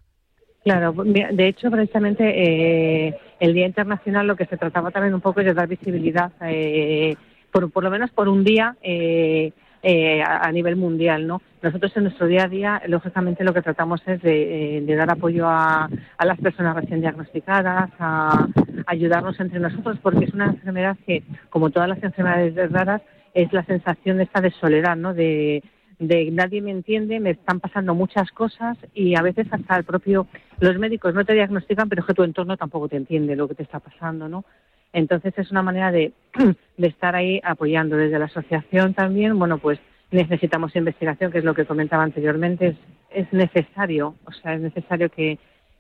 Claro, 0.65 0.93
de 0.93 1.49
hecho, 1.49 1.71
precisamente 1.71 2.25
eh, 2.25 3.17
el 3.41 3.53
Día 3.53 3.67
Internacional 3.67 4.29
lo 4.29 4.37
que 4.37 4.47
se 4.47 4.57
trataba 4.57 4.93
también 4.93 5.15
un 5.15 5.21
poco 5.21 5.41
es 5.41 5.47
de 5.47 5.55
dar 5.55 5.67
visibilidad, 5.67 6.31
eh, 6.43 7.17
por, 7.51 7.71
por 7.73 7.83
lo 7.83 7.91
menos 7.91 8.11
por 8.11 8.29
un 8.29 8.45
día 8.45 8.77
eh, 8.81 9.53
eh, 9.83 10.23
a, 10.23 10.53
nivel 10.53 10.77
mundial, 10.77 11.27
¿no? 11.27 11.43
Nosotros 11.61 11.91
en 11.97 12.05
nuestro 12.05 12.29
día 12.29 12.45
a 12.45 12.49
día, 12.49 12.83
lógicamente, 12.87 13.43
lo 13.43 13.53
que 13.53 13.63
tratamos 13.63 14.01
es 14.07 14.23
de, 14.23 14.77
eh, 14.77 14.81
de 14.81 14.95
dar 14.95 15.11
apoyo 15.11 15.49
a, 15.49 15.89
a 16.19 16.25
las 16.25 16.39
personas 16.39 16.77
recién 16.77 17.01
diagnosticadas, 17.01 17.91
a, 17.99 18.47
ayudarnos 18.87 19.41
entre 19.41 19.59
nosotros, 19.59 19.99
porque 20.01 20.27
es 20.27 20.35
una 20.35 20.47
enfermedad 20.47 20.97
que, 21.05 21.25
como 21.51 21.71
todas 21.71 21.89
las 21.89 22.01
enfermedades 22.01 22.71
raras, 22.71 23.03
es 23.35 23.53
la 23.53 23.65
sensación 23.65 24.21
esta 24.21 24.41
de 24.41 24.51
soledad, 24.51 24.97
¿no? 24.97 25.15
De, 25.15 25.63
de 25.99 26.31
nadie 26.31 26.61
me 26.61 26.71
entiende, 26.71 27.21
me 27.21 27.31
están 27.31 27.61
pasando 27.61 27.95
muchas 27.95 28.31
cosas 28.33 28.77
y 28.95 29.17
a 29.17 29.23
veces 29.23 29.47
hasta 29.51 29.77
el 29.77 29.85
propio 29.85 30.27
los 30.59 30.77
médicos 30.79 31.15
no 31.15 31.25
te 31.25 31.33
diagnostican, 31.33 31.89
pero 31.89 32.01
es 32.01 32.07
que 32.07 32.15
tu 32.15 32.25
entorno 32.25 32.57
tampoco 32.57 32.89
te 32.89 32.97
entiende 32.97 33.37
lo 33.37 33.49
que 33.49 33.55
te 33.55 33.63
está 33.63 33.79
pasando, 33.79 34.29
¿no? 34.29 34.45
Entonces 34.93 35.33
es 35.37 35.51
una 35.51 35.63
manera 35.63 35.91
de, 35.91 36.13
de 36.77 36.87
estar 36.87 37.15
ahí 37.15 37.41
apoyando 37.45 37.97
desde 37.97 38.19
la 38.19 38.27
asociación 38.27 38.95
también. 38.95 39.39
Bueno, 39.39 39.59
pues 39.59 39.79
necesitamos 40.11 40.77
investigación, 40.77 41.33
que 41.33 41.39
es 41.39 41.45
lo 41.45 41.55
que 41.55 41.65
comentaba 41.65 42.03
anteriormente. 42.03 42.69
Es, 42.69 42.77
es 43.11 43.33
necesario, 43.33 44.17
o 44.25 44.33
sea, 44.33 44.55
es 44.55 44.61
necesario 44.61 45.09
que, 45.09 45.39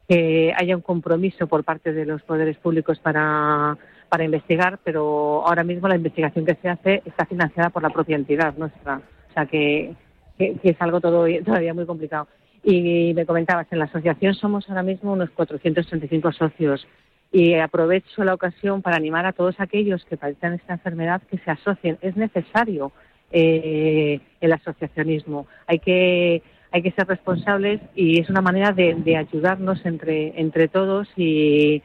que 0.09 0.55
haya 0.57 0.77
un 0.77 0.83
compromiso 0.83 1.47
por 1.47 1.65
parte 1.65 1.93
de 1.93 2.07
los 2.07 2.23
poderes 2.23 2.57
públicos 2.59 2.99
para, 3.01 3.77
para 4.13 4.25
investigar, 4.25 4.79
pero 4.85 5.43
ahora 5.47 5.65
mismo 5.65 5.89
la 5.89 5.97
investigación 5.97 6.45
que 6.45 6.55
se 6.57 6.69
hace 6.69 7.03
está 7.07 7.25
financiada 7.25 7.71
por 7.71 7.83
la 7.83 7.89
propia 7.89 8.15
entidad 8.15 8.55
nuestra. 8.59 8.97
O 8.97 9.33
sea 9.33 9.47
que, 9.47 9.95
que, 10.37 10.59
es 10.63 10.77
algo 10.81 11.01
todo, 11.01 11.25
todavía 11.43 11.73
muy 11.73 11.87
complicado. 11.87 12.29
Y 12.63 13.15
me 13.15 13.25
comentabas, 13.25 13.69
en 13.71 13.79
la 13.79 13.87
asociación 13.87 14.35
somos 14.35 14.69
ahora 14.69 14.83
mismo 14.83 15.15
unos 15.15 15.31
435 15.31 16.31
socios 16.33 16.87
y 17.33 17.55
aprovecho 17.55 18.23
la 18.23 18.35
ocasión 18.35 18.83
para 18.83 18.97
animar 18.97 19.25
a 19.25 19.33
todos 19.33 19.55
aquellos 19.59 20.05
que 20.05 20.19
padecen 20.19 20.53
esta 20.53 20.75
enfermedad 20.75 21.23
que 21.31 21.39
se 21.39 21.51
asocien. 21.51 21.97
Es 22.03 22.15
necesario 22.15 22.93
eh, 23.31 24.21
el 24.43 24.53
asociacionismo. 24.53 25.47
Hay 25.67 25.79
que 25.79 26.43
hay 26.71 26.83
que 26.83 26.93
ser 26.93 27.07
responsables 27.07 27.81
y 27.95 28.21
es 28.21 28.29
una 28.29 28.43
manera 28.43 28.73
de, 28.73 28.95
de 28.95 29.17
ayudarnos 29.17 29.87
entre 29.87 30.39
entre 30.39 30.69
todos 30.69 31.09
y, 31.17 31.83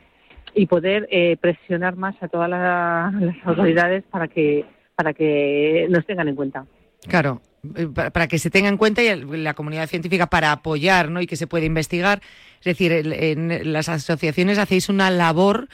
y 0.55 0.65
poder 0.65 1.07
eh, 1.11 1.37
presionar 1.39 1.95
más 1.95 2.15
a 2.21 2.27
todas 2.27 2.49
la- 2.49 3.11
las 3.19 3.35
autoridades 3.45 4.03
para 4.09 4.27
que 4.27 4.65
para 4.95 5.13
que 5.13 5.85
nos 5.91 6.05
tengan 6.07 6.27
en 6.27 6.35
cuenta. 6.35 6.65
Claro, 7.07 7.41
eh, 7.75 7.87
para, 7.87 8.27
que 8.27 8.39
se 8.39 8.49
tenga 8.49 8.67
en 8.67 8.77
cuenta 8.77 9.03
y 9.03 9.23
la 9.37 9.53
comunidad 9.53 9.87
científica 9.87 10.25
para 10.25 10.51
apoyar 10.51 11.11
¿no? 11.11 11.21
y 11.21 11.27
que 11.27 11.35
se 11.35 11.45
pueda 11.45 11.65
investigar. 11.65 12.19
Es 12.59 12.65
decir, 12.65 12.91
en 12.91 13.71
las 13.71 13.89
asociaciones 13.89 14.57
hacéis 14.57 14.89
una 14.89 15.11
labor 15.11 15.67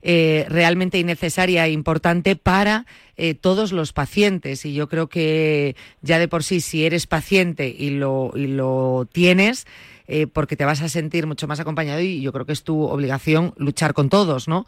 eh, 0.00 0.46
realmente 0.48 1.02
necesaria 1.02 1.66
e 1.66 1.72
importante 1.72 2.36
para 2.36 2.86
eh, 3.16 3.34
todos 3.34 3.72
los 3.72 3.92
pacientes. 3.92 4.64
Y 4.64 4.74
yo 4.74 4.88
creo 4.88 5.08
que 5.08 5.74
ya 6.00 6.20
de 6.20 6.28
por 6.28 6.44
sí, 6.44 6.60
si 6.60 6.84
eres 6.86 7.08
paciente 7.08 7.74
y 7.76 7.90
lo, 7.90 8.30
y 8.36 8.46
lo 8.46 9.08
tienes, 9.10 9.66
eh, 10.08 10.26
porque 10.26 10.56
te 10.56 10.64
vas 10.64 10.80
a 10.80 10.88
sentir 10.88 11.26
mucho 11.26 11.46
más 11.46 11.60
acompañado 11.60 12.00
y 12.00 12.20
yo 12.22 12.32
creo 12.32 12.46
que 12.46 12.52
es 12.52 12.64
tu 12.64 12.82
obligación 12.82 13.52
luchar 13.58 13.92
con 13.94 14.08
todos, 14.08 14.48
¿no? 14.48 14.66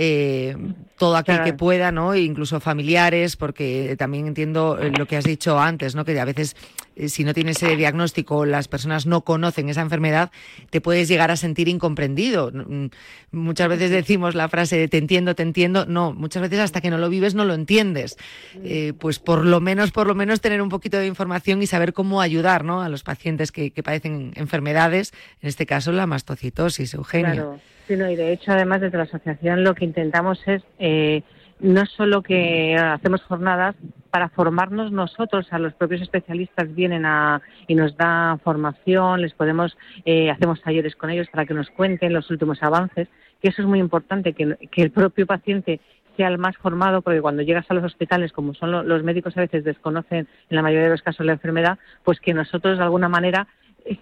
Eh, 0.00 0.56
todo 0.96 1.16
aquel 1.16 1.36
Claro. 1.36 1.44
que 1.50 1.56
pueda, 1.56 1.90
¿no? 1.90 2.14
Incluso 2.14 2.60
familiares, 2.60 3.36
porque 3.36 3.96
también 3.98 4.28
entiendo 4.28 4.78
eh, 4.80 4.92
lo 4.96 5.06
que 5.06 5.16
has 5.16 5.24
dicho 5.24 5.58
antes, 5.58 5.94
¿no? 5.96 6.04
Que 6.04 6.18
a 6.20 6.24
veces 6.24 6.54
eh, 6.94 7.08
si 7.08 7.24
no 7.24 7.34
tienes 7.34 7.60
ese 7.62 7.74
diagnóstico, 7.76 8.44
las 8.44 8.68
personas 8.68 9.06
no 9.06 9.22
conocen 9.22 9.68
esa 9.68 9.80
enfermedad, 9.80 10.30
te 10.70 10.80
puedes 10.80 11.08
llegar 11.08 11.30
a 11.32 11.36
sentir 11.36 11.66
incomprendido. 11.68 12.50
Mm, 12.52 12.86
Muchas 13.32 13.68
veces 13.68 13.90
decimos 13.90 14.34
la 14.34 14.48
frase 14.48 14.76
de 14.78 14.88
te 14.88 14.98
entiendo, 14.98 15.34
te 15.34 15.42
entiendo. 15.42 15.84
No, 15.84 16.12
muchas 16.12 16.42
veces 16.42 16.60
hasta 16.60 16.80
que 16.80 16.90
no 16.90 16.98
lo 16.98 17.08
vives 17.10 17.34
no 17.34 17.44
lo 17.44 17.54
entiendes. 17.54 18.16
Eh, 18.62 18.92
pues 18.98 19.18
por 19.18 19.44
lo 19.44 19.60
menos, 19.60 19.90
por 19.90 20.06
lo 20.06 20.14
menos 20.14 20.40
tener 20.40 20.62
un 20.62 20.68
poquito 20.68 20.96
de 20.96 21.06
información 21.06 21.60
y 21.62 21.66
saber 21.66 21.92
cómo 21.92 22.20
ayudar, 22.20 22.64
¿no? 22.64 22.82
A 22.82 22.88
los 22.88 23.02
pacientes 23.02 23.52
que, 23.52 23.70
que 23.72 23.82
padecen 23.82 24.32
enfermedades, 24.36 25.12
en 25.42 25.48
este 25.48 25.66
caso 25.66 25.90
la 25.92 26.06
mastocitosis, 26.06 26.94
Eugenia. 26.94 27.32
Claro, 27.32 27.60
sí, 27.88 27.96
no, 27.96 28.08
y 28.08 28.14
de 28.14 28.32
hecho, 28.32 28.52
además, 28.52 28.80
desde 28.80 28.98
la 28.98 29.04
asociación 29.04 29.64
lo 29.64 29.74
que 29.74 29.84
intentamos 29.84 30.40
es 30.46 30.62
eh, 30.78 31.22
no 31.60 31.84
solo 31.86 32.22
que 32.22 32.76
hacemos 32.76 33.22
jornadas 33.24 33.74
para 34.10 34.28
formarnos 34.28 34.92
nosotros, 34.92 35.52
a 35.52 35.58
los 35.58 35.74
propios 35.74 36.00
especialistas 36.02 36.72
vienen 36.74 37.04
a, 37.04 37.42
y 37.66 37.74
nos 37.74 37.96
dan 37.96 38.38
formación, 38.40 39.22
les 39.22 39.34
podemos, 39.34 39.76
eh, 40.04 40.30
hacemos 40.30 40.62
talleres 40.62 40.94
con 40.94 41.10
ellos 41.10 41.26
para 41.32 41.46
que 41.46 41.54
nos 41.54 41.68
cuenten 41.70 42.12
los 42.12 42.30
últimos 42.30 42.62
avances, 42.62 43.08
que 43.42 43.48
eso 43.48 43.62
es 43.62 43.68
muy 43.68 43.80
importante, 43.80 44.34
que, 44.34 44.56
el 44.76 44.90
propio 44.92 45.26
paciente 45.26 45.80
sea 46.16 46.28
el 46.28 46.38
más 46.38 46.56
formado, 46.56 47.02
porque 47.02 47.20
cuando 47.20 47.42
llegas 47.42 47.70
a 47.70 47.74
los 47.74 47.84
hospitales, 47.84 48.32
como 48.32 48.54
son 48.54 48.70
lo- 48.72 48.82
los 48.82 49.02
médicos 49.02 49.36
a 49.36 49.40
veces 49.40 49.64
desconocen 49.64 50.26
en 50.50 50.56
la 50.56 50.62
mayoría 50.62 50.84
de 50.84 50.90
los 50.90 51.02
casos 51.02 51.24
la 51.26 51.32
enfermedad, 51.32 51.78
pues 52.04 52.20
que 52.20 52.34
nosotros 52.34 52.78
de 52.78 52.84
alguna 52.84 53.08
manera 53.08 53.46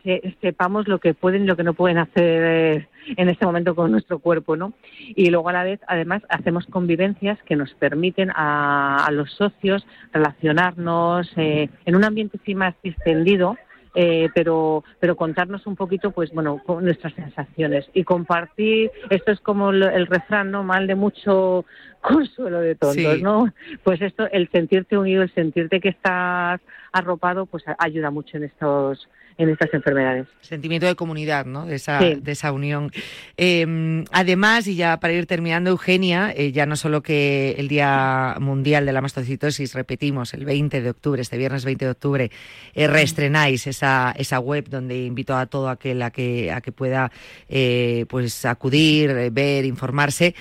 se- 0.02 0.36
sepamos 0.40 0.88
lo 0.88 0.98
que 0.98 1.14
pueden 1.14 1.44
y 1.44 1.46
lo 1.46 1.56
que 1.56 1.62
no 1.64 1.74
pueden 1.74 1.98
hacer 1.98 2.42
eh, 2.44 2.88
en 3.16 3.28
este 3.28 3.46
momento 3.46 3.74
con 3.74 3.90
nuestro 3.92 4.18
cuerpo, 4.18 4.56
¿no? 4.56 4.72
Y 5.14 5.30
luego 5.30 5.48
a 5.48 5.52
la 5.52 5.62
vez, 5.64 5.80
además, 5.86 6.22
hacemos 6.28 6.66
convivencias 6.66 7.38
que 7.44 7.56
nos 7.56 7.72
permiten 7.74 8.30
a, 8.34 9.04
a 9.06 9.10
los 9.12 9.32
socios 9.32 9.86
relacionarnos 10.12 11.30
eh, 11.36 11.68
en 11.84 11.96
un 11.96 12.04
ambiente 12.04 12.38
sí 12.44 12.54
más 12.54 12.74
distendido, 12.82 13.56
eh, 13.98 14.28
pero 14.34 14.84
pero 15.00 15.16
contarnos 15.16 15.66
un 15.66 15.74
poquito 15.74 16.10
pues 16.10 16.30
bueno 16.30 16.60
con 16.66 16.84
nuestras 16.84 17.14
sensaciones 17.14 17.88
y 17.94 18.04
compartir 18.04 18.90
esto 19.08 19.32
es 19.32 19.40
como 19.40 19.72
lo- 19.72 19.88
el 19.88 20.06
refrán 20.06 20.50
no 20.50 20.62
mal 20.62 20.86
de 20.86 20.94
mucho 20.94 21.64
consuelo 22.02 22.60
de 22.60 22.74
tontos 22.74 23.14
Sí. 23.16 23.22
no 23.22 23.50
pues 23.84 24.02
esto 24.02 24.28
el 24.30 24.50
sentirte 24.50 24.98
unido 24.98 25.22
el 25.22 25.32
sentirte 25.32 25.80
que 25.80 25.88
estás 25.88 26.60
arropado 26.92 27.46
pues 27.46 27.66
a- 27.66 27.76
ayuda 27.78 28.10
mucho 28.10 28.36
en 28.36 28.44
estos 28.44 29.08
en 29.38 29.50
estas 29.50 29.72
enfermedades 29.74 30.26
Sentimiento 30.40 30.86
de 30.86 30.94
comunidad, 30.94 31.44
¿no? 31.44 31.66
De 31.66 31.74
esa, 31.74 31.98
Sí. 31.98 32.18
de 32.20 32.32
esa 32.32 32.52
unión. 32.52 32.90
Eh, 33.36 34.04
además, 34.12 34.66
y 34.66 34.76
ya 34.76 34.98
para 35.00 35.12
ir 35.12 35.26
terminando, 35.26 35.70
Eugenia, 35.70 36.32
eh, 36.36 36.52
ya 36.52 36.66
no 36.66 36.76
solo 36.76 37.02
que 37.02 37.54
el 37.58 37.68
Día 37.68 38.36
Mundial 38.40 38.86
de 38.86 38.92
la 38.92 39.00
Mastocitosis, 39.00 39.74
repetimos, 39.74 40.34
el 40.34 40.44
20 40.44 40.80
de 40.80 40.90
octubre, 40.90 41.20
este 41.20 41.36
viernes 41.36 41.64
20 41.64 41.84
de 41.84 41.90
octubre, 41.90 42.30
eh, 42.74 42.86
reestrenáis 42.86 43.66
esa, 43.66 44.14
esa 44.16 44.38
web 44.38 44.68
donde 44.68 45.04
invito 45.04 45.36
a 45.36 45.46
todo 45.46 45.68
aquel 45.68 46.00
a 46.02 46.10
que, 46.10 46.50
a 46.52 46.60
que 46.60 46.72
pueda 46.72 47.10
eh, 47.48 48.06
pues 48.08 48.44
acudir, 48.44 49.30
ver, 49.32 49.64
informarse. 49.64 50.34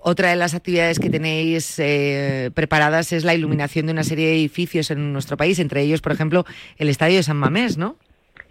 Otra 0.00 0.30
de 0.30 0.36
las 0.36 0.54
actividades 0.54 0.98
que 1.00 1.10
tenéis 1.10 1.78
eh, 1.78 2.50
preparadas 2.54 3.12
es 3.12 3.24
la 3.24 3.34
iluminación 3.34 3.86
de 3.86 3.92
una 3.92 4.04
serie 4.04 4.28
de 4.28 4.34
edificios 4.34 4.90
en 4.90 5.12
nuestro 5.12 5.36
país, 5.36 5.58
entre 5.58 5.82
ellos, 5.82 6.00
por 6.00 6.12
ejemplo, 6.12 6.46
el 6.76 6.88
Estadio 6.88 7.16
de 7.16 7.22
San 7.22 7.36
Mamés, 7.36 7.76
¿no? 7.76 7.96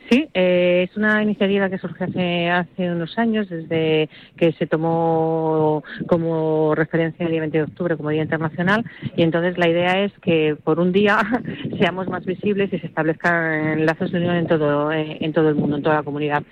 Sí, 0.09 0.29
eh, 0.33 0.87
es 0.89 0.95
una 0.95 1.21
iniciativa 1.21 1.69
que 1.69 1.77
surge 1.77 2.05
hace, 2.05 2.49
hace 2.49 2.89
unos 2.89 3.17
años, 3.17 3.49
desde 3.49 4.09
que 4.37 4.53
se 4.53 4.65
tomó 4.65 5.83
como 6.07 6.75
referencia 6.75 7.25
el 7.25 7.31
día 7.31 7.41
20 7.41 7.57
de 7.57 7.63
octubre 7.65 7.97
como 7.97 8.09
Día 8.09 8.23
Internacional, 8.23 8.85
y 9.15 9.23
entonces 9.23 9.57
la 9.57 9.67
idea 9.67 10.03
es 10.03 10.13
que 10.21 10.55
por 10.63 10.79
un 10.79 10.93
día 10.93 11.19
seamos 11.79 12.07
más 12.07 12.25
visibles 12.25 12.71
y 12.71 12.79
se 12.79 12.87
establezcan 12.87 13.85
lazos 13.85 14.11
de 14.11 14.19
unión 14.19 14.35
en 14.35 14.47
todo, 14.47 14.91
eh, 14.91 15.17
en 15.19 15.33
todo 15.33 15.49
el 15.49 15.55
mundo, 15.55 15.77
en 15.77 15.83
toda 15.83 15.97
la 15.97 16.03
comunidad. 16.03 16.43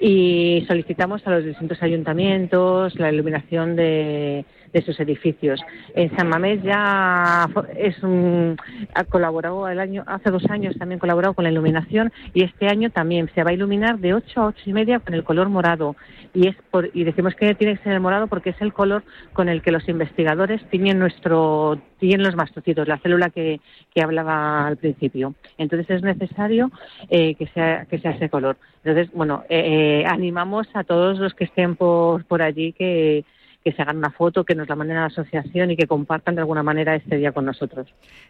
Y 0.00 0.64
solicitamos 0.66 1.26
a 1.26 1.30
los 1.30 1.44
distintos 1.44 1.82
ayuntamientos 1.82 2.98
la 2.98 3.12
iluminación 3.12 3.76
de, 3.76 4.44
de 4.72 4.80
esos 4.80 4.98
edificios. 5.00 5.60
En 5.94 6.14
San 6.16 6.28
Mamés 6.28 6.62
ya 6.62 7.48
es 7.76 8.02
un, 8.02 8.56
ha 8.94 9.04
colaborado 9.04 9.68
el 9.68 9.80
año, 9.80 10.04
hace 10.06 10.30
dos 10.30 10.44
años 10.50 10.76
también 10.78 10.98
colaborado 10.98 11.34
con 11.34 11.44
la 11.44 11.50
iluminación 11.50 12.12
y 12.34 12.44
este 12.44 12.68
año 12.68 12.90
también 12.90 13.30
se 13.34 13.42
va 13.42 13.50
a 13.50 13.54
iluminar 13.54 13.98
de 13.98 14.14
8 14.14 14.40
a 14.40 14.46
8 14.46 14.62
y 14.66 14.72
media 14.72 15.00
con 15.00 15.14
el 15.14 15.24
color 15.24 15.48
morado. 15.48 15.96
Y, 16.34 16.48
es 16.48 16.56
por, 16.70 16.90
y 16.94 17.04
decimos 17.04 17.34
que 17.34 17.54
tiene 17.54 17.76
que 17.76 17.82
ser 17.82 17.92
el 17.92 18.00
morado 18.00 18.26
porque 18.26 18.50
es 18.50 18.60
el 18.60 18.72
color 18.72 19.02
con 19.32 19.48
el 19.48 19.62
que 19.62 19.72
los 19.72 19.88
investigadores 19.88 20.62
tienen 20.70 20.98
nuestro 20.98 21.78
tienen 21.98 22.26
los 22.26 22.34
mastocitos, 22.34 22.88
la 22.88 22.98
célula 22.98 23.30
que, 23.30 23.60
que 23.94 24.02
hablaba 24.02 24.66
al 24.66 24.76
principio. 24.76 25.34
Entonces 25.56 25.88
es 25.88 26.02
necesario 26.02 26.72
eh, 27.08 27.36
que, 27.36 27.46
sea, 27.48 27.84
que 27.84 28.00
sea 28.00 28.10
ese 28.10 28.28
color. 28.28 28.56
Entonces, 28.82 29.14
bueno, 29.14 29.44
eh, 29.48 30.00
eh, 30.02 30.04
animamos 30.08 30.66
a 30.74 30.82
todos 30.82 31.20
los 31.20 31.32
que 31.34 31.44
estén 31.44 31.76
por, 31.76 32.24
por 32.24 32.42
allí 32.42 32.72
que, 32.72 33.24
que 33.64 33.72
se 33.72 33.82
hagan 33.82 33.98
una 33.98 34.10
foto, 34.10 34.44
que 34.44 34.54
nos 34.54 34.68
la 34.68 34.76
manden 34.76 34.96
a 34.96 35.00
la 35.00 35.06
asociación 35.06 35.70
y 35.70 35.76
que 35.76 35.86
compartan 35.86 36.34
de 36.34 36.40
alguna 36.40 36.62
manera 36.62 36.96
este 36.96 37.16
día 37.16 37.32
con 37.32 37.44
nosotros. 37.44 37.88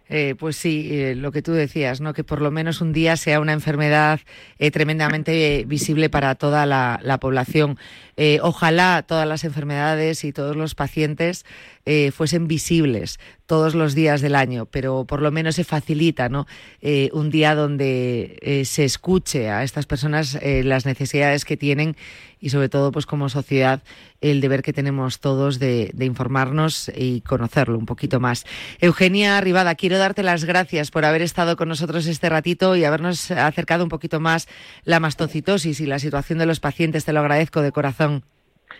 Eh, 0.08 0.34
pues 0.38 0.56
sí, 0.56 0.88
eh, 0.92 1.14
lo 1.14 1.32
que 1.32 1.42
tú 1.42 1.52
decías, 1.52 2.00
¿no? 2.00 2.12
que 2.12 2.24
por 2.24 2.42
lo 2.42 2.50
menos 2.50 2.80
un 2.80 2.92
día 2.92 3.16
sea 3.16 3.40
una 3.40 3.52
enfermedad 3.52 4.20
eh, 4.58 4.70
tremendamente 4.70 5.64
visible 5.66 6.10
para 6.10 6.34
toda 6.34 6.66
la 6.66 7.18
población. 7.20 7.78
Eh, 8.24 8.38
ojalá 8.40 9.02
todas 9.02 9.26
las 9.26 9.42
enfermedades 9.42 10.22
y 10.22 10.32
todos 10.32 10.54
los 10.54 10.76
pacientes 10.76 11.44
eh, 11.86 12.12
fuesen 12.12 12.46
visibles 12.46 13.18
todos 13.46 13.74
los 13.74 13.96
días 13.96 14.20
del 14.20 14.36
año, 14.36 14.66
pero 14.66 15.04
por 15.06 15.20
lo 15.20 15.32
menos 15.32 15.56
se 15.56 15.64
facilita 15.64 16.28
¿no? 16.28 16.46
Eh, 16.82 17.10
un 17.14 17.30
día 17.30 17.56
donde 17.56 18.62
se 18.64 18.84
escuche 18.84 19.50
a 19.50 19.64
estas 19.64 19.86
personas 19.86 20.38
las 20.40 20.86
necesidades 20.86 21.44
que 21.44 21.56
tienen 21.56 21.96
y 22.40 22.50
sobre 22.50 22.68
todo 22.68 22.92
pues 22.92 23.06
como 23.06 23.28
sociedad 23.28 23.82
el 24.20 24.40
deber 24.40 24.62
que 24.62 24.72
tenemos 24.72 25.20
todos 25.20 25.58
de, 25.58 25.90
de 25.92 26.04
informarnos 26.04 26.90
y 26.94 27.20
conocerlo 27.22 27.76
un 27.76 27.86
poquito 27.86 28.20
más. 28.20 28.44
Eugenia 28.80 29.40
Rivada, 29.40 29.74
quiero 29.74 29.98
darte 29.98 30.22
las 30.22 30.44
gracias 30.44 30.90
por 30.90 31.04
haber 31.04 31.22
estado 31.22 31.56
con 31.56 31.68
nosotros 31.68 32.06
este 32.06 32.28
ratito 32.28 32.74
y 32.76 32.84
habernos 32.84 33.30
acercado 33.30 33.84
un 33.84 33.90
poquito 33.90 34.20
más 34.20 34.48
la 34.84 35.00
mastocitosis 35.00 35.80
y 35.80 35.86
la 35.86 35.98
situación 35.98 36.38
de 36.38 36.46
los 36.46 36.60
pacientes. 36.60 37.04
Te 37.04 37.12
lo 37.12 37.20
agradezco 37.20 37.62
de 37.62 37.72
corazón. 37.72 38.11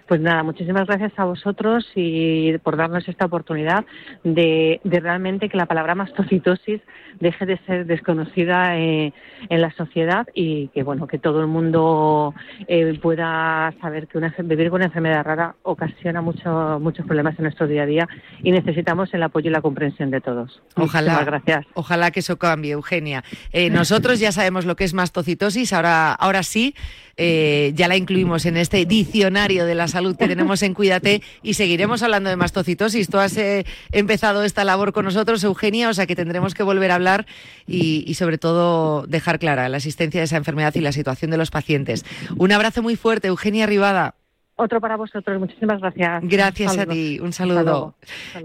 Pues 0.08 0.20
nada, 0.20 0.42
muchísimas 0.42 0.86
gracias 0.86 1.12
a 1.16 1.24
vosotros 1.24 1.86
y 1.94 2.56
por 2.58 2.76
darnos 2.76 3.08
esta 3.08 3.26
oportunidad 3.26 3.84
de, 4.24 4.80
de 4.84 5.00
realmente 5.00 5.48
que 5.48 5.56
la 5.56 5.66
palabra 5.66 5.94
mastocitosis 5.94 6.80
deje 7.20 7.46
de 7.46 7.58
ser 7.66 7.86
desconocida 7.86 8.78
eh, 8.78 9.12
en 9.48 9.60
la 9.60 9.70
sociedad 9.72 10.26
y 10.34 10.68
que 10.68 10.82
bueno 10.82 11.06
que 11.06 11.18
todo 11.18 11.40
el 11.40 11.46
mundo 11.46 12.34
eh, 12.66 12.98
pueda 13.00 13.72
saber 13.80 14.08
que 14.08 14.18
una, 14.18 14.34
vivir 14.42 14.70
con 14.70 14.80
una 14.80 14.86
enfermedad 14.86 15.24
rara 15.24 15.54
ocasiona 15.62 16.20
mucho, 16.20 16.78
muchos 16.80 17.06
problemas 17.06 17.38
en 17.38 17.44
nuestro 17.44 17.66
día 17.66 17.84
a 17.84 17.86
día 17.86 18.08
y 18.42 18.50
necesitamos 18.50 19.12
el 19.14 19.22
apoyo 19.22 19.48
y 19.48 19.52
la 19.52 19.62
comprensión 19.62 20.10
de 20.10 20.20
todos. 20.20 20.62
Ojalá, 20.76 21.12
Muchísimas 21.12 21.26
gracias. 21.44 21.66
ojalá 21.74 22.10
que 22.10 22.20
eso 22.20 22.38
cambie, 22.38 22.72
Eugenia. 22.72 23.24
Eh, 23.52 23.70
nosotros 23.70 24.18
ya 24.18 24.32
sabemos 24.32 24.66
lo 24.66 24.76
que 24.76 24.84
es 24.84 24.94
mastocitosis, 24.94 25.72
ahora, 25.72 26.12
ahora 26.12 26.42
sí, 26.42 26.74
eh, 27.16 27.72
ya 27.74 27.88
la 27.88 27.96
incluimos 27.96 28.46
en 28.46 28.56
este 28.56 28.84
diccionario 28.84 29.66
de 29.66 29.74
la 29.74 29.88
salud 29.88 30.16
que 30.16 30.28
tenemos 30.32 30.62
en 30.62 30.74
Cuídate 30.74 31.22
y 31.42 31.54
seguiremos 31.54 32.02
hablando 32.02 32.30
de 32.30 32.36
mastocitosis. 32.36 33.08
Tú 33.08 33.18
has 33.18 33.36
eh, 33.36 33.64
empezado 33.90 34.44
esta 34.44 34.64
labor 34.64 34.92
con 34.92 35.04
nosotros, 35.04 35.42
Eugenia, 35.44 35.88
o 35.88 35.94
sea 35.94 36.06
que 36.06 36.16
tendremos 36.16 36.54
que 36.54 36.62
volver 36.62 36.90
a 36.90 36.96
hablar 36.96 37.26
y, 37.66 38.04
y 38.06 38.14
sobre 38.14 38.38
todo 38.38 39.06
dejar 39.06 39.38
clara 39.38 39.68
la 39.68 39.76
existencia 39.78 40.20
de 40.20 40.24
esa 40.24 40.36
enfermedad 40.36 40.74
y 40.74 40.80
la 40.80 40.92
situación 40.92 41.30
de 41.30 41.36
los 41.36 41.50
pacientes. 41.50 42.04
Un 42.36 42.52
abrazo 42.52 42.82
muy 42.82 42.96
fuerte, 42.96 43.28
Eugenia 43.28 43.66
Rivada. 43.66 44.14
Otro 44.54 44.80
para 44.80 44.96
vosotros, 44.96 45.40
muchísimas 45.40 45.80
gracias. 45.80 46.22
Gracias 46.24 46.76
a 46.76 46.84
ti, 46.84 47.18
un 47.20 47.28
Hasta 47.28 47.38
saludo. 47.38 47.62
luego. 47.62 47.94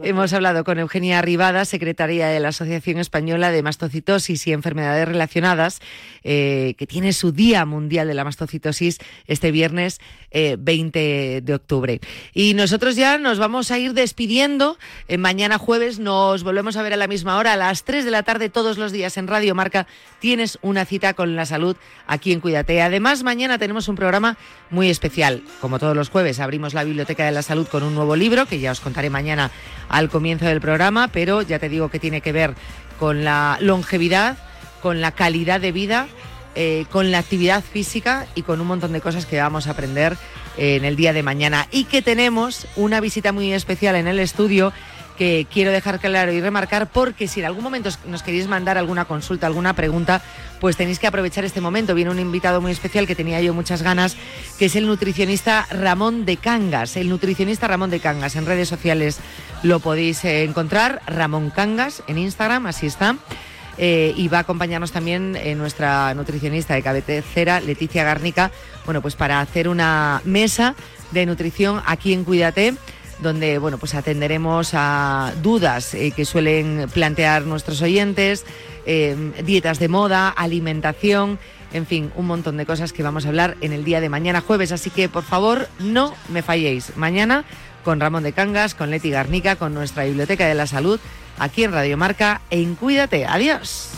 Hemos 0.03 0.31
hablado 0.31 0.63
con 0.63 0.79
Eugenia 0.79 1.21
Rivada, 1.21 1.65
secretaria 1.65 2.27
de 2.27 2.39
la 2.39 2.49
Asociación 2.49 2.97
Española 2.97 3.51
de 3.51 3.61
Mastocitosis 3.61 4.47
y 4.47 4.53
Enfermedades 4.53 5.05
Relacionadas, 5.05 5.81
eh, 6.23 6.75
que 6.77 6.87
tiene 6.87 7.11
su 7.11 7.33
Día 7.33 7.65
Mundial 7.65 8.07
de 8.07 8.13
la 8.13 8.23
Mastocitosis 8.23 8.99
este 9.27 9.51
viernes 9.51 9.99
eh, 10.31 10.55
20 10.57 11.41
de 11.43 11.53
octubre. 11.53 11.99
Y 12.33 12.53
nosotros 12.53 12.95
ya 12.95 13.17
nos 13.17 13.37
vamos 13.37 13.71
a 13.71 13.77
ir 13.77 13.93
despidiendo. 13.93 14.77
Eh, 15.09 15.17
mañana 15.17 15.57
jueves 15.57 15.99
nos 15.99 16.43
volvemos 16.43 16.77
a 16.77 16.83
ver 16.83 16.93
a 16.93 16.97
la 16.97 17.07
misma 17.07 17.37
hora, 17.37 17.53
a 17.53 17.57
las 17.57 17.83
3 17.83 18.05
de 18.05 18.11
la 18.11 18.23
tarde, 18.23 18.49
todos 18.49 18.77
los 18.77 18.93
días 18.93 19.17
en 19.17 19.27
Radio 19.27 19.55
Marca. 19.55 19.87
Tienes 20.19 20.57
una 20.61 20.85
cita 20.85 21.13
con 21.13 21.35
la 21.35 21.45
salud 21.45 21.75
aquí 22.07 22.31
en 22.31 22.39
Cuídate. 22.39 22.81
Además, 22.81 23.23
mañana 23.23 23.57
tenemos 23.57 23.87
un 23.87 23.95
programa 23.95 24.37
muy 24.69 24.89
especial. 24.89 25.43
Como 25.61 25.79
todos 25.79 25.95
los 25.95 26.06
jueves, 26.09 26.39
abrimos 26.39 26.73
la 26.73 26.83
Biblioteca 26.83 27.25
de 27.25 27.31
la 27.31 27.41
Salud 27.41 27.67
con 27.67 27.83
un 27.83 27.95
nuevo 27.95 28.15
libro, 28.15 28.45
que 28.45 28.59
ya 28.59 28.71
os 28.71 28.79
contaré 28.79 29.09
mañana 29.09 29.51
al 29.89 30.09
comienzo 30.09 30.45
del 30.45 30.61
programa, 30.61 31.07
pero 31.07 31.41
ya 31.41 31.59
te 31.59 31.69
digo 31.69 31.89
que 31.89 31.99
tiene 31.99 32.21
que 32.21 32.31
ver 32.31 32.55
con 32.99 33.23
la 33.23 33.57
longevidad, 33.61 34.37
con 34.81 35.01
la 35.01 35.11
calidad 35.11 35.61
de 35.61 35.71
vida, 35.71 36.07
eh, 36.55 36.85
con 36.91 37.11
la 37.11 37.19
actividad 37.19 37.63
física 37.63 38.25
y 38.33 38.41
con 38.41 38.59
un 38.59 38.67
montón 38.67 38.91
de 38.91 39.01
cosas 39.01 39.25
que 39.25 39.39
vamos 39.39 39.67
a 39.67 39.71
aprender 39.71 40.17
eh, 40.57 40.75
en 40.75 40.85
el 40.85 40.95
día 40.95 41.13
de 41.13 41.21
mañana. 41.21 41.67
Y 41.71 41.83
que 41.83 42.01
tenemos 42.01 42.67
una 42.75 42.99
visita 42.99 43.31
muy 43.31 43.53
especial 43.53 43.95
en 43.95 44.07
el 44.07 44.19
estudio 44.19 44.73
que 45.17 45.47
quiero 45.51 45.71
dejar 45.71 45.99
claro 45.99 46.31
y 46.31 46.39
remarcar 46.41 46.87
porque 46.91 47.27
si 47.27 47.39
en 47.39 47.47
algún 47.47 47.63
momento 47.63 47.89
os- 47.89 47.99
nos 48.05 48.23
queréis 48.23 48.47
mandar 48.47 48.77
alguna 48.77 49.05
consulta, 49.05 49.47
alguna 49.47 49.73
pregunta, 49.73 50.21
pues 50.59 50.77
tenéis 50.77 50.99
que 50.99 51.07
aprovechar 51.07 51.43
este 51.43 51.59
momento. 51.61 51.95
Viene 51.95 52.11
un 52.11 52.19
invitado 52.19 52.61
muy 52.61 52.71
especial 52.71 53.07
que 53.07 53.15
tenía 53.15 53.41
yo 53.41 53.53
muchas 53.53 53.81
ganas, 53.81 54.15
que 54.57 54.65
es 54.65 54.75
el 54.75 54.87
nutricionista 54.87 55.65
Ramón 55.71 56.25
de 56.25 56.37
Cangas. 56.37 56.95
El 56.97 57.09
nutricionista 57.09 57.67
Ramón 57.67 57.89
de 57.89 57.99
Cangas. 57.99 58.35
En 58.35 58.45
redes 58.45 58.69
sociales 58.69 59.19
lo 59.63 59.79
podéis 59.79 60.23
eh, 60.25 60.43
encontrar, 60.43 61.01
Ramón 61.07 61.49
Cangas, 61.49 62.03
en 62.07 62.17
Instagram, 62.19 62.65
así 62.67 62.85
está. 62.87 63.15
Eh, 63.79 64.13
y 64.17 64.27
va 64.27 64.39
a 64.39 64.41
acompañarnos 64.41 64.91
también 64.91 65.35
eh, 65.35 65.53
nuestra 65.53 66.11
nutricionista 66.15 66.73
de 66.73 66.81
cabecera, 66.81 67.59
Leticia 67.59 68.03
Garnica, 68.03 68.49
bueno, 68.85 69.03
pues 69.03 69.15
para 69.15 69.39
hacer 69.39 69.67
una 69.69 70.19
mesa 70.25 70.73
de 71.11 71.27
nutrición 71.27 71.83
aquí 71.85 72.11
en 72.11 72.23
Cuídate 72.23 72.73
donde 73.19 73.57
bueno 73.57 73.77
pues 73.77 73.95
atenderemos 73.95 74.71
a 74.73 75.33
dudas 75.41 75.93
eh, 75.93 76.11
que 76.15 76.25
suelen 76.25 76.87
plantear 76.93 77.43
nuestros 77.43 77.81
oyentes, 77.81 78.45
eh, 78.85 79.15
dietas 79.43 79.79
de 79.79 79.87
moda, 79.87 80.29
alimentación, 80.29 81.39
en 81.73 81.85
fin, 81.85 82.11
un 82.15 82.27
montón 82.27 82.57
de 82.57 82.65
cosas 82.65 82.93
que 82.93 83.03
vamos 83.03 83.25
a 83.25 83.29
hablar 83.29 83.57
en 83.61 83.73
el 83.73 83.83
día 83.83 83.99
de 84.01 84.09
mañana 84.09 84.41
jueves. 84.41 84.71
Así 84.71 84.89
que 84.89 85.09
por 85.09 85.23
favor 85.23 85.67
no 85.79 86.13
me 86.29 86.41
falléis. 86.41 86.95
Mañana 86.95 87.43
con 87.83 87.99
Ramón 87.99 88.23
de 88.23 88.33
Cangas, 88.33 88.75
con 88.75 88.89
Leti 88.89 89.09
Garnica, 89.09 89.55
con 89.55 89.73
nuestra 89.73 90.03
Biblioteca 90.03 90.45
de 90.45 90.55
la 90.55 90.67
Salud, 90.67 90.99
aquí 91.39 91.63
en 91.63 91.71
Radio 91.71 91.97
Marca, 91.97 92.41
en 92.49 92.75
Cuídate. 92.75 93.25
Adiós. 93.25 93.91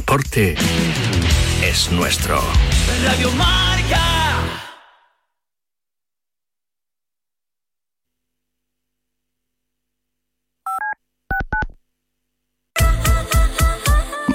Deporte 0.00 0.54
es 1.62 1.92
nuestro. 1.92 2.40
Radio 3.04 3.30
Marca. 3.32 3.69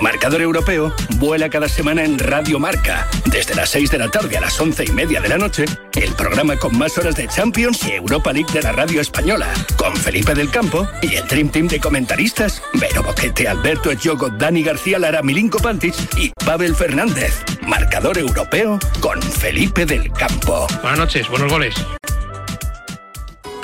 Marcador 0.02 0.42
Europeo 0.42 0.94
vuela 1.18 1.50
cada 1.50 1.70
semana 1.70 2.04
en 2.04 2.20
Radio 2.20 2.60
Marca. 2.60 3.08
Desde 3.26 3.56
las 3.56 3.70
6 3.70 3.92
de 3.92 3.98
la 3.98 4.10
tarde 4.10 4.38
a 4.38 4.42
las 4.42 4.60
11 4.60 4.86
y 4.86 4.92
media 4.92 5.22
de 5.22 5.30
la 5.30 5.38
noche, 5.38 5.66
el 5.94 6.14
programa 6.14 6.58
con 6.58 6.78
más 6.78 6.98
horas 6.98 7.16
de 7.16 7.28
Champions 7.28 7.86
y 7.88 7.92
Europa 7.92 8.34
League 8.34 8.52
de 8.52 8.62
la 8.62 8.72
radio 8.72 9.02
española. 9.02 9.54
Con 9.78 9.96
Felipe 9.96 10.34
del 10.34 10.50
Campo 10.50 10.88
y 11.02 11.16
el 11.16 11.28
Dream 11.28 11.50
Team 11.50 11.68
de 11.68 11.80
comentaristas: 11.80 12.62
Vero 12.74 13.04
Boquete, 13.04 13.48
Alberto 13.48 13.92
Echogo, 13.92 14.30
Dani 14.30 14.64
García 14.64 15.00
Lara, 15.00 15.22
Milinko 15.22 15.60
Pantic 15.60 15.96
y 16.18 16.32
Pavel 16.46 16.76
Fernández. 16.76 17.44
Marcador 17.62 18.18
Europeo 18.18 18.80
con 19.00 19.22
Felipe 19.22 19.86
del 19.86 20.12
Campo. 20.12 20.68
Buenas 20.82 21.00
noches, 21.00 21.30
buenos 21.30 21.52
goles. 21.52 21.76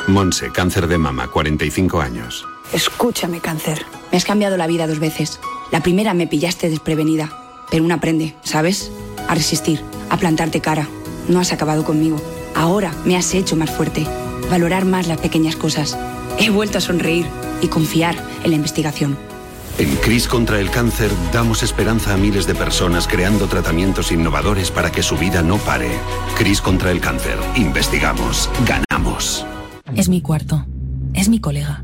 Monse, 0.08 0.52
cáncer 0.52 0.88
de 0.88 0.98
mama, 0.98 1.28
45 1.28 2.02
años. 2.02 2.46
Escúchame, 2.74 3.42
cáncer. 3.42 3.86
Me 4.12 4.18
has 4.18 4.26
cambiado 4.26 4.58
la 4.58 4.68
vida 4.68 4.88
dos 4.88 5.00
veces. 5.00 5.40
La 5.72 5.82
primera 5.82 6.14
me 6.14 6.28
pillaste 6.28 6.70
desprevenida. 6.70 7.30
Pero 7.70 7.84
uno 7.84 7.96
aprende, 7.96 8.36
¿sabes? 8.44 8.92
A 9.28 9.36
resistir, 9.36 9.82
a 10.10 10.18
plantarte 10.18 10.62
cara. 10.62 10.88
No 11.28 11.40
has 11.40 11.52
acabado 11.52 11.84
conmigo. 11.84 12.22
Ahora 12.56 12.94
me 13.06 13.18
has 13.18 13.34
hecho 13.34 13.56
más 13.56 13.70
fuerte. 13.70 14.06
Valorar 14.50 14.86
más 14.86 15.08
las 15.08 15.20
pequeñas 15.20 15.56
cosas. 15.56 15.98
He 16.40 16.50
vuelto 16.50 16.78
a 16.78 16.82
sonreír 16.82 17.26
y 17.62 17.68
confiar 17.68 18.16
en 18.44 18.52
la 18.52 18.56
investigación. 18.56 19.18
En 19.78 19.96
CRIS 19.98 20.28
contra 20.28 20.60
el 20.60 20.70
cáncer 20.70 21.12
damos 21.32 21.64
esperanza 21.64 22.14
a 22.14 22.18
miles 22.18 22.46
de 22.46 22.56
personas 22.56 23.08
creando 23.08 23.48
tratamientos 23.48 24.12
innovadores 24.12 24.70
para 24.70 24.92
que 24.92 25.04
su 25.04 25.18
vida 25.18 25.42
no 25.42 25.58
pare. 25.58 25.90
CRIS 26.38 26.62
contra 26.62 26.92
el 26.92 27.00
cáncer. 27.00 27.38
Investigamos. 27.56 28.50
Ganamos. 28.66 29.46
Es 29.96 30.10
mi 30.10 30.22
cuarto. 30.22 30.66
Es 31.14 31.30
mi 31.30 31.40
colega. 31.40 31.84